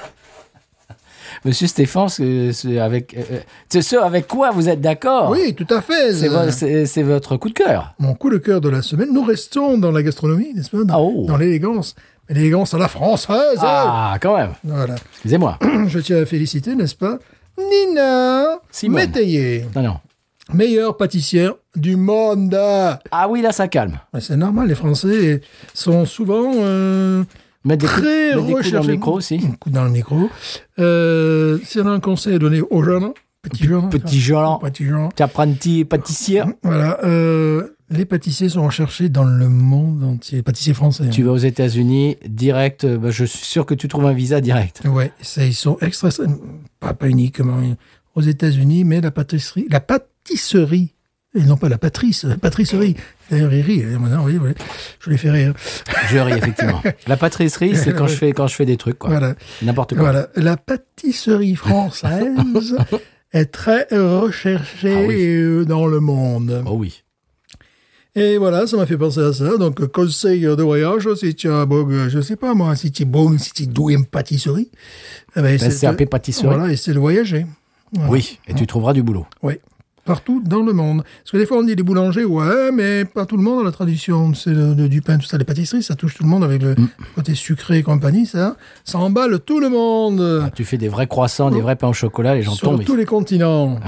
Monsieur 1.45 1.67
Stéphane, 1.67 2.09
c'est 2.09 2.79
avec, 2.79 3.15
euh, 3.15 3.21
euh, 3.33 3.39
c'est 3.69 3.83
ce 3.83 3.97
avec 3.97 4.27
quoi 4.27 4.51
vous 4.51 4.69
êtes 4.69 4.81
d'accord 4.81 5.31
Oui, 5.31 5.55
tout 5.55 5.67
à 5.73 5.81
fait. 5.81 6.13
C'est 6.13 6.29
vo- 6.29 6.51
c'est 6.51 6.87
c'est 6.87 7.03
votre 7.03 7.37
coup 7.37 7.49
de 7.49 7.55
cœur. 7.55 7.95
Mon 7.99 8.15
coup 8.15 8.31
de 8.31 8.39
cœur 8.39 8.61
de 8.61 8.69
la 8.69 8.83
semaine. 8.83 9.09
Nous 9.13 9.23
restons 9.25 9.79
dans 9.79 9.91
la 9.93 10.03
gastronomie, 10.03 10.53
n'est-ce 10.55 10.71
pas? 10.71 10.85
Dans, 10.85 11.01
Oh. 11.01 11.25
dans 11.27 11.37
l'élégance. 11.37 11.95
Mais 12.29 12.35
l'élégance 12.35 12.75
à 12.75 12.79
la 12.79 12.89
française. 12.89 13.59
Ah, 13.61 14.17
quand 14.21 14.37
même. 14.37 14.53
Voilà. 14.65 14.97
Excusez-moi. 15.13 15.59
Je 15.87 15.99
tiens 16.01 16.19
à 16.23 16.27
féliciter, 16.27 16.75
n'est-ce 16.75 16.95
pas? 16.97 17.19
Nina 17.59 18.61
Simone. 18.71 19.01
Métayer, 19.01 19.65
Non, 19.75 19.83
non. 19.83 19.95
meilleure 20.53 20.97
pâtissière 20.97 21.55
du 21.75 21.97
monde. 21.97 22.55
Ah 22.55 23.29
oui, 23.29 23.43
là, 23.43 23.53
ça 23.53 23.69
calme. 23.69 23.99
C'est 24.21 24.37
normal, 24.37 24.69
les 24.69 24.75
Français 24.75 25.41
sont 25.75 26.05
souvent 26.05 26.53
euh, 26.57 27.23
Mettre 27.69 27.83
des 27.83 27.87
coups, 27.87 28.01
très 28.03 28.29
des 28.31 28.35
coups 28.35 28.51
dans 28.51 28.57
recherchés. 28.57 28.87
le 28.87 28.93
micro 28.95 29.13
aussi. 29.13 29.41
Un 29.47 29.53
coup 29.53 29.71
dans 29.71 29.85
le 29.85 29.91
micro. 29.91 30.31
Euh, 30.79 31.59
si 31.65 31.79
on 31.81 31.87
a 31.87 31.91
un 31.91 32.01
conseil 32.01 32.35
à 32.35 32.39
donner 32.39 32.63
aux 32.63 32.83
jeunes, 32.83 33.13
petits 33.43 33.65
jeunes, 33.65 33.91
Petit 33.91 34.21
gens, 34.21 34.59
petits 34.59 34.87
gens, 34.87 35.11
t'es 35.15 35.23
apprenti 35.23 35.85
pâtissier. 35.85 36.43
voilà, 36.63 36.99
euh, 37.05 37.77
les 37.91 38.05
pâtissiers 38.05 38.49
sont 38.49 38.65
recherchés 38.65 39.09
dans 39.11 39.25
le 39.25 39.49
monde 39.49 40.03
entier, 40.03 40.43
pâtissiers 40.43 40.75
français. 40.75 41.09
Tu 41.11 41.23
vas 41.23 41.33
aux 41.33 41.37
États-Unis, 41.37 42.17
direct, 42.27 42.85
euh, 42.85 42.97
bah, 42.99 43.11
je 43.11 43.25
suis 43.25 43.45
sûr 43.45 43.67
que 43.67 43.75
tu 43.75 43.87
trouves 43.89 44.07
un 44.07 44.13
visa 44.13 44.41
direct. 44.41 44.83
Ouais, 44.87 45.13
ça, 45.21 45.45
ils 45.45 45.55
sont 45.55 45.77
extra, 45.81 46.09
pas, 46.81 46.95
pas 46.95 47.09
uniquement 47.09 47.59
aux 48.15 48.23
États-Unis, 48.23 48.85
mais 48.85 49.01
la 49.01 49.11
pâtisserie, 49.11 49.67
la 49.71 49.81
pâtisserie, 49.81 50.95
et 51.35 51.43
non 51.43 51.57
pas 51.57 51.69
la 51.69 51.79
patrice, 51.79 52.25
la 52.25 52.37
pâtisserie. 52.37 52.97
D'ailleurs, 53.31 53.53
il 53.53 53.61
rit. 53.61 53.83
euh, 53.85 54.53
je 55.01 55.11
les 55.11 55.19
fais 55.19 55.31
rire. 55.31 55.53
Je 56.09 56.19
ris, 56.19 56.33
effectivement. 56.33 56.83
La 57.07 57.17
pâtisserie, 57.17 57.77
c'est 57.77 57.95
quand 57.95 58.07
je 58.07 58.15
fais, 58.17 58.33
quand 58.33 58.47
je 58.47 58.55
fais 58.55 58.65
des 58.67 58.77
trucs, 58.79 58.99
quoi. 58.99 59.11
Voilà, 59.11 59.35
N'importe 59.63 59.95
quoi. 59.95 60.05
voilà. 60.05 60.29
La 60.37 60.57
pâtisserie 60.57 61.55
française 61.55 62.77
est 63.33 63.47
très 63.53 63.87
recherchée 63.93 64.95
Ah 65.05 65.07
oui. 65.07 65.17
euh, 65.21 65.65
dans 65.65 65.87
le 65.87 66.01
monde. 66.01 66.63
Oh 66.67 66.75
oui. 66.77 67.03
Et 68.17 68.37
voilà, 68.39 68.67
ça 68.67 68.77
m'a 68.77 68.87
fait 68.87 68.97
penser 68.97 69.21
à 69.21 69.33
ça. 69.33 69.59
Donc, 69.59 69.87
conseil 69.89 70.41
de 70.41 70.63
voyage, 70.63 71.13
si 71.15 71.35
tu 71.35 71.49
as, 71.51 71.67
euh, 71.71 72.09
je 72.09 72.21
sais 72.21 72.37
pas 72.37 72.55
moi, 72.55 72.75
si 72.75 72.91
tu 72.91 73.03
es 73.03 73.07
bon, 73.07 73.39
si 73.39 73.53
tu 73.53 73.63
es 73.65 73.67
doué 73.67 73.97
en 73.97 74.03
pâtisserie, 74.03 74.71
eh 75.37 75.43
ben, 75.43 75.59
c'est 75.59 75.87
un 75.87 75.95
peu 75.95 76.07
pâtisserie. 76.07 76.47
Voilà, 76.49 76.73
et 76.73 76.77
c'est 76.77 76.93
le 76.95 77.01
voyager. 77.01 77.47
Voilà. 77.93 78.11
Oui, 78.11 78.39
et 78.49 78.55
tu 78.55 78.67
trouveras 78.67 78.93
du 78.93 79.03
boulot. 79.03 79.27
Oui. 79.43 79.55
Partout 80.09 80.43
dans 80.45 80.63
le 80.63 80.73
monde. 80.73 81.03
Parce 81.23 81.33
que 81.33 81.37
des 81.37 81.45
fois, 81.47 81.59
on 81.59 81.63
dit 81.63 81.75
les 81.75 81.83
boulangers, 81.83 82.25
ouais, 82.25 82.73
mais 82.73 83.05
pas 83.05 83.27
tout 83.27 83.37
le 83.37 83.43
monde 83.43 83.61
a 83.61 83.65
la 83.65 83.73
tradition. 83.73 84.33
C'est 84.33 84.55
du 84.89 85.03
pain, 85.03 85.19
tout 85.19 85.27
ça, 85.27 85.37
les 85.37 85.45
pâtisseries, 85.45 85.83
ça 85.83 85.95
touche 85.95 86.15
tout 86.15 86.23
le 86.23 86.29
monde 86.31 86.43
avec 86.43 86.63
le 86.63 86.75
côté 87.15 87.35
sucré 87.35 87.79
et 87.79 87.83
compagnie, 87.83 88.25
ça. 88.25 88.57
Ça 88.85 88.99
emballe 88.99 89.39
tout 89.41 89.61
le 89.61 89.69
monde. 89.69 90.51
Tu 90.55 90.65
fais 90.65 90.79
des 90.79 90.89
vrais 90.89 91.07
croissants, 91.07 91.51
des 91.51 91.61
vrais 91.61 91.77
pains 91.77 91.89
au 91.89 91.93
chocolat, 91.93 92.35
les 92.35 92.43
gens 92.43 92.55
sur 92.55 92.71
tombent. 92.71 92.85
tous 92.85 92.97
les 92.97 93.05
continents. 93.05 93.79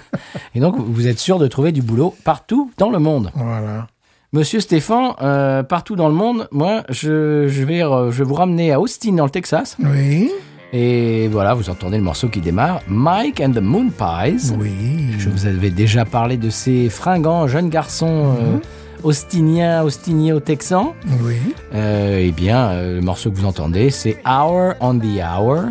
Et 0.54 0.60
donc, 0.60 0.76
vous 0.78 1.06
êtes 1.06 1.18
sûr 1.18 1.38
de 1.38 1.46
trouver 1.46 1.72
du 1.72 1.80
boulot 1.82 2.14
partout 2.24 2.70
dans 2.76 2.90
le 2.90 2.98
monde. 2.98 3.30
voilà. 3.34 3.86
Monsieur 4.32 4.60
Stéphane, 4.60 5.14
euh, 5.22 5.64
partout 5.64 5.96
dans 5.96 6.08
le 6.08 6.14
monde, 6.14 6.46
moi, 6.52 6.84
je, 6.88 7.48
je, 7.48 7.64
vais, 7.64 7.82
euh, 7.82 8.12
je 8.12 8.18
vais 8.22 8.28
vous 8.28 8.34
ramener 8.34 8.70
à 8.70 8.78
Austin, 8.80 9.14
dans 9.14 9.24
le 9.24 9.30
Texas. 9.30 9.76
Oui. 9.80 10.30
Et 10.72 11.28
voilà, 11.28 11.54
vous 11.54 11.68
entendez 11.68 11.96
le 11.96 12.04
morceau 12.04 12.28
qui 12.28 12.40
démarre. 12.40 12.80
Mike 12.86 13.40
and 13.40 13.52
the 13.52 13.60
Moon 13.60 13.90
Pies. 13.90 14.52
Oui. 14.58 15.14
Je 15.18 15.28
vous 15.28 15.46
avais 15.46 15.70
déjà 15.70 16.04
parlé 16.04 16.36
de 16.36 16.48
ces 16.48 16.88
fringants 16.88 17.48
jeunes 17.48 17.70
garçons 17.70 18.36
euh, 18.38 18.58
austiniens, 19.02 19.82
austiniers 19.82 20.32
au 20.32 20.40
Texan. 20.40 20.94
Oui. 21.22 21.36
Euh, 21.74 22.18
eh 22.20 22.30
bien, 22.32 22.68
euh, 22.70 22.96
le 22.96 23.00
morceau 23.00 23.30
que 23.30 23.36
vous 23.36 23.46
entendez, 23.46 23.90
c'est 23.90 24.22
Hour 24.26 24.74
on 24.80 24.98
the 24.98 25.20
Hour, 25.20 25.64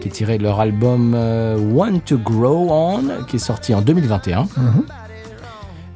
qui 0.00 0.08
est 0.08 0.12
tiré 0.12 0.38
de 0.38 0.42
leur 0.42 0.60
album 0.60 1.12
euh, 1.14 1.56
Want 1.58 2.00
to 2.06 2.18
Grow 2.18 2.68
On, 2.70 3.24
qui 3.28 3.36
est 3.36 3.40
sorti 3.40 3.74
en 3.74 3.82
2021. 3.82 4.46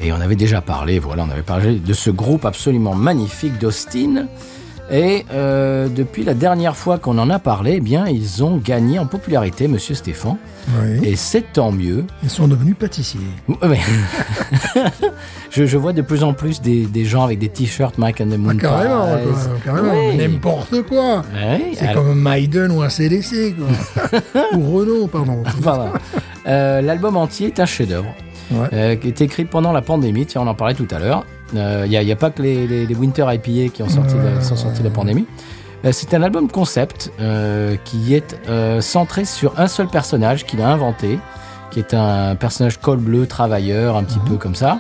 Et 0.00 0.12
on 0.12 0.20
avait 0.20 0.36
déjà 0.36 0.60
parlé, 0.60 0.98
voilà, 0.98 1.24
on 1.24 1.30
avait 1.30 1.42
parlé 1.42 1.78
de 1.78 1.92
ce 1.92 2.10
groupe 2.10 2.44
absolument 2.44 2.94
magnifique 2.94 3.58
d'Austin. 3.58 4.26
Et 4.90 5.24
euh, 5.32 5.88
depuis 5.88 6.24
la 6.24 6.34
dernière 6.34 6.76
fois 6.76 6.98
qu'on 6.98 7.16
en 7.18 7.30
a 7.30 7.38
parlé, 7.38 7.74
eh 7.76 7.80
bien, 7.80 8.06
ils 8.06 8.44
ont 8.44 8.58
gagné 8.58 8.98
en 8.98 9.06
popularité, 9.06 9.66
Monsieur 9.66 9.94
Stéphane. 9.94 10.36
Oui. 10.82 11.00
Et 11.02 11.16
c'est 11.16 11.52
tant 11.54 11.72
mieux. 11.72 12.04
Ils 12.22 12.28
sont 12.30 12.48
devenus 12.48 12.76
pâtissiers. 12.78 13.20
Ouais. 13.62 13.80
je, 15.50 15.64
je 15.66 15.78
vois 15.78 15.92
de 15.92 16.02
plus 16.02 16.22
en 16.22 16.32
plus 16.34 16.60
des, 16.60 16.84
des 16.86 17.04
gens 17.04 17.24
avec 17.24 17.38
des 17.38 17.48
t-shirts 17.48 17.96
Mike 17.98 18.20
and 18.20 18.26
the 18.28 18.38
Moon 18.38 18.56
Ah, 18.58 18.60
carrément, 18.62 19.06
quoi, 19.06 19.58
carrément. 19.64 19.92
Oui. 20.10 20.16
N'importe 20.16 20.82
quoi. 20.82 21.22
C'est 21.74 21.86
alors- 21.86 22.04
comme 22.04 22.20
Maiden 22.20 22.70
ou 22.72 22.82
un 22.82 22.88
CDC, 22.90 23.54
quoi. 23.56 24.20
ou 24.58 24.76
Renault, 24.76 25.06
pardon. 25.06 25.42
Voilà. 25.60 25.92
Euh, 26.46 26.80
L'album 26.82 27.16
entier 27.16 27.46
est 27.48 27.60
un 27.60 27.66
chef-d'œuvre 27.66 28.14
Ouais. 28.52 28.68
euh, 28.74 28.96
qui 28.96 29.08
est 29.08 29.20
écrit 29.22 29.46
pendant 29.46 29.72
la 29.72 29.80
pandémie. 29.80 30.26
Tiens, 30.26 30.42
on 30.42 30.46
en 30.46 30.54
parlait 30.54 30.74
tout 30.74 30.86
à 30.90 30.98
l'heure. 30.98 31.24
Il 31.54 31.88
n'y 32.04 32.12
a, 32.12 32.16
pas 32.16 32.30
que 32.30 32.42
les, 32.42 32.66
les- 32.66 32.86
les 32.86 32.94
Winter 32.94 33.24
IPA 33.28 33.72
qui 33.72 33.82
ont 33.82 33.88
sorti 33.88 34.14
de- 34.14 34.42
sont 34.42 34.56
sortis 34.56 34.80
de 34.80 34.84
la 34.88 34.94
pandémie. 34.94 35.26
Euh, 35.84 35.90
C'est 35.92 36.14
un 36.14 36.22
album 36.22 36.48
concept 36.50 37.12
euh, 37.20 37.76
qui 37.84 38.14
est 38.14 38.36
euh, 38.48 38.80
centré 38.80 39.24
sur 39.24 39.58
un 39.60 39.66
seul 39.66 39.86
personnage 39.88 40.44
qu'il 40.46 40.60
a 40.62 40.68
inventé, 40.68 41.18
qui 41.70 41.78
est 41.80 41.92
un 41.94 42.34
personnage 42.36 42.78
col 42.80 42.98
bleu, 42.98 43.26
travailleur, 43.26 43.96
un 43.96 44.04
petit 44.04 44.18
peu 44.26 44.36
comme 44.36 44.54
ça. 44.54 44.78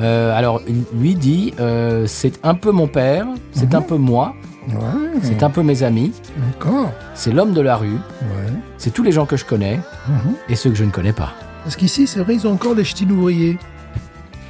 Euh, 0.00 0.36
alors, 0.36 0.60
lui 0.94 1.14
dit, 1.14 1.52
euh, 1.60 2.06
c'est 2.06 2.38
un 2.44 2.54
peu 2.54 2.70
mon 2.70 2.86
père, 2.86 3.26
c'est 3.52 3.74
un 3.74 3.82
peu 3.82 3.96
moi, 3.96 4.34
Ouais. 4.68 4.74
c'est 5.22 5.42
un 5.42 5.50
peu 5.50 5.62
mes 5.62 5.82
amis, 5.82 6.12
c'est 7.14 7.32
l'homme 7.32 7.52
de 7.52 7.60
la 7.60 7.76
rue, 7.76 7.88
Ouais. 8.22 8.52
c'est 8.78 8.90
tous 8.92 9.02
les 9.02 9.12
gens 9.12 9.26
que 9.26 9.36
je 9.36 9.44
connais 9.44 9.80
Mhm. 10.08 10.34
et 10.48 10.54
ceux 10.54 10.70
que 10.70 10.76
je 10.76 10.84
ne 10.84 10.90
connais 10.90 11.12
pas. 11.12 11.32
Parce 11.64 11.76
qu'ici, 11.76 12.06
c'est 12.06 12.20
vrai, 12.20 12.34
ils 12.34 12.46
ont 12.46 12.52
encore 12.52 12.74
des 12.74 12.84
ch'tis 12.84 13.04
ouvriers. 13.10 13.58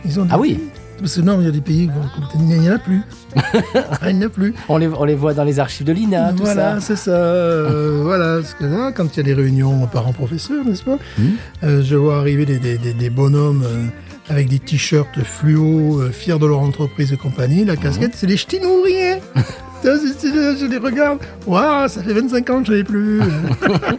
Ils 0.04 0.18
ont 0.20 0.24
des- 0.24 0.30
Ah 0.32 0.38
oui 0.38 0.60
Parce 0.98 1.16
que 1.16 1.20
non, 1.20 1.40
il 1.40 1.46
y 1.46 1.48
a 1.48 1.50
des 1.50 1.60
pays, 1.60 1.88
où 1.88 2.38
il 2.38 2.44
n'y 2.60 2.68
en 2.70 2.74
a 2.74 2.78
plus. 2.78 3.00
Il 4.08 4.16
n'y 4.16 4.24
en 4.24 4.26
a 4.26 4.28
plus. 4.28 4.54
On 4.68 4.76
les, 4.76 4.88
on 4.88 5.04
les 5.04 5.14
voit 5.14 5.32
dans 5.34 5.42
les 5.44 5.58
archives 5.58 5.86
de 5.86 5.92
l'INA, 5.92 6.32
tout 6.32 6.44
voilà, 6.44 6.74
ça. 6.74 6.80
c'est 6.80 6.96
ça. 6.96 7.10
euh, 7.12 8.00
voilà, 8.02 8.36
parce 8.40 8.54
que 8.54 8.64
là, 8.64 8.92
quand 8.92 9.06
il 9.14 9.16
y 9.16 9.20
a 9.20 9.22
des 9.22 9.34
réunions 9.34 9.86
parents-professeurs, 9.86 10.64
n'est-ce 10.64 10.84
pas 10.84 10.98
Mhm. 11.18 11.32
Euh, 11.64 11.82
Je 11.82 11.96
vois 11.96 12.18
arriver 12.18 12.44
des, 12.46 12.58
des- 12.58 12.78
des- 12.78 12.92
des 12.94 13.10
bonhommes 13.10 13.64
euh, 13.64 13.86
avec 14.28 14.48
des 14.48 14.58
t-shirts 14.58 15.18
fluo, 15.24 16.02
fiers 16.12 16.38
de 16.38 16.46
leur 16.46 16.60
entreprise 16.60 17.12
et 17.12 17.16
compagnie. 17.16 17.64
La 17.64 17.76
casquette, 17.76 18.12
c'est 18.14 18.26
les 18.26 18.36
ch'tis 18.36 18.60
ouvriers. 18.64 19.16
Ça, 19.82 19.96
c'est- 19.98 20.14
c'est- 20.28 20.56
je 20.58 20.66
les 20.66 20.78
regarde. 20.78 21.18
Waouh, 21.46 21.88
ça 21.88 22.02
fait 22.04 22.12
25 22.12 22.50
ans 22.50 22.60
que 22.62 22.68
je 22.68 22.72
l'ai 22.74 22.84
plus. 22.84 23.20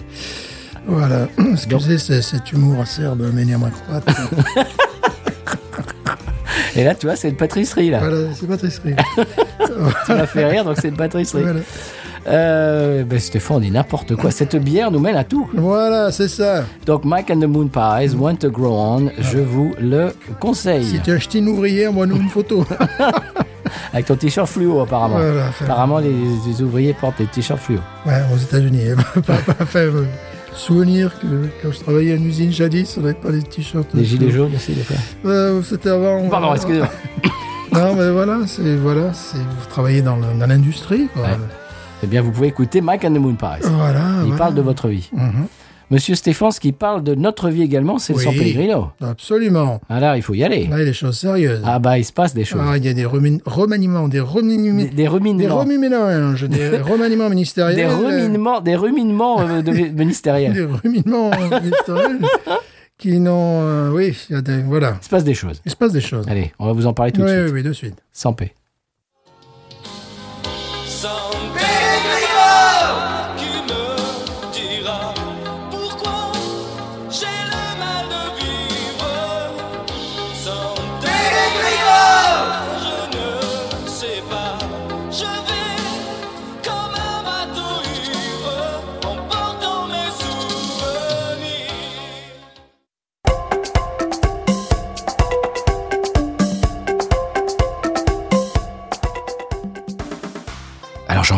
voilà. 0.87 1.27
Excusez 1.51 1.97
c'est- 1.97 2.21
cet 2.21 2.51
humour 2.53 2.79
acerbe, 2.81 3.29
mais 3.33 3.43
néanmoins 3.43 3.71
croate. 3.71 4.05
Et 6.75 6.83
là, 6.83 6.95
tu 6.95 7.05
vois, 7.05 7.15
c'est 7.15 7.29
une 7.29 7.35
pâtisserie, 7.35 7.89
là. 7.89 7.99
voilà, 7.99 8.27
c'est 8.33 8.47
pas 8.47 8.57
triste. 8.57 8.81
Ça 10.07 10.15
m'a 10.15 10.25
fait 10.27 10.45
rire, 10.45 10.65
donc 10.65 10.77
c'est 10.81 10.89
une 10.89 10.97
pâtisserie. 10.97 11.43
Voilà, 11.43 11.59
Euh, 12.27 13.03
ben, 13.03 13.19
Stéphane, 13.19 13.57
on 13.57 13.59
dit 13.59 13.71
n'importe 13.71 14.15
quoi. 14.15 14.31
Cette 14.31 14.55
bière 14.55 14.91
nous 14.91 14.99
mène 14.99 15.17
à 15.17 15.23
tout. 15.25 15.49
Voilà, 15.53 16.09
c'est 16.11 16.29
ça. 16.29 16.63
Donc, 16.85 17.03
Mike 17.03 17.29
and 17.31 17.39
the 17.41 17.47
Moon 17.47 17.67
Pies, 17.67 18.15
Want 18.15 18.35
to 18.37 18.49
Grow 18.49 18.73
On, 18.77 19.11
je 19.19 19.39
vous 19.39 19.73
le 19.79 20.13
conseille. 20.39 20.85
Si 20.85 20.99
tu 21.01 21.09
es 21.11 21.13
un 21.15 21.19
ch'ti 21.19 21.41
ouvrier, 21.41 21.87
envoie-nous 21.87 22.15
une 22.17 22.29
photo. 22.29 22.65
Avec 23.91 24.05
ton 24.05 24.15
t-shirt 24.15 24.47
fluo, 24.47 24.79
apparemment. 24.81 25.17
Voilà, 25.17 25.47
Apparemment, 25.61 25.99
les, 25.99 26.13
les 26.47 26.61
ouvriers 26.61 26.93
portent 26.93 27.17
des 27.17 27.25
t-shirts 27.25 27.59
fluo. 27.59 27.79
Ouais, 28.05 28.21
aux 28.33 28.37
États-Unis. 28.37 28.83
Pas- 29.25 29.33
euh, 29.75 30.03
souvenir 30.57 31.17
que 31.19 31.27
quand 31.61 31.71
je 31.71 31.79
travaillais 31.79 32.13
à 32.13 32.15
une 32.15 32.25
usine 32.27 32.51
jadis, 32.51 32.97
on 32.97 33.01
n'avait 33.01 33.13
pas 33.13 33.29
les 33.31 33.41
t-shirts. 33.43 33.87
Les 33.93 34.05
gilets 34.05 34.31
jaunes 34.31 34.53
aussi, 34.55 34.73
des 34.73 34.83
fois. 34.83 34.95
Euh, 35.25 35.61
C'était 35.63 35.89
avant. 35.89 36.27
Pardon, 36.29 36.51
euh, 36.51 36.55
excusez-moi. 36.55 36.89
Non, 37.73 37.95
mais 37.95 38.11
voilà, 38.11 38.41
c'est 38.45 38.75
voilà, 38.75 39.13
c'est 39.13 39.37
vous 39.39 39.65
travaillez 39.67 40.03
dans 40.03 40.17
l'industrie, 40.45 41.07
quoi. 41.11 41.23
Ouais. 41.23 41.29
Eh 42.03 42.07
bien, 42.07 42.21
vous 42.21 42.31
pouvez 42.31 42.47
écouter 42.49 42.81
Mike 42.81 43.03
and 43.03 43.15
the 43.15 43.17
Moon 43.17 43.33
Pies. 43.33 43.63
Voilà. 43.67 43.99
Il 44.19 44.21
voilà. 44.25 44.35
parle 44.37 44.53
de 44.53 44.61
votre 44.61 44.89
vie. 44.89 45.09
Mhm. 45.11 45.47
Monsieur 45.91 46.15
Stéphane, 46.15 46.51
ce 46.51 46.59
qui 46.59 46.71
parle 46.71 47.03
de 47.03 47.13
notre 47.15 47.49
vie 47.49 47.61
également, 47.61 47.99
c'est 47.99 48.13
Oui. 48.13 48.19
le 48.19 48.23
San 48.31 48.33
Pellegrino. 48.35 48.87
Absolument. 49.01 49.79
Ah 49.89 49.99
là, 49.99 50.17
il 50.17 50.23
faut 50.23 50.33
y 50.33 50.43
aller. 50.43 50.65
Là, 50.67 50.77
il 50.77 50.79
y 50.79 50.81
a 50.81 50.85
des 50.85 50.93
choses 50.93 51.17
sérieuses. 51.19 51.61
Ah 51.65 51.77
bah, 51.79 51.97
il 51.99 52.05
se 52.05 52.11
passe 52.13 52.33
des 52.33 52.45
choses. 52.45 52.61
Ah, 52.63 52.77
il 52.77 52.85
y 52.85 52.89
a 52.89 52.93
des 52.93 53.05
remaniements, 53.05 54.07
des 54.07 54.13
Des, 54.17 54.19
remaniements, 54.21 54.77
des 54.81 54.89
des 54.89 55.07
ruminements. 55.07 55.59
remaniements, 55.59 56.33
des 56.49 56.77
remaniements 56.77 57.29
ministériels. 57.29 57.75
Des 57.75 57.85
ruminements, 57.85 58.61
des 58.61 58.75
ruminements 58.75 59.41
euh, 59.41 59.61
de- 59.61 59.71
ministériels. 59.71 60.53
Des 60.53 60.65
remaniements 60.65 61.29
ministériels 61.61 62.19
qui 62.97 63.19
n'ont. 63.19 63.59
euh, 63.61 63.91
oui, 63.91 64.17
il 64.29 64.35
y 64.35 64.39
a 64.39 64.41
des. 64.41 64.61
Voilà. 64.61 64.95
Il 65.01 65.05
se 65.05 65.09
passe 65.09 65.23
des 65.23 65.33
choses. 65.33 65.61
Il 65.65 65.71
se 65.71 65.75
passe 65.75 65.91
des 65.91 66.01
choses. 66.01 66.25
Allez, 66.27 66.53
on 66.59 66.65
va 66.67 66.73
vous 66.73 66.87
en 66.87 66.93
parler 66.93 67.11
tout 67.11 67.21
Oui, 67.21 67.27
de 67.27 67.33
oui, 67.35 67.43
suite. 67.43 67.53
oui, 67.55 67.63
de 67.63 67.73
suite. 67.73 67.95
Sans 68.11 68.33
paix. 68.33 68.53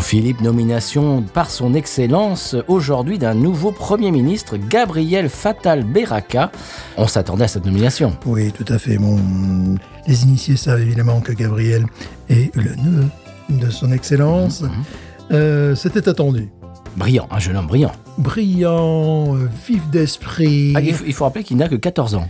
Jean-Philippe, 0.06 0.41
nomination 0.41 1.24
par 1.24 1.49
son 1.49 1.74
excellence 1.74 2.56
aujourd'hui 2.68 3.18
d'un 3.18 3.34
nouveau 3.34 3.72
Premier 3.72 4.12
ministre, 4.12 4.56
Gabriel 4.56 5.30
Fatal 5.30 5.84
Beraka. 5.84 6.51
On 6.95 7.08
s'attendait 7.08 7.45
à 7.45 7.47
cette 7.47 7.66
nomination. 7.66 8.16
Oui, 8.28 8.51
tout 8.51 8.72
à 8.72 8.78
fait. 8.78 8.99
Bon, 8.99 9.18
les 10.06 10.24
initiés 10.24 10.58
savent 10.58 10.80
évidemment 10.82 11.22
que 11.22 11.32
Gabriel 11.32 11.88
est 12.30 12.56
le 12.56 12.76
neveu 12.76 13.06
de 13.49 13.72
son 13.72 13.91
excellence. 13.91 14.62
Mhm. 14.62 14.70
Euh, 15.32 15.74
C'était 15.74 16.08
attendu. 16.08 16.49
Brillant, 16.95 17.28
un 17.32 17.39
jeune 17.39 17.58
homme 17.58 17.66
brillant. 17.66 17.91
Brillant, 18.20 19.36
euh, 19.36 19.49
vif 19.68 19.89
d'esprit. 19.89 20.74
Ah, 20.76 20.82
il, 20.82 20.93
faut, 20.93 21.03
il 21.08 21.14
faut 21.14 21.24
rappeler 21.24 21.43
qu'il 21.43 21.58
n'a 21.58 21.68
que 21.68 21.76
14 21.76 22.14
ans. 22.14 22.30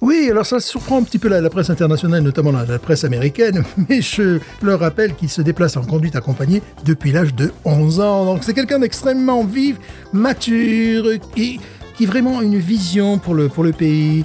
Oui, 0.00 0.28
alors 0.30 0.44
ça 0.44 0.60
surprend 0.60 0.98
un 0.98 1.02
petit 1.02 1.18
peu 1.18 1.28
la, 1.28 1.40
la 1.40 1.48
presse 1.50 1.70
internationale, 1.70 2.22
notamment 2.22 2.52
la, 2.52 2.66
la 2.66 2.78
presse 2.78 3.04
américaine, 3.04 3.64
mais 3.88 4.02
je 4.02 4.38
leur 4.62 4.80
rappelle 4.80 5.14
qu'il 5.14 5.30
se 5.30 5.40
déplace 5.40 5.76
en 5.76 5.82
conduite 5.82 6.16
accompagnée 6.16 6.62
depuis 6.84 7.12
l'âge 7.12 7.34
de 7.34 7.52
11 7.64 8.00
ans. 8.00 8.24
Donc 8.26 8.44
c'est 8.44 8.54
quelqu'un 8.54 8.80
d'extrêmement 8.80 9.44
vif, 9.44 9.76
mature, 10.12 11.06
qui, 11.34 11.60
qui 11.96 12.06
vraiment 12.06 12.40
a 12.40 12.42
une 12.42 12.58
vision 12.58 13.18
pour 13.18 13.34
le, 13.34 13.48
pour 13.48 13.64
le 13.64 13.72
pays. 13.72 14.24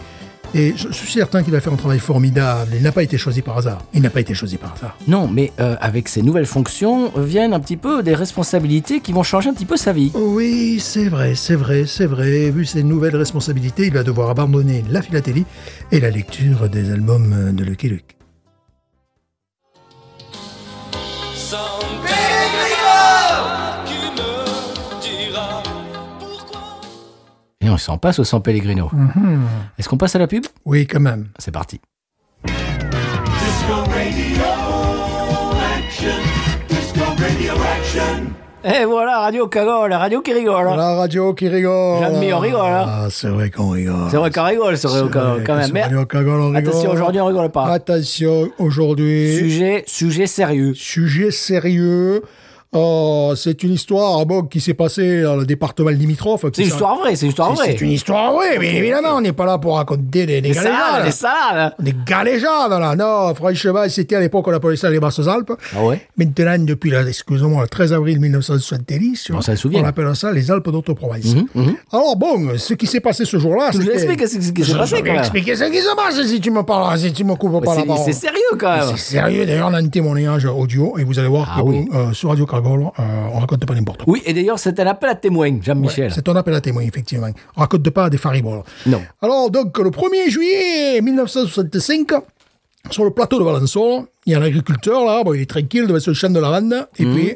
Et 0.54 0.74
je, 0.76 0.91
suis 0.91 1.12
certain 1.12 1.43
qu'il 1.43 1.52
va 1.52 1.62
faire 1.62 1.74
un 1.74 1.78
travail 1.78 2.00
formidable. 2.00 2.72
Il 2.76 2.82
n'a 2.82 2.91
pas 2.91 3.04
été 3.04 3.18
choisi 3.18 3.41
par 3.41 3.58
hasard. 3.58 3.84
Il 3.93 4.02
n'a 4.02 4.10
pas 4.10 4.22
été 4.22 4.34
choisi 4.34 4.58
par 4.58 4.74
hasard. 4.74 4.97
Non, 5.08 5.28
mais 5.28 5.52
euh, 5.60 5.76
avec 5.80 6.10
ses 6.10 6.22
nouvelles 6.22 6.45
fonctions 6.45 7.12
viennent 7.18 7.54
un 7.54 7.60
petit 7.60 7.78
peu 7.78 8.04
des 8.04 8.16
responsabilités 8.16 9.00
qui 9.00 9.14
vont 9.14 9.24
changer 9.24 9.50
un 9.50 9.54
petit 9.54 9.66
peu 9.66 9.78
sa 9.78 9.93
vie. 9.93 10.12
Oui, 10.16 10.80
c'est 10.80 11.08
vrai, 11.08 11.36
c'est 11.36 11.56
vrai, 11.56 11.86
c'est 11.86 12.08
vrai. 12.08 12.50
Vu 12.50 12.66
ses 12.66 12.84
nouvelles 12.84 13.16
responsabilités, 13.16 13.88
il 13.88 13.93
va 13.93 14.04
devoir 14.04 14.30
abandonner 14.30 14.84
la 14.89 15.02
philatélie 15.02 15.45
et 15.91 16.00
la 16.00 16.10
lecture 16.10 16.70
des 16.70 16.91
albums 16.91 17.54
de 17.54 17.64
Lucky 17.64 17.89
Luke. 17.89 18.20
Et 27.70 27.72
on 27.72 27.78
s'en 27.78 27.99
passe 27.99 28.17
au 28.17 28.24
San 28.24 28.41
Pellegrino. 28.41 28.89
Mhm. 28.91 29.41
Est-ce 29.78 29.88
qu'on 29.88 29.97
passe 29.97 30.15
à 30.15 30.20
la 30.20 30.26
pub? 30.26 30.43
Oui, 30.65 30.88
quand 30.88 30.99
même. 30.99 31.28
C'est 31.38 31.51
parti. 31.51 31.80
Disco 32.45 33.76
radio 33.76 34.43
action. 35.78 36.09
Disco 36.67 37.03
radio 37.20 37.53
action. 37.53 38.34
Et 38.63 38.86
voilà, 38.86 39.20
Radio 39.20 39.47
Cagole, 39.47 39.91
la 39.91 39.99
radio 39.99 40.22
qui 40.22 40.34
rigole. 40.34 40.67
hein. 40.67 40.76
La 40.76 40.95
radio 40.95 41.34
qui 41.36 41.47
rigole. 41.47 42.20
Bien, 42.20 42.36
on 42.38 42.39
rigole, 42.39 42.59
hein. 42.72 42.86
Ah, 42.88 43.07
c'est 43.11 43.30
vrai 43.30 43.51
qu'on 43.51 43.70
rigole. 43.70 44.07
C'est 44.09 44.17
vrai 44.17 44.32
qu'on 44.32 44.43
rigole 44.45 44.76
sur 44.76 44.89
Radio 44.89 45.05
C'est 45.07 45.13
Cagole 45.13 45.30
vrai 45.38 45.43
quand 45.45 45.53
que 45.53 45.59
même. 45.59 45.72
Mais 45.72 45.84
Radio 45.84 46.05
Cagole, 46.07 46.41
on 46.41 46.47
rigole. 46.47 46.57
attention, 46.67 46.91
aujourd'hui 46.91 47.22
on 47.22 47.26
rigole 47.28 47.49
pas. 47.51 47.67
Attention, 47.72 48.49
aujourd'hui. 48.57 49.36
Sujet, 49.38 49.84
sujet 49.86 50.26
sérieux. 50.26 50.74
Sujet 50.74 51.30
sérieux. 51.30 52.24
Oh, 52.72 53.34
c'est 53.36 53.63
une 53.63 53.74
histoire 53.74 54.24
bon, 54.28 54.43
qui 54.43 54.59
s'est 54.61 54.76
passée 54.76 55.24
dans 55.24 55.36
le 55.38 55.45
département 55.45 55.89
limitrophe. 55.89 56.45
C'est 56.53 56.61
une 56.61 56.67
histoire 56.67 56.97
vraie, 56.99 57.15
c'est 57.15 57.26
une 57.26 57.30
histoire 57.32 57.53
vraie. 57.55 57.65
c'est 57.72 57.82
une 57.82 57.89
histoire 57.91 58.32
vraie, 58.34 58.59
bien 58.59 58.70
évidemment. 58.72 59.15
On 59.15 59.22
n'est 59.22 59.34
pas 59.34 59.45
là 59.47 59.57
pour 59.57 59.76
raconter 59.78 60.28
des, 60.28 60.39
des 60.41 60.51
galéjades. 60.51 61.05
des 61.05 61.11
salades. 61.11 61.74
Des 61.80 61.95
galéjades, 62.05 62.70
là. 62.70 62.95
Non, 62.95 63.34
franchement, 63.34 63.84
c'était 63.89 64.17
à 64.17 64.20
l'époque, 64.20 64.47
on 64.47 64.53
appelait 64.53 64.76
ça 64.76 64.88
les 64.91 64.99
Basses-Alpes. 64.99 65.51
Ah 65.76 65.84
ouais 65.84 66.05
Maintenant, 66.15 66.57
depuis, 66.59 66.91
le- 66.91 67.07
excusez-moi, 67.07 67.63
le 67.63 67.67
13 67.70 67.91
avril 67.93 68.20
1970, 68.20 69.32
On 69.34 69.41
s'en 69.41 69.55
souvient. 69.55 69.82
on 69.82 69.86
appelle 69.86 70.15
ça 70.15 70.32
les 70.32 70.51
Alpes 70.51 70.70
d'Haute-Provence. 70.70 71.26
Mhm, 71.36 71.47
mhm. 71.55 71.76
Alors 71.91 72.15
bon, 72.17 72.49
ce 72.57 72.76
qui 72.76 72.86
s'est 72.86 72.99
passé 72.99 73.26
ce 73.26 73.39
jour-là, 73.39 73.70
Je 73.72 73.78
vous 73.78 73.84
c'était... 73.84 73.95
explique 73.95 74.28
ce 74.28 74.38
qui 74.51 74.63
s'est 74.63 74.78
passé, 74.78 74.95
je 74.97 75.01
quand 75.01 75.03
vais 75.05 75.09
même. 75.13 75.20
expliquer 75.22 75.55
ce 75.55 75.63
qui 75.63 75.80
se 75.80 75.95
passe 75.95 76.22
si 76.24 76.39
tu 76.39 76.51
me 76.51 76.61
parles, 76.61 76.99
si 76.99 77.11
tu 77.13 77.24
me 77.24 77.34
couvres 77.34 77.61
pas 77.61 77.74
la 77.74 77.82
C'est- 77.82 77.88
parole. 77.88 78.05
C'est 78.05 78.13
sérieux 78.13 78.38
quand 78.59 78.78
même. 78.78 78.88
C'est 78.95 78.97
sérieux, 79.15 79.45
d'ailleurs, 79.47 79.70
on 79.72 79.74
a 79.74 79.80
un 79.82 79.88
témoignage 79.88 80.45
audio 80.45 80.97
et 80.99 81.03
vous 81.03 81.17
allez 81.17 81.28
voir 81.28 81.51
Ah 81.57 81.61
que 81.63 81.95
euh, 81.95 82.13
sur 82.13 82.30
Radio 82.30 82.45
Cagole, 82.62 82.84
euh, 82.99 83.03
on 83.34 83.39
raconte 83.39 83.66
pas 83.66 83.74
n'importe 83.74 84.03
quoi. 84.03 84.14
Oui, 84.14 84.22
et 84.26 84.34
d'ailleurs, 84.34 84.60
c'est 84.60 84.80
un 84.80 84.88
appel 84.88 85.10
à 85.10 85.16
témoin, 85.16 85.49
Jean-Michel. 85.62 86.12
C'est 86.14 86.22
ton 86.22 86.36
appel 86.36 86.53
à 86.53 86.62
témoin, 86.62 86.84
effectivement. 86.84 87.28
On 87.55 87.62
raconte 87.62 87.89
pas 87.89 88.10
des 88.10 88.18
fariboles. 88.18 88.62
Non. 88.86 89.01
Alors, 89.22 89.49
donc, 89.49 89.78
le 89.78 89.89
1er 89.89 90.30
juillet 90.30 91.01
1965, 91.01 92.12
sur 92.91 93.03
le 93.03 93.12
plateau 93.12 93.39
de 93.39 93.43
Valençon, 93.43 94.07
il 94.26 94.34
y 94.34 94.36
a 94.36 94.39
un 94.39 94.43
agriculteur, 94.43 95.05
là, 95.05 95.24
bon, 95.24 95.34
il 95.34 95.41
est 95.41 95.49
tranquille 95.49 95.88
devant 95.88 95.99
ce 95.99 96.14
champ 96.14 96.30
de 96.30 96.39
lavande, 96.39 96.88
et 96.97 97.05
Mmh, 97.05 97.16
puis, 97.16 97.36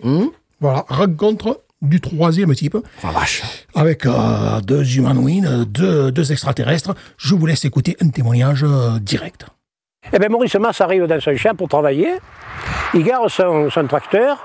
voilà, 0.59 0.85
rencontre 0.87 1.61
du 1.81 1.99
troisième 1.99 2.53
type, 2.55 2.77
Oh 2.77 2.85
la 3.03 3.11
vache. 3.11 3.43
avec 3.75 4.05
euh, 4.05 4.61
deux 4.61 4.97
humanoïdes, 4.97 5.65
deux, 5.69 6.11
deux 6.11 6.31
extraterrestres. 6.31 6.93
Je 7.17 7.35
vous 7.35 7.45
laisse 7.45 7.65
écouter 7.65 7.97
un 8.01 8.07
témoignage 8.09 8.63
euh, 8.63 8.99
direct. 9.01 9.45
Eh 10.13 10.19
bien, 10.19 10.29
Maurice 10.29 10.55
Mass 10.55 10.79
arrive 10.81 11.05
dans 11.07 11.19
son 11.19 11.35
champ 11.35 11.55
pour 11.55 11.67
travailler. 11.67 12.09
Il 12.93 13.03
gare 13.03 13.29
son, 13.29 13.69
son 13.69 13.85
tracteur 13.87 14.37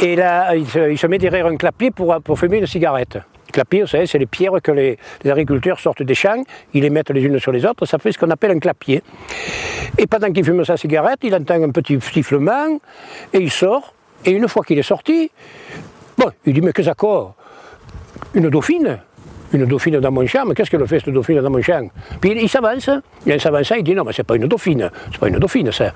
et 0.00 0.16
là, 0.16 0.54
il 0.54 0.66
se, 0.66 0.92
il 0.92 1.08
met 1.08 1.18
derrière 1.18 1.46
un 1.46 1.56
clapier 1.56 1.90
pour, 1.90 2.20
pour 2.22 2.38
fumer 2.38 2.58
une 2.58 2.66
cigarette. 2.66 3.18
Clapier, 3.52 3.82
vous 3.82 3.86
savez, 3.86 4.06
c'est 4.06 4.18
les 4.18 4.26
pierres 4.26 4.62
que 4.62 4.72
les, 4.72 4.98
agriculteurs 5.24 5.78
sortent 5.78 6.02
des 6.02 6.14
champs, 6.14 6.42
ils 6.72 6.82
les 6.82 6.90
mettent 6.90 7.10
les 7.10 7.22
unes 7.22 7.38
sur 7.38 7.52
les 7.52 7.64
autres, 7.66 7.84
ça 7.84 7.98
fait 7.98 8.10
ce 8.10 8.18
qu'on 8.18 8.30
appelle 8.30 8.52
un 8.52 8.58
clapier. 8.58 9.02
Et 9.98 10.06
pendant 10.06 10.32
qu'il 10.32 10.44
fume 10.44 10.64
sa 10.64 10.76
cigarette, 10.76 11.18
il 11.22 11.34
entend 11.34 11.62
un 11.62 11.70
petit 11.70 11.98
sifflement 12.00 12.78
et 13.32 13.38
il 13.38 13.50
sort. 13.50 13.94
Et 14.24 14.30
une 14.30 14.48
fois 14.48 14.64
qu'il 14.64 14.78
est 14.78 14.82
sorti, 14.84 15.30
bon, 16.16 16.30
il 16.46 16.54
dit 16.54 16.62
Mais 16.62 16.72
que 16.72 16.82
ça 16.82 16.94
quoi? 16.94 17.34
Une 18.34 18.48
dauphine? 18.48 18.98
Une 19.52 19.66
dauphine 19.66 20.00
dans 20.00 20.10
mon 20.10 20.26
champ, 20.26 20.46
mais 20.46 20.54
qu'est-ce 20.54 20.70
qu'elle 20.70 20.86
fait 20.86 21.00
cette 21.00 21.12
dauphine 21.12 21.40
dans 21.40 21.50
mon 21.50 21.60
champ? 21.60 21.90
Puis 22.22 22.30
il, 22.30 22.38
il 22.38 22.48
s'avance, 22.48 22.88
en 22.88 23.38
s'avançant, 23.38 23.74
il 23.74 23.84
dit 23.84 23.94
non, 23.94 24.04
mais 24.04 24.14
c'est 24.14 24.22
pas 24.22 24.36
une 24.36 24.46
dauphine, 24.46 24.90
c'est 25.10 25.20
pas 25.20 25.28
une 25.28 25.38
dauphine, 25.38 25.70
ça. 25.70 25.92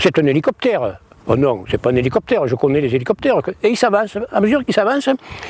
c'est 0.00 0.18
un 0.18 0.26
hélicoptère. 0.26 0.98
Oh 1.28 1.36
non, 1.36 1.64
c'est 1.68 1.80
pas 1.80 1.90
un 1.90 1.96
hélicoptère, 1.96 2.46
je 2.46 2.54
connais 2.54 2.80
les 2.80 2.94
hélicoptères. 2.94 3.40
Et 3.62 3.70
il 3.70 3.76
s'avance, 3.76 4.16
à 4.32 4.40
mesure 4.40 4.64
qu'il 4.64 4.74
s'avance, 4.74 5.08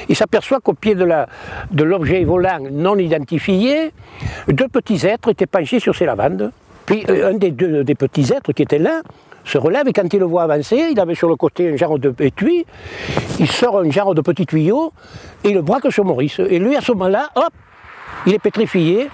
il 0.09 0.17
s'aperçoit 0.17 0.61
qu'au 0.61 0.73
pied 0.73 0.95
de 0.95 1.83
l'objet 1.83 2.25
volant 2.25 2.61
non 2.71 2.97
identifié, 2.97 3.93
deux 4.49 4.69
petits 4.69 5.07
êtres 5.07 5.31
étaient 5.31 5.47
penchés 5.47 5.81
sur 5.81 5.95
ses 5.95 6.07
lavandes. 6.07 6.51
Puis 6.87 7.05
euh, 7.11 7.31
un 7.31 7.35
des 7.35 7.51
deux 7.51 7.83
des 7.85 7.97
petits 7.97 8.33
êtres 8.33 8.53
qui 8.53 8.63
était 8.63 8.79
là 8.79 9.03
se 9.45 9.59
relève 9.59 9.87
et 9.89 9.93
quand 9.93 10.13
il 10.13 10.21
le 10.21 10.25
voit 10.25 10.45
avancer, 10.45 10.89
il 10.91 10.99
avait 10.99 11.15
sur 11.15 11.29
le 11.29 11.37
côté 11.37 11.73
un 11.73 11.77
genre 11.77 11.99
de 11.99 12.15
étui, 12.21 12.65
il 13.39 13.51
sort 13.51 13.79
un 13.79 13.91
genre 13.91 14.15
de 14.15 14.21
petit 14.21 14.47
tuyau 14.47 14.93
et 15.45 15.51
il 15.51 15.55
le 15.55 15.63
braque 15.63 15.91
sur 15.93 16.05
Maurice. 16.05 16.39
Et 16.39 16.59
lui, 16.59 16.77
à 16.77 16.81
ce 16.81 16.93
moment-là, 16.93 17.29
hop, 17.35 17.53
il 18.27 18.35
est 18.35 18.39
pétrifié, 18.39 19.09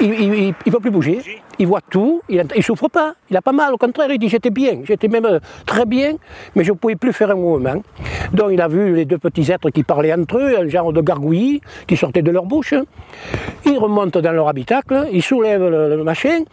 il 0.00 0.54
ne 0.66 0.70
peut 0.70 0.80
plus 0.80 0.90
bouger, 0.90 1.20
il 1.58 1.66
voit 1.66 1.80
tout, 1.88 2.22
il 2.28 2.42
ne 2.56 2.62
souffre 2.62 2.88
pas, 2.88 3.14
il 3.28 3.34
n'a 3.34 3.42
pas 3.42 3.52
mal, 3.52 3.74
au 3.74 3.76
contraire, 3.76 4.10
il 4.10 4.18
dit 4.18 4.28
j'étais 4.28 4.50
bien, 4.50 4.80
j'étais 4.84 5.08
même 5.08 5.26
euh, 5.26 5.38
très 5.66 5.84
bien, 5.84 6.14
mais 6.54 6.64
je 6.64 6.72
ne 6.72 6.76
pouvais 6.76 6.96
plus 6.96 7.12
faire 7.12 7.30
un 7.30 7.34
mouvement. 7.34 7.82
Donc 8.32 8.50
il 8.52 8.60
a 8.60 8.68
vu 8.68 8.94
les 8.94 9.04
deux 9.04 9.18
petits 9.18 9.50
êtres 9.52 9.70
qui 9.70 9.82
parlaient 9.82 10.14
entre 10.14 10.38
eux, 10.38 10.58
un 10.58 10.68
genre 10.68 10.92
de 10.92 11.00
gargouillis 11.00 11.60
qui 11.86 11.96
sortait 11.96 12.22
de 12.22 12.30
leur 12.30 12.46
bouche. 12.46 12.74
Ils 13.66 13.78
remontent 13.78 14.20
dans 14.20 14.32
leur 14.32 14.48
habitacle, 14.48 15.08
ils 15.12 15.22
soulèvent 15.22 15.68
le, 15.68 15.96
le 15.96 16.04
machin, 16.04 16.44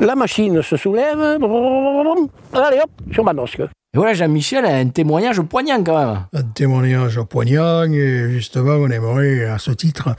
la 0.00 0.14
machine 0.14 0.62
se 0.62 0.76
soulève, 0.76 1.18
allez 1.20 2.78
hop, 2.82 2.90
sur 3.12 3.24
Manosque. 3.24 3.60
Et 3.60 3.98
voilà, 3.98 4.14
Jean-Michel 4.14 4.64
a 4.66 4.74
un 4.74 4.88
témoignage 4.88 5.40
poignant 5.42 5.82
quand 5.82 5.98
même. 5.98 6.18
Un 6.34 6.42
témoignage 6.42 7.20
poignant 7.22 7.84
et 7.84 8.30
justement, 8.30 8.74
on 8.74 8.90
aimerait 8.90 9.44
à 9.44 9.58
ce 9.58 9.70
titre 9.70 10.14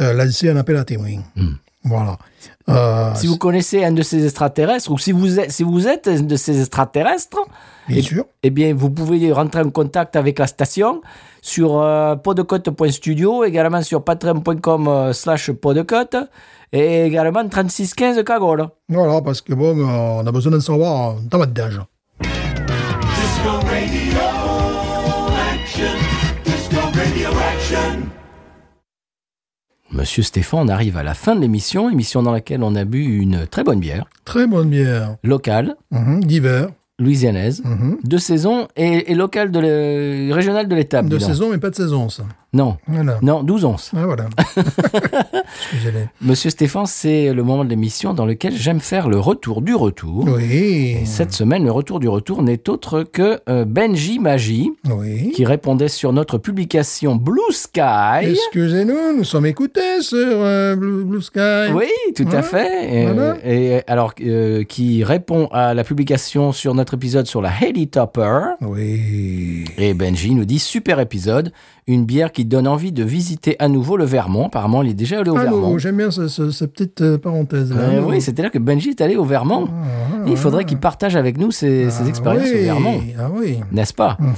euh, 0.00 0.14
lancer 0.14 0.48
un 0.48 0.56
appel 0.56 0.76
à 0.76 0.84
témoins. 0.84 1.20
Voilà. 1.84 2.16
Euh, 2.68 3.12
Si 3.14 3.26
vous 3.26 3.38
connaissez 3.38 3.84
un 3.84 3.92
de 3.92 4.02
ces 4.02 4.24
extraterrestres, 4.24 4.90
ou 4.90 4.98
si 4.98 5.10
vous 5.12 5.40
êtes, 5.40 5.50
si 5.50 5.62
vous 5.64 5.88
êtes 5.88 6.06
un 6.08 6.20
de 6.22 6.36
ces 6.36 6.60
extraterrestres, 6.60 7.38
Bien 7.88 7.96
eh, 7.98 8.02
sûr. 8.02 8.24
eh 8.42 8.50
bien, 8.50 8.72
vous 8.74 8.90
pouvez 8.90 9.32
rentrer 9.32 9.62
en 9.62 9.70
contact 9.70 10.14
avec 10.14 10.38
la 10.38 10.46
station 10.46 11.00
sur 11.40 11.80
euh, 11.80 12.14
podcote.studio, 12.14 13.44
également 13.44 13.82
sur 13.82 14.04
patreon.com 14.04 14.86
euh, 14.88 15.12
slash 15.12 15.50
podcote, 15.50 16.16
et 16.72 17.04
également 17.04 17.46
3615 17.48 18.22
Cagole. 18.24 18.68
Voilà, 18.88 19.20
parce 19.20 19.40
que 19.40 19.52
bon, 19.54 19.76
euh, 19.78 20.22
on 20.22 20.26
a 20.26 20.30
besoin 20.32 20.52
d'en 20.52 20.60
savoir 20.60 21.16
davantage. 21.28 21.80
Disco 22.20 23.50
radio 23.66 24.61
Monsieur 29.92 30.22
Stéphane, 30.22 30.60
on 30.60 30.68
arrive 30.68 30.96
à 30.96 31.02
la 31.02 31.12
fin 31.14 31.34
de 31.36 31.40
l'émission, 31.40 31.90
émission 31.90 32.22
dans 32.22 32.32
laquelle 32.32 32.62
on 32.62 32.74
a 32.74 32.84
bu 32.84 33.04
une 33.18 33.46
très 33.46 33.62
bonne 33.62 33.78
bière, 33.80 34.06
Très 34.24 34.46
bonne 34.46 34.70
bière. 34.70 35.16
locale, 35.22 35.76
Mhm, 35.90 36.24
D'hiver. 36.24 36.68
louisianaise, 36.98 37.62
Mhm. 37.64 37.98
de 38.02 38.16
saison 38.16 38.68
et, 38.76 39.12
et 39.12 39.14
locale 39.14 39.50
de 39.50 39.58
le- 39.60 40.32
régionale 40.34 40.66
de 40.68 40.74
l'étape. 40.74 41.06
De 41.06 41.18
saison, 41.18 41.50
mais 41.50 41.58
pas 41.58 41.68
de 41.70 41.74
saison, 41.74 42.08
ça. 42.08 42.24
Non, 42.54 42.76
Voilà. 42.86 43.18
non, 43.22 43.42
12 43.42 43.64
onces. 43.64 43.92
Ah, 43.96 44.04
voilà. 44.04 44.26
Monsieur 46.20 46.50
Stéphane, 46.50 46.84
c'est 46.86 47.32
le 47.32 47.42
moment 47.42 47.64
de 47.64 47.70
l'émission 47.70 48.12
dans 48.12 48.26
lequel 48.26 48.54
j'aime 48.54 48.80
faire 48.80 49.08
le 49.08 49.18
retour 49.18 49.62
du 49.62 49.74
retour. 49.74 50.26
Oui. 50.28 50.52
Et 50.52 51.04
cette 51.06 51.32
semaine, 51.32 51.64
le 51.64 51.70
retour 51.72 51.98
du 51.98 52.08
retour 52.08 52.42
n'est 52.42 52.68
autre 52.68 53.04
que 53.04 53.40
euh, 53.48 53.64
Benji 53.64 54.18
Magie, 54.18 54.70
Oui. 54.84 55.32
qui 55.32 55.44
répondait 55.46 55.88
sur 55.88 56.12
notre 56.12 56.36
publication 56.36 57.16
Blue 57.16 57.40
Sky. 57.52 57.80
Excusez-nous, 58.30 59.16
nous 59.16 59.24
sommes 59.24 59.46
écoutés 59.46 60.02
sur 60.02 60.18
euh, 60.18 60.76
Blue, 60.76 61.04
Blue 61.04 61.22
Sky. 61.22 61.72
Oui, 61.74 61.86
tout 62.14 62.28
à 62.32 62.42
fait. 62.42 62.94
Et, 63.02 63.06
voilà. 63.06 63.36
et 63.44 63.80
alors, 63.86 64.12
euh, 64.22 64.62
qui 64.64 65.04
répond 65.04 65.46
à 65.52 65.72
la 65.74 65.84
publication 65.84 66.52
sur 66.52 66.74
notre 66.74 66.94
épisode 66.94 67.26
sur 67.26 67.40
la 67.40 67.50
Haley 67.50 67.86
Topper. 67.86 68.40
Oui. 68.60 69.64
Et 69.78 69.94
Benji 69.94 70.34
nous 70.34 70.44
dit 70.44 70.58
super 70.58 71.00
épisode, 71.00 71.50
une 71.86 72.04
bière 72.04 72.30
qui 72.30 72.41
donne 72.48 72.66
envie 72.68 72.92
de 72.92 73.02
visiter 73.04 73.56
à 73.58 73.68
nouveau 73.68 73.96
le 73.96 74.04
Vermont. 74.04 74.46
Apparemment, 74.46 74.82
il 74.82 74.90
est 74.90 74.94
déjà 74.94 75.20
allé 75.20 75.30
au 75.30 75.36
Ah, 75.36 75.42
Vermont. 75.44 75.78
j'aime 75.78 75.96
bien 75.96 76.10
ce- 76.10 76.28
ce- 76.28 76.50
cette 76.50 76.72
petite 76.72 77.00
euh, 77.02 77.18
parenthèse-là. 77.18 77.80
Euh, 77.80 78.00
Non. 78.00 78.08
oui, 78.08 78.20
c'est-à-dire 78.20 78.50
que 78.50 78.58
Benji 78.58 78.90
est 78.90 79.00
allé 79.00 79.16
au 79.16 79.24
Vermont. 79.24 79.68
Ah, 79.70 80.24
il 80.26 80.36
faudrait 80.36 80.64
qu'il 80.64 80.78
partage 80.78 81.16
avec 81.16 81.38
nous 81.38 81.50
ses, 81.50 81.90
ses 81.90 82.02
ah, 82.04 82.08
expériences 82.08 82.48
oui. 82.52 82.60
au 82.60 82.64
Vermont, 82.64 83.00
Ah 83.18 83.28
oui. 83.34 83.58
n'est-ce 83.72 83.94
pas? 83.94 84.16
Mhm. 84.20 84.34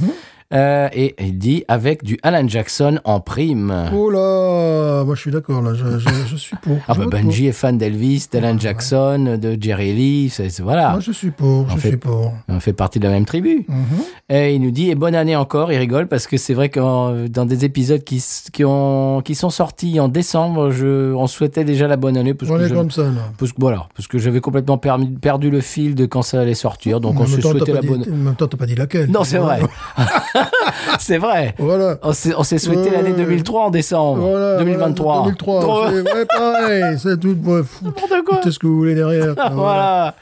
Euh, 0.52 0.88
Et 0.92 1.14
il 1.18 1.38
dit 1.38 1.64
avec 1.68 2.04
du 2.04 2.18
Alan 2.22 2.46
Jackson 2.46 3.00
en 3.04 3.18
prime. 3.20 3.90
Oh 3.94 4.10
là, 4.10 5.02
moi 5.04 5.14
je 5.14 5.20
suis 5.20 5.30
d'accord, 5.30 5.62
là, 5.62 5.72
je, 5.74 5.98
je- 5.98 6.08
je 6.28 6.36
suis 6.36 6.54
pour. 6.56 6.76
Ah 6.86 6.94
bah 6.94 7.06
Benji 7.10 7.46
est 7.46 7.52
fan 7.52 7.76
d'Elvis, 7.78 8.28
d'Alan 8.30 8.58
Jackson, 8.58 9.38
de 9.40 9.56
Jerry 9.60 9.92
Lee, 9.94 10.28
c'est 10.30 10.50
c'est- 10.50 10.62
pour. 10.62 10.70
voilà, 10.70 10.90
Moi 10.90 11.00
je 11.00 11.12
suis 11.12 11.30
pour, 11.30 11.68
je 11.70 11.76
fait- 11.78 11.88
suis 11.88 11.96
pour. 11.96 12.32
on 12.48 12.60
fait 12.60 12.72
partie 12.72 12.98
de 13.00 13.04
la 13.04 13.10
même 13.12 13.24
tribu. 13.24 13.64
Mhm. 13.68 13.84
Et 14.28 14.54
il 14.54 14.60
nous 14.60 14.70
dit 14.70 14.90
et 14.90 14.94
bonne 14.94 15.14
année 15.14 15.34
encore, 15.34 15.72
il 15.72 15.78
rigole 15.78 16.06
parce 16.08 16.26
que 16.26 16.36
c'est 16.36 16.54
vrai 16.54 16.68
que 16.68 17.26
dans 17.28 17.46
des 17.46 17.64
épisodes 17.64 18.04
qui, 18.04 18.22
qui, 18.52 18.64
ont, 18.64 19.22
qui 19.22 19.34
sont 19.34 19.50
sortis 19.50 19.98
en 19.98 20.08
décembre, 20.08 20.70
je, 20.70 21.12
on 21.14 21.26
souhaitait 21.26 21.64
déjà 21.64 21.88
la 21.88 21.96
bonne 21.96 22.16
année 22.16 22.34
parce 22.34 22.50
On 22.52 22.58
que 22.58 22.62
est 22.62 22.68
je- 22.68 22.74
comme 22.74 22.90
ça, 22.90 23.02
là. 23.04 23.10
parce 23.38 23.52
que 23.52 23.56
voilà, 23.60 23.88
parce 23.96 24.06
que 24.06 24.18
j'avais 24.18 24.40
complètement 24.40 24.78
perdu, 24.78 25.06
perdu 25.20 25.50
le 25.50 25.60
fil 25.60 25.94
de 25.94 26.06
quand 26.06 26.22
ça 26.22 26.40
allait 26.42 26.54
sortir, 26.54 27.00
donc 27.00 27.18
on 27.18 27.26
se 27.26 27.40
souhaitait 27.40 27.72
la 27.72 27.80
pas 27.80 27.86
bonne. 27.86 28.02
dit- 28.02 28.10
En 28.12 28.16
même 28.16 28.34
temps, 28.36 28.46
t'as 28.46 28.56
pas 28.56 28.66
dit 28.66 28.74
laquelle. 28.76 29.10
Non, 29.10 29.24
c'est 29.24 29.38
vrai. 29.38 29.60
c'est 30.98 31.18
vrai. 31.18 31.54
Voilà. 31.58 31.98
On 32.02 32.12
s'est, 32.12 32.58
souhaité 32.58 32.90
Ouais. 32.90 32.96
l'année 32.96 33.12
2003 33.12 33.66
en 33.66 33.70
décembre. 33.70 34.20
Voilà, 34.22 34.58
2023. 34.58 35.04
voilà, 35.04 35.22
2003, 35.24 35.60
Trop- 35.60 35.86
c'est 35.90 36.00
ouais, 36.14 36.24
pareil, 36.26 36.84
c'est 36.98 37.20
tout. 37.20 37.34
Bref, 37.36 37.66
N'importe 37.82 38.12
quoi. 38.26 38.38
Tout 38.38 38.50
ce 38.50 38.58
que 38.58 38.66
vous 38.66 38.76
voulez 38.78 38.94
derrière. 38.94 39.34
quoi, 39.34 39.48
Voilà. 39.52 40.14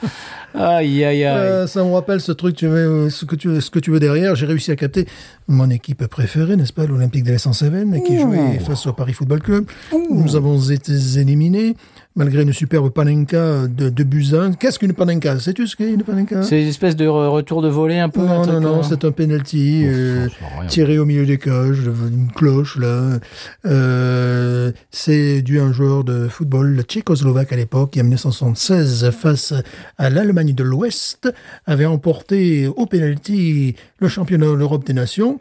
Aïe, 0.54 1.02
aïe, 1.02 1.24
aïe. 1.24 1.24
Euh, 1.24 1.66
ça 1.66 1.82
me 1.82 1.92
rappelle 1.92 2.20
ce 2.20 2.30
truc, 2.30 2.54
tu 2.56 2.66
veux, 2.66 3.08
ce, 3.08 3.24
que 3.24 3.34
tu, 3.36 3.58
ce 3.60 3.70
que 3.70 3.78
tu 3.78 3.90
veux 3.90 4.00
derrière. 4.00 4.34
J'ai 4.34 4.44
réussi 4.46 4.70
à 4.70 4.76
capter 4.76 5.06
mon 5.48 5.70
équipe 5.70 6.06
préférée, 6.08 6.56
n'est-ce 6.56 6.74
pas, 6.74 6.84
l'Olympique 6.84 7.24
de 7.24 7.30
l'Essence-Cévennes, 7.30 8.02
qui 8.06 8.18
jouait 8.20 8.58
face 8.58 8.86
au 8.86 8.92
Paris 8.92 9.14
Football 9.14 9.40
Club. 9.40 9.64
Nous 10.10 10.36
avons 10.36 10.60
été 10.70 10.92
éliminés, 11.16 11.74
malgré 12.14 12.42
une 12.42 12.52
superbe 12.52 12.90
panenka 12.90 13.66
de, 13.68 13.88
de 13.88 14.04
Buzyn. 14.04 14.52
Qu'est-ce 14.52 14.78
qu'une 14.78 14.92
panenka? 14.92 15.38
Sais-tu 15.38 15.66
ce 15.66 15.76
qu'est 15.76 15.90
une 15.92 16.02
panenka? 16.02 16.42
C'est 16.42 16.60
une 16.62 16.68
espèce 16.68 16.94
de 16.96 17.06
re- 17.06 17.28
retour 17.28 17.62
de 17.62 17.68
volée 17.68 17.98
un 17.98 18.08
peu 18.08 18.20
Non, 18.20 18.44
non, 18.46 18.60
non, 18.60 18.78
euh, 18.78 18.82
c'est 18.82 19.04
un 19.04 19.12
penalty 19.12 19.84
euh, 19.86 20.28
tiré 20.68 20.98
au 20.98 21.04
milieu 21.04 21.24
des 21.26 21.38
cages, 21.38 21.80
une 22.12 22.30
cloche 22.34 22.76
là. 22.78 23.18
Euh, 23.66 24.72
c'est 24.90 25.42
dû 25.42 25.58
à 25.60 25.64
un 25.64 25.72
joueur 25.72 26.04
de 26.04 26.28
football 26.28 26.82
tchécoslovaque 26.86 27.52
à 27.52 27.56
l'époque 27.56 27.92
qui 27.92 28.00
en 28.00 28.04
1976 28.04 29.10
face 29.10 29.54
à 29.98 30.10
l'Allemagne 30.10 30.52
de 30.54 30.62
l'Ouest 30.62 31.32
avait 31.66 31.86
emporté 31.86 32.66
au 32.66 32.86
penalty 32.86 33.74
le 33.98 34.08
championnat 34.08 34.46
de 34.46 34.52
l'Europe 34.52 34.84
des 34.86 34.92
Nations. 34.92 35.40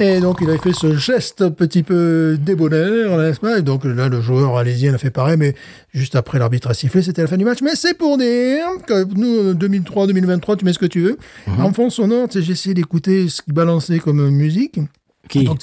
Et 0.00 0.18
donc 0.18 0.38
il 0.40 0.48
avait 0.48 0.58
fait 0.58 0.72
ce 0.72 0.96
geste 0.96 1.42
un 1.42 1.50
petit 1.50 1.84
peu 1.84 2.36
débonnaire, 2.40 3.16
n'est-ce 3.16 3.38
pas? 3.38 3.58
Et 3.58 3.62
donc 3.62 3.84
là 3.84 4.08
le 4.08 4.20
joueur 4.20 4.56
alésien 4.56 4.92
a 4.92 4.98
fait 4.98 5.10
pareil, 5.10 5.36
mais 5.38 5.54
juste 5.92 6.16
après 6.16 6.40
l'arbitre 6.40 6.68
a 6.68 6.74
sifflé, 6.74 7.00
c'était 7.00 7.22
la 7.22 7.28
fin 7.28 7.36
du 7.36 7.44
match. 7.44 7.62
Mais 7.62 7.76
c'est 7.76 7.94
pour 7.94 8.18
dire 8.18 8.66
que 8.86 9.04
nous, 9.14 9.54
2003-2023, 9.54 10.56
tu 10.56 10.64
mets 10.64 10.72
ce 10.72 10.80
que 10.80 10.86
tu 10.86 11.00
veux. 11.00 11.16
Mhm. 11.46 11.60
En 11.60 11.72
fond 11.72 11.90
sonore, 11.90 12.26
j'ai 12.32 12.50
essayé 12.50 12.74
d'écouter 12.74 13.28
ce 13.28 13.40
qu'il 13.40 13.54
balançait 13.54 14.00
comme 14.00 14.30
musique. 14.30 14.80
Qui 15.28 15.44
Donc, 15.44 15.60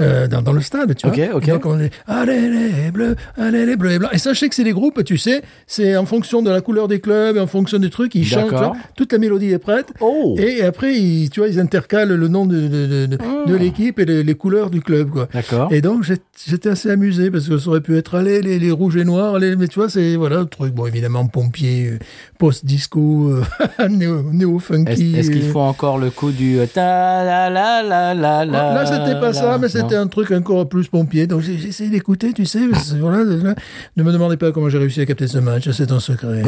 euh, 0.00 0.26
dans, 0.26 0.42
dans 0.42 0.52
le 0.52 0.60
stade, 0.60 0.94
tu 0.96 1.06
Ok, 1.06 1.16
vois. 1.18 1.36
ok. 1.36 1.48
Et 1.48 1.50
Donc 1.50 1.66
on 1.66 1.78
est, 1.80 1.90
allez 2.06 2.48
les 2.48 2.90
bleus, 2.90 3.16
allez 3.36 3.66
les 3.66 3.76
bleus 3.76 3.92
et 3.92 3.98
blancs. 3.98 4.10
Et 4.12 4.18
sachez 4.18 4.48
que 4.48 4.54
c'est 4.54 4.64
des 4.64 4.72
groupes, 4.72 5.04
tu 5.04 5.18
sais, 5.18 5.42
c'est 5.66 5.96
en 5.96 6.06
fonction 6.06 6.42
de 6.42 6.50
la 6.50 6.60
couleur 6.60 6.88
des 6.88 7.00
clubs, 7.00 7.36
en 7.36 7.46
fonction 7.46 7.78
des 7.78 7.90
trucs, 7.90 8.14
ils 8.14 8.24
chantent. 8.26 8.46
tu 8.46 8.50
D'accord. 8.52 8.72
vois. 8.74 8.82
Toute 8.96 9.12
la 9.12 9.18
mélodie 9.18 9.50
est 9.50 9.58
prête. 9.58 9.88
Oh 10.00 10.34
Et 10.38 10.62
après, 10.62 10.94
ils, 10.96 11.28
tu 11.30 11.40
vois, 11.40 11.48
ils 11.48 11.60
intercalent 11.60 12.14
le 12.14 12.28
nom 12.28 12.46
de, 12.46 12.68
de, 12.68 13.06
de, 13.06 13.18
de 13.46 13.54
l'équipe 13.54 13.98
et 13.98 14.04
les, 14.04 14.22
les 14.22 14.34
couleurs 14.34 14.70
du 14.70 14.80
club, 14.80 15.10
quoi. 15.10 15.28
D'accord. 15.32 15.72
Et 15.72 15.80
donc, 15.80 16.04
j'étais 16.46 16.68
assez 16.70 16.90
amusé 16.90 17.30
parce 17.30 17.48
que 17.48 17.58
ça 17.58 17.68
aurait 17.68 17.80
pu 17.80 17.96
être, 17.96 18.14
allez, 18.16 18.40
les, 18.40 18.58
les 18.58 18.70
rouges 18.70 18.96
et 18.96 19.04
noirs, 19.04 19.34
allez, 19.36 19.56
mais 19.56 19.68
tu 19.68 19.78
vois, 19.78 19.88
c'est, 19.88 20.16
voilà, 20.16 20.38
le 20.40 20.46
truc, 20.46 20.72
bon, 20.74 20.86
évidemment, 20.86 21.26
pompier, 21.26 21.90
euh, 21.92 21.98
post-disco, 22.38 23.30
euh, 23.30 23.42
néo- 23.88 24.22
néo-funky. 24.32 24.90
Est-ce 25.16 25.18
est-ce 25.18 25.30
qu'il 25.30 25.44
euh, 25.44 25.52
faut 25.52 25.60
encore 25.60 25.98
le 25.98 26.10
coup 26.10 26.30
du 26.32 26.58
ta 26.74 27.24
la 27.24 27.48
la 27.50 27.82
la 27.82 28.14
la 28.14 28.44
la 28.44 28.44
Là, 28.44 28.84
c'était 29.06 29.20
pas 29.20 29.32
ça, 29.32 29.58
mais 29.58 29.68
c'était 29.68 29.96
un 29.96 30.06
truc 30.06 30.30
encore 30.30 30.68
plus 30.68 30.88
pompier. 30.88 31.26
Donc, 31.26 31.40
j'ai 31.42 31.54
essayé 31.54 31.90
d'écouter, 31.90 32.32
tu 32.32 32.44
sais. 32.46 32.60
voilà, 33.00 33.24
ne 33.24 34.02
me 34.02 34.12
demandez 34.12 34.36
pas 34.36 34.52
comment 34.52 34.68
j'ai 34.68 34.78
réussi 34.78 35.00
à 35.00 35.06
capter 35.06 35.28
ce 35.28 35.38
match. 35.38 35.68
C'est 35.70 35.90
un 35.92 36.00
secret. 36.00 36.42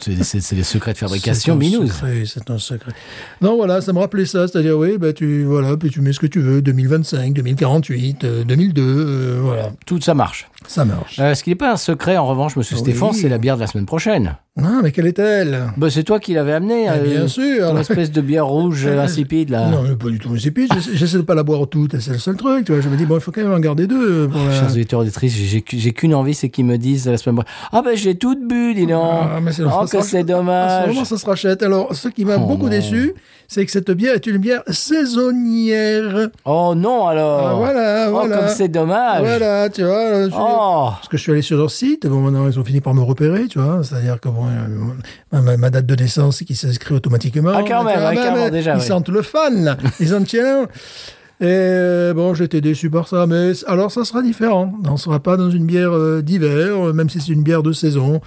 C'est 0.00 0.22
c'est- 0.40 0.54
les 0.54 0.62
secrets 0.62 0.92
de 0.92 0.98
fabrication, 0.98 1.60
secret, 1.60 2.22
C'est 2.26 2.50
un 2.50 2.58
secret. 2.58 2.92
Non, 3.40 3.56
voilà, 3.56 3.80
ça 3.80 3.92
me 3.92 3.98
rappelait 3.98 4.26
ça. 4.26 4.46
C'est-à-dire, 4.48 4.76
oui, 4.78 4.98
bah, 4.98 5.12
tu, 5.12 5.44
voilà, 5.44 5.76
puis 5.76 5.90
tu 5.90 6.00
mets 6.00 6.12
ce 6.12 6.20
que 6.20 6.26
tu 6.26 6.40
veux. 6.40 6.62
2025, 6.62 7.32
2048, 7.34 8.24
euh, 8.24 8.44
2002, 8.44 8.82
euh, 8.82 9.38
voilà. 9.42 9.72
Tout 9.86 10.00
ça 10.00 10.14
marche. 10.14 10.48
Ça 10.66 10.84
marche. 10.84 11.18
Euh, 11.20 11.34
ce 11.34 11.42
qui 11.44 11.50
n'est 11.50 11.56
pas 11.56 11.72
un 11.72 11.76
secret, 11.76 12.16
en 12.16 12.26
revanche, 12.26 12.56
monsieur 12.56 12.76
Oui. 12.76 12.82
Stéphane, 12.82 13.12
c'est 13.12 13.28
la 13.28 13.38
bière 13.38 13.56
de 13.56 13.60
la 13.60 13.66
semaine 13.66 13.86
prochaine. 13.86 14.36
Non, 14.56 14.80
mais 14.82 14.92
quelle 14.92 15.06
est-elle? 15.08 15.64
Bah, 15.76 15.88
c'est 15.90 16.04
toi 16.04 16.20
qui 16.20 16.32
l'avais 16.32 16.52
amenée. 16.52 16.88
Ah, 16.88 16.98
bien 16.98 17.26
sûr. 17.26 17.68
Ton 17.70 17.76
espèce 17.78 18.12
de 18.12 18.20
bière 18.20 18.46
rouge 18.46 18.86
euh, 18.88 19.00
insipide, 19.02 19.50
là. 19.50 19.66
Non, 19.68 19.82
pas 19.96 20.08
du 20.08 20.18
tout 20.18 20.30
insipide. 20.32 20.70
J'essaie- 20.92 21.16
de 21.16 21.22
pas 21.22 21.34
la 21.34 21.42
boire 21.42 21.66
toute. 21.68 21.98
C'est 22.00 22.12
le 22.12 22.18
seul 22.18 22.36
truc, 22.36 22.64
tu 22.66 22.72
vois. 22.72 22.80
Je 22.80 22.88
me 22.88 22.96
dis, 22.96 23.04
bon, 23.04 23.16
il 23.16 23.20
faut 23.20 23.32
quand 23.32 23.42
même 23.42 23.52
en 23.52 23.58
garder 23.58 23.86
deux. 23.86 24.28
Pour 24.28 24.40
la- 24.44 24.52
Chers 24.52 24.70
auditeurs 24.70 25.00
auditrices, 25.00 25.34
j'ai 25.34 25.92
qu'une 25.92 26.14
envie, 26.14 26.34
c'est 26.34 26.48
qu'ils 26.50 26.64
me 26.66 26.76
disent 26.78 27.06
la 27.08 27.16
semaine 27.16 27.36
prochaine 27.36 27.54
Ah, 27.72 27.82
ben 27.84 27.96
j'ai 27.96 28.14
tout 28.16 28.36
bu, 28.36 28.74
dis 28.74 28.86
donc. 28.86 29.02
Ah, 29.22 29.40
mais 29.42 29.52
c'est- 29.52 29.64
oh, 29.64 29.84
que 29.90 30.02
c'est 30.02 30.24
dommage. 30.24 30.88
moment, 30.88 31.04
ça 31.04 31.18
se 31.18 31.26
rachète. 31.26 31.62
Alors, 31.62 31.94
ce 31.94 32.08
qui 32.08 32.24
m'a 32.24 32.36
Oh 32.36 32.46
beaucoup 32.46 32.64
non. 32.64 32.70
déçu, 32.70 33.14
c'est 33.48 33.64
que 33.66 33.70
cette 33.72 33.90
bière 33.90 34.14
est 34.14 34.26
une 34.26 34.38
bière 34.38 34.62
saisonnière. 34.68 36.28
Oh 36.44 36.74
non, 36.76 37.06
alors. 37.08 37.46
Ah, 37.48 37.54
voilà, 37.54 38.06
Oh, 38.08 38.12
voilà. 38.12 38.36
comme 38.38 38.48
c'est 38.48 38.68
dommage. 38.68 39.20
Voilà, 39.20 39.68
tu 39.68 39.82
vois. 39.82 40.24
je- 40.24 40.30
Oh. 40.56 40.88
Parce 40.94 41.08
que 41.08 41.16
je 41.16 41.22
suis 41.22 41.32
allé 41.32 41.42
sur 41.42 41.56
leur 41.58 41.70
site, 41.70 42.06
bon, 42.06 42.20
maintenant, 42.20 42.48
ils 42.48 42.58
ont 42.58 42.64
fini 42.64 42.80
par 42.80 42.94
me 42.94 43.00
repérer, 43.02 43.46
tu 43.48 43.58
vois. 43.58 43.82
C'est-à-dire 43.82 44.20
que 44.20 44.28
bon, 44.28 44.46
euh, 44.46 44.66
ma, 45.32 45.40
ma- 45.40 45.56
ma 45.56 45.70
date 45.70 45.86
de 45.86 45.94
naissance 45.94 46.38
qui 46.40 46.54
s'inscrit 46.54 46.94
automatiquement. 46.94 47.52
Ah, 47.54 47.62
quand 47.66 47.84
même, 47.84 47.98
ah, 48.00 48.14
carrément, 48.14 48.48
déjà, 48.50 48.74
Ils 48.74 48.80
oui. 48.80 48.86
sentent 48.86 49.08
le 49.08 49.22
fan, 49.22 49.64
là. 49.64 49.76
Ils 50.00 50.14
en 50.14 50.22
tiennent. 50.22 50.66
Et 51.40 51.46
euh, 51.46 52.14
bon, 52.14 52.32
j'étais 52.34 52.60
déçu 52.60 52.90
par 52.90 53.08
ça, 53.08 53.26
mais 53.26 53.52
alors 53.66 53.90
ça 53.90 54.04
sera 54.04 54.22
différent. 54.22 54.72
On 54.88 54.92
ne 54.92 54.96
sera 54.96 55.18
pas 55.20 55.36
dans 55.36 55.50
une 55.50 55.66
bière 55.66 55.90
euh, 55.92 56.22
d'hiver, 56.22 56.94
même 56.94 57.10
si 57.10 57.20
c'est 57.20 57.32
une 57.32 57.42
bière 57.42 57.62
de 57.62 57.72
saison. 57.72 58.20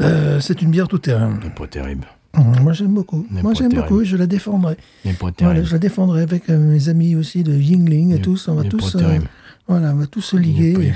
Euh, 0.00 0.40
c'est 0.40 0.62
une 0.62 0.70
bière 0.70 0.88
tout 0.88 0.98
terrain. 0.98 1.34
C'est 1.42 1.54
pas 1.54 1.66
terrible. 1.66 2.06
Mmh, 2.34 2.60
Moi, 2.62 2.72
j'aime 2.72 2.94
beaucoup. 2.94 3.26
N'est 3.30 3.42
Moi, 3.42 3.52
j'aime 3.54 3.72
beaucoup 3.72 4.04
je 4.04 4.16
la 4.16 4.26
défendrai. 4.26 4.76
Voilà, 5.04 5.32
terrible. 5.36 5.66
je 5.66 5.72
la 5.72 5.78
défendrai 5.78 6.22
avec 6.22 6.48
euh, 6.48 6.56
mes 6.58 6.88
amis 6.88 7.14
aussi 7.16 7.42
de 7.42 7.52
Yingling 7.52 8.14
et 8.16 8.20
tous. 8.20 8.48
On 8.48 8.54
va 8.54 8.64
tous, 8.64 8.92
pas 8.92 8.98
euh, 8.98 9.02
terrible. 9.02 9.26
Voilà, 9.70 9.92
on 9.92 9.96
va 10.00 10.06
tous 10.06 10.20
se 10.20 10.36
liguer. 10.36 10.92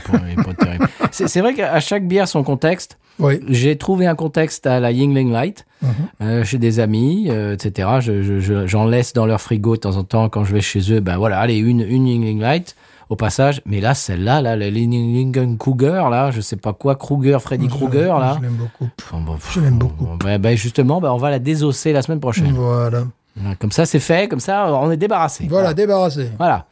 C'est 1.10 1.40
vrai 1.40 1.54
qu'à 1.54 1.80
chaque 1.80 2.06
bière, 2.06 2.28
son 2.28 2.42
contexte. 2.42 2.98
Oui. 3.20 3.38
J'ai 3.48 3.76
trouvé 3.78 4.06
un 4.08 4.16
contexte 4.16 4.66
à 4.66 4.80
la 4.80 4.90
Yingling 4.90 5.30
Light 5.30 5.64
Mhm. 5.82 5.88
euh, 6.22 6.44
chez 6.44 6.58
des 6.58 6.80
amis, 6.80 7.26
euh, 7.30 7.54
etc. 7.54 7.88
Je- 8.00 8.22
je- 8.22 8.40
je- 8.40 8.66
J'en 8.66 8.86
laisse 8.86 9.12
dans 9.12 9.24
leur 9.26 9.40
frigo 9.40 9.76
de 9.76 9.80
temps 9.82 9.96
en 9.96 10.02
temps 10.02 10.28
quand 10.28 10.42
je 10.44 10.52
vais 10.52 10.60
chez 10.60 10.92
eux. 10.92 10.98
Ben 11.00 11.16
voilà, 11.16 11.38
allez, 11.38 11.56
une, 11.58 11.80
une 11.80 12.08
Yingling 12.08 12.40
Light 12.40 12.74
au 13.10 13.14
passage. 13.16 13.60
Mais 13.66 13.80
là, 13.80 13.94
celle-là, 13.94 14.42
là, 14.42 14.56
la 14.56 14.66
Yingling 14.66 15.56
Kruger, 15.58 16.02
là, 16.10 16.32
je 16.32 16.40
sais 16.40 16.56
pas 16.56 16.72
quoi, 16.72 16.96
Kruger, 16.96 17.38
Freddy 17.40 17.68
Kruger, 17.68 18.08
là. 18.18 18.34
Je 18.38 18.42
l'aime 18.42 18.54
beaucoup. 18.56 18.88
Bon, 19.12 19.36
Je 19.52 19.60
l'aime 19.60 19.78
beaucoup. 19.78 20.08
Ben, 20.24 20.38
ben, 20.40 20.56
justement, 20.56 21.00
ben, 21.00 21.12
on 21.12 21.18
va 21.18 21.30
la 21.30 21.38
désosser 21.38 21.92
la 21.92 22.02
semaine 22.02 22.20
prochaine. 22.20 22.50
Voilà. 22.52 23.04
Voilà, 23.36 23.54
Comme 23.56 23.72
ça, 23.72 23.84
c'est 23.86 24.00
fait. 24.00 24.26
Comme 24.28 24.40
ça, 24.40 24.72
on 24.74 24.90
est 24.90 24.96
débarrassé. 24.96 25.46
Voilà, 25.48 25.72
débarrassé. 25.74 26.30
Voilà. 26.38 26.66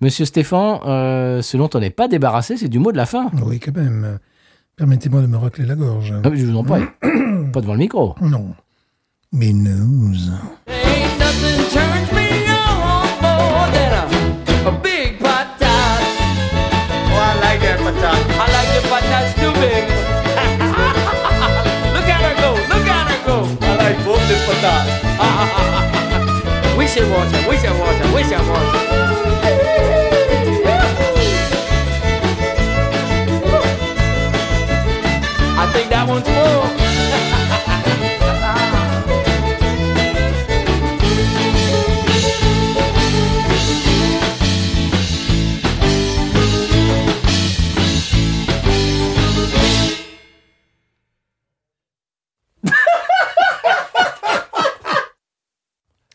Monsieur 0.00 0.24
Stéphane, 0.24 0.78
euh, 0.86 1.42
ce 1.42 1.56
dont 1.56 1.70
on 1.74 1.80
n'est 1.80 1.90
pas 1.90 2.08
débarrassé, 2.08 2.56
c'est 2.56 2.68
du 2.68 2.78
mot 2.78 2.92
de 2.92 2.96
la 2.96 3.06
fin. 3.06 3.30
Oui, 3.44 3.60
quand 3.60 3.74
même. 3.74 4.18
Permettez-moi 4.76 5.22
de 5.22 5.26
me 5.26 5.36
racler 5.36 5.64
la 5.64 5.74
gorge. 5.74 6.12
Ah, 6.22 6.28
mais 6.30 6.36
je 6.36 6.46
vous 6.46 6.56
en 6.56 6.64
prie. 6.64 6.82
pas 7.52 7.60
devant 7.60 7.72
le 7.72 7.78
micro. 7.78 8.14
Non. 8.20 8.54
Mais 9.32 9.52
news. 9.52 10.14
Ain't 10.66 11.18
nothing 11.18 11.68
turns 11.70 12.12
me 12.12 12.26
on 12.48 13.22
more 13.22 13.66
than 13.72 13.92
a, 13.92 14.68
a 14.68 14.72
big 14.82 15.18
patat. 15.18 16.00
Oh, 17.10 17.46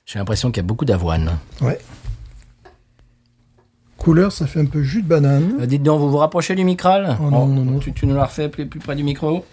J'ai 0.06 0.20
l'impression 0.20 0.52
qu'il 0.52 0.58
y 0.58 0.66
a 0.66 0.68
beaucoup 0.68 0.84
d'avoine. 0.84 1.38
Ouais. 1.62 1.80
Couleur, 3.98 4.32
ça 4.32 4.46
fait 4.46 4.60
un 4.60 4.66
peu 4.66 4.84
jus 4.84 5.04
de 5.04 5.08
banane. 5.08 5.58
Euh, 5.62 5.66
dites 5.66 5.84
donc, 5.84 6.00
vous 6.00 6.10
vous 6.10 6.18
rapprochez 6.18 6.56
du 6.56 6.64
micral 6.64 7.18
Oh 7.22 7.30
non, 7.30 7.46
non, 7.46 7.64
non. 7.64 7.80
Tu, 7.80 7.94
tu 7.94 8.06
nous 8.08 8.16
la 8.16 8.26
refais 8.26 8.50
plus, 8.50 8.66
plus 8.68 8.80
près 8.80 8.96
du 8.96 9.04
micro 9.04 9.46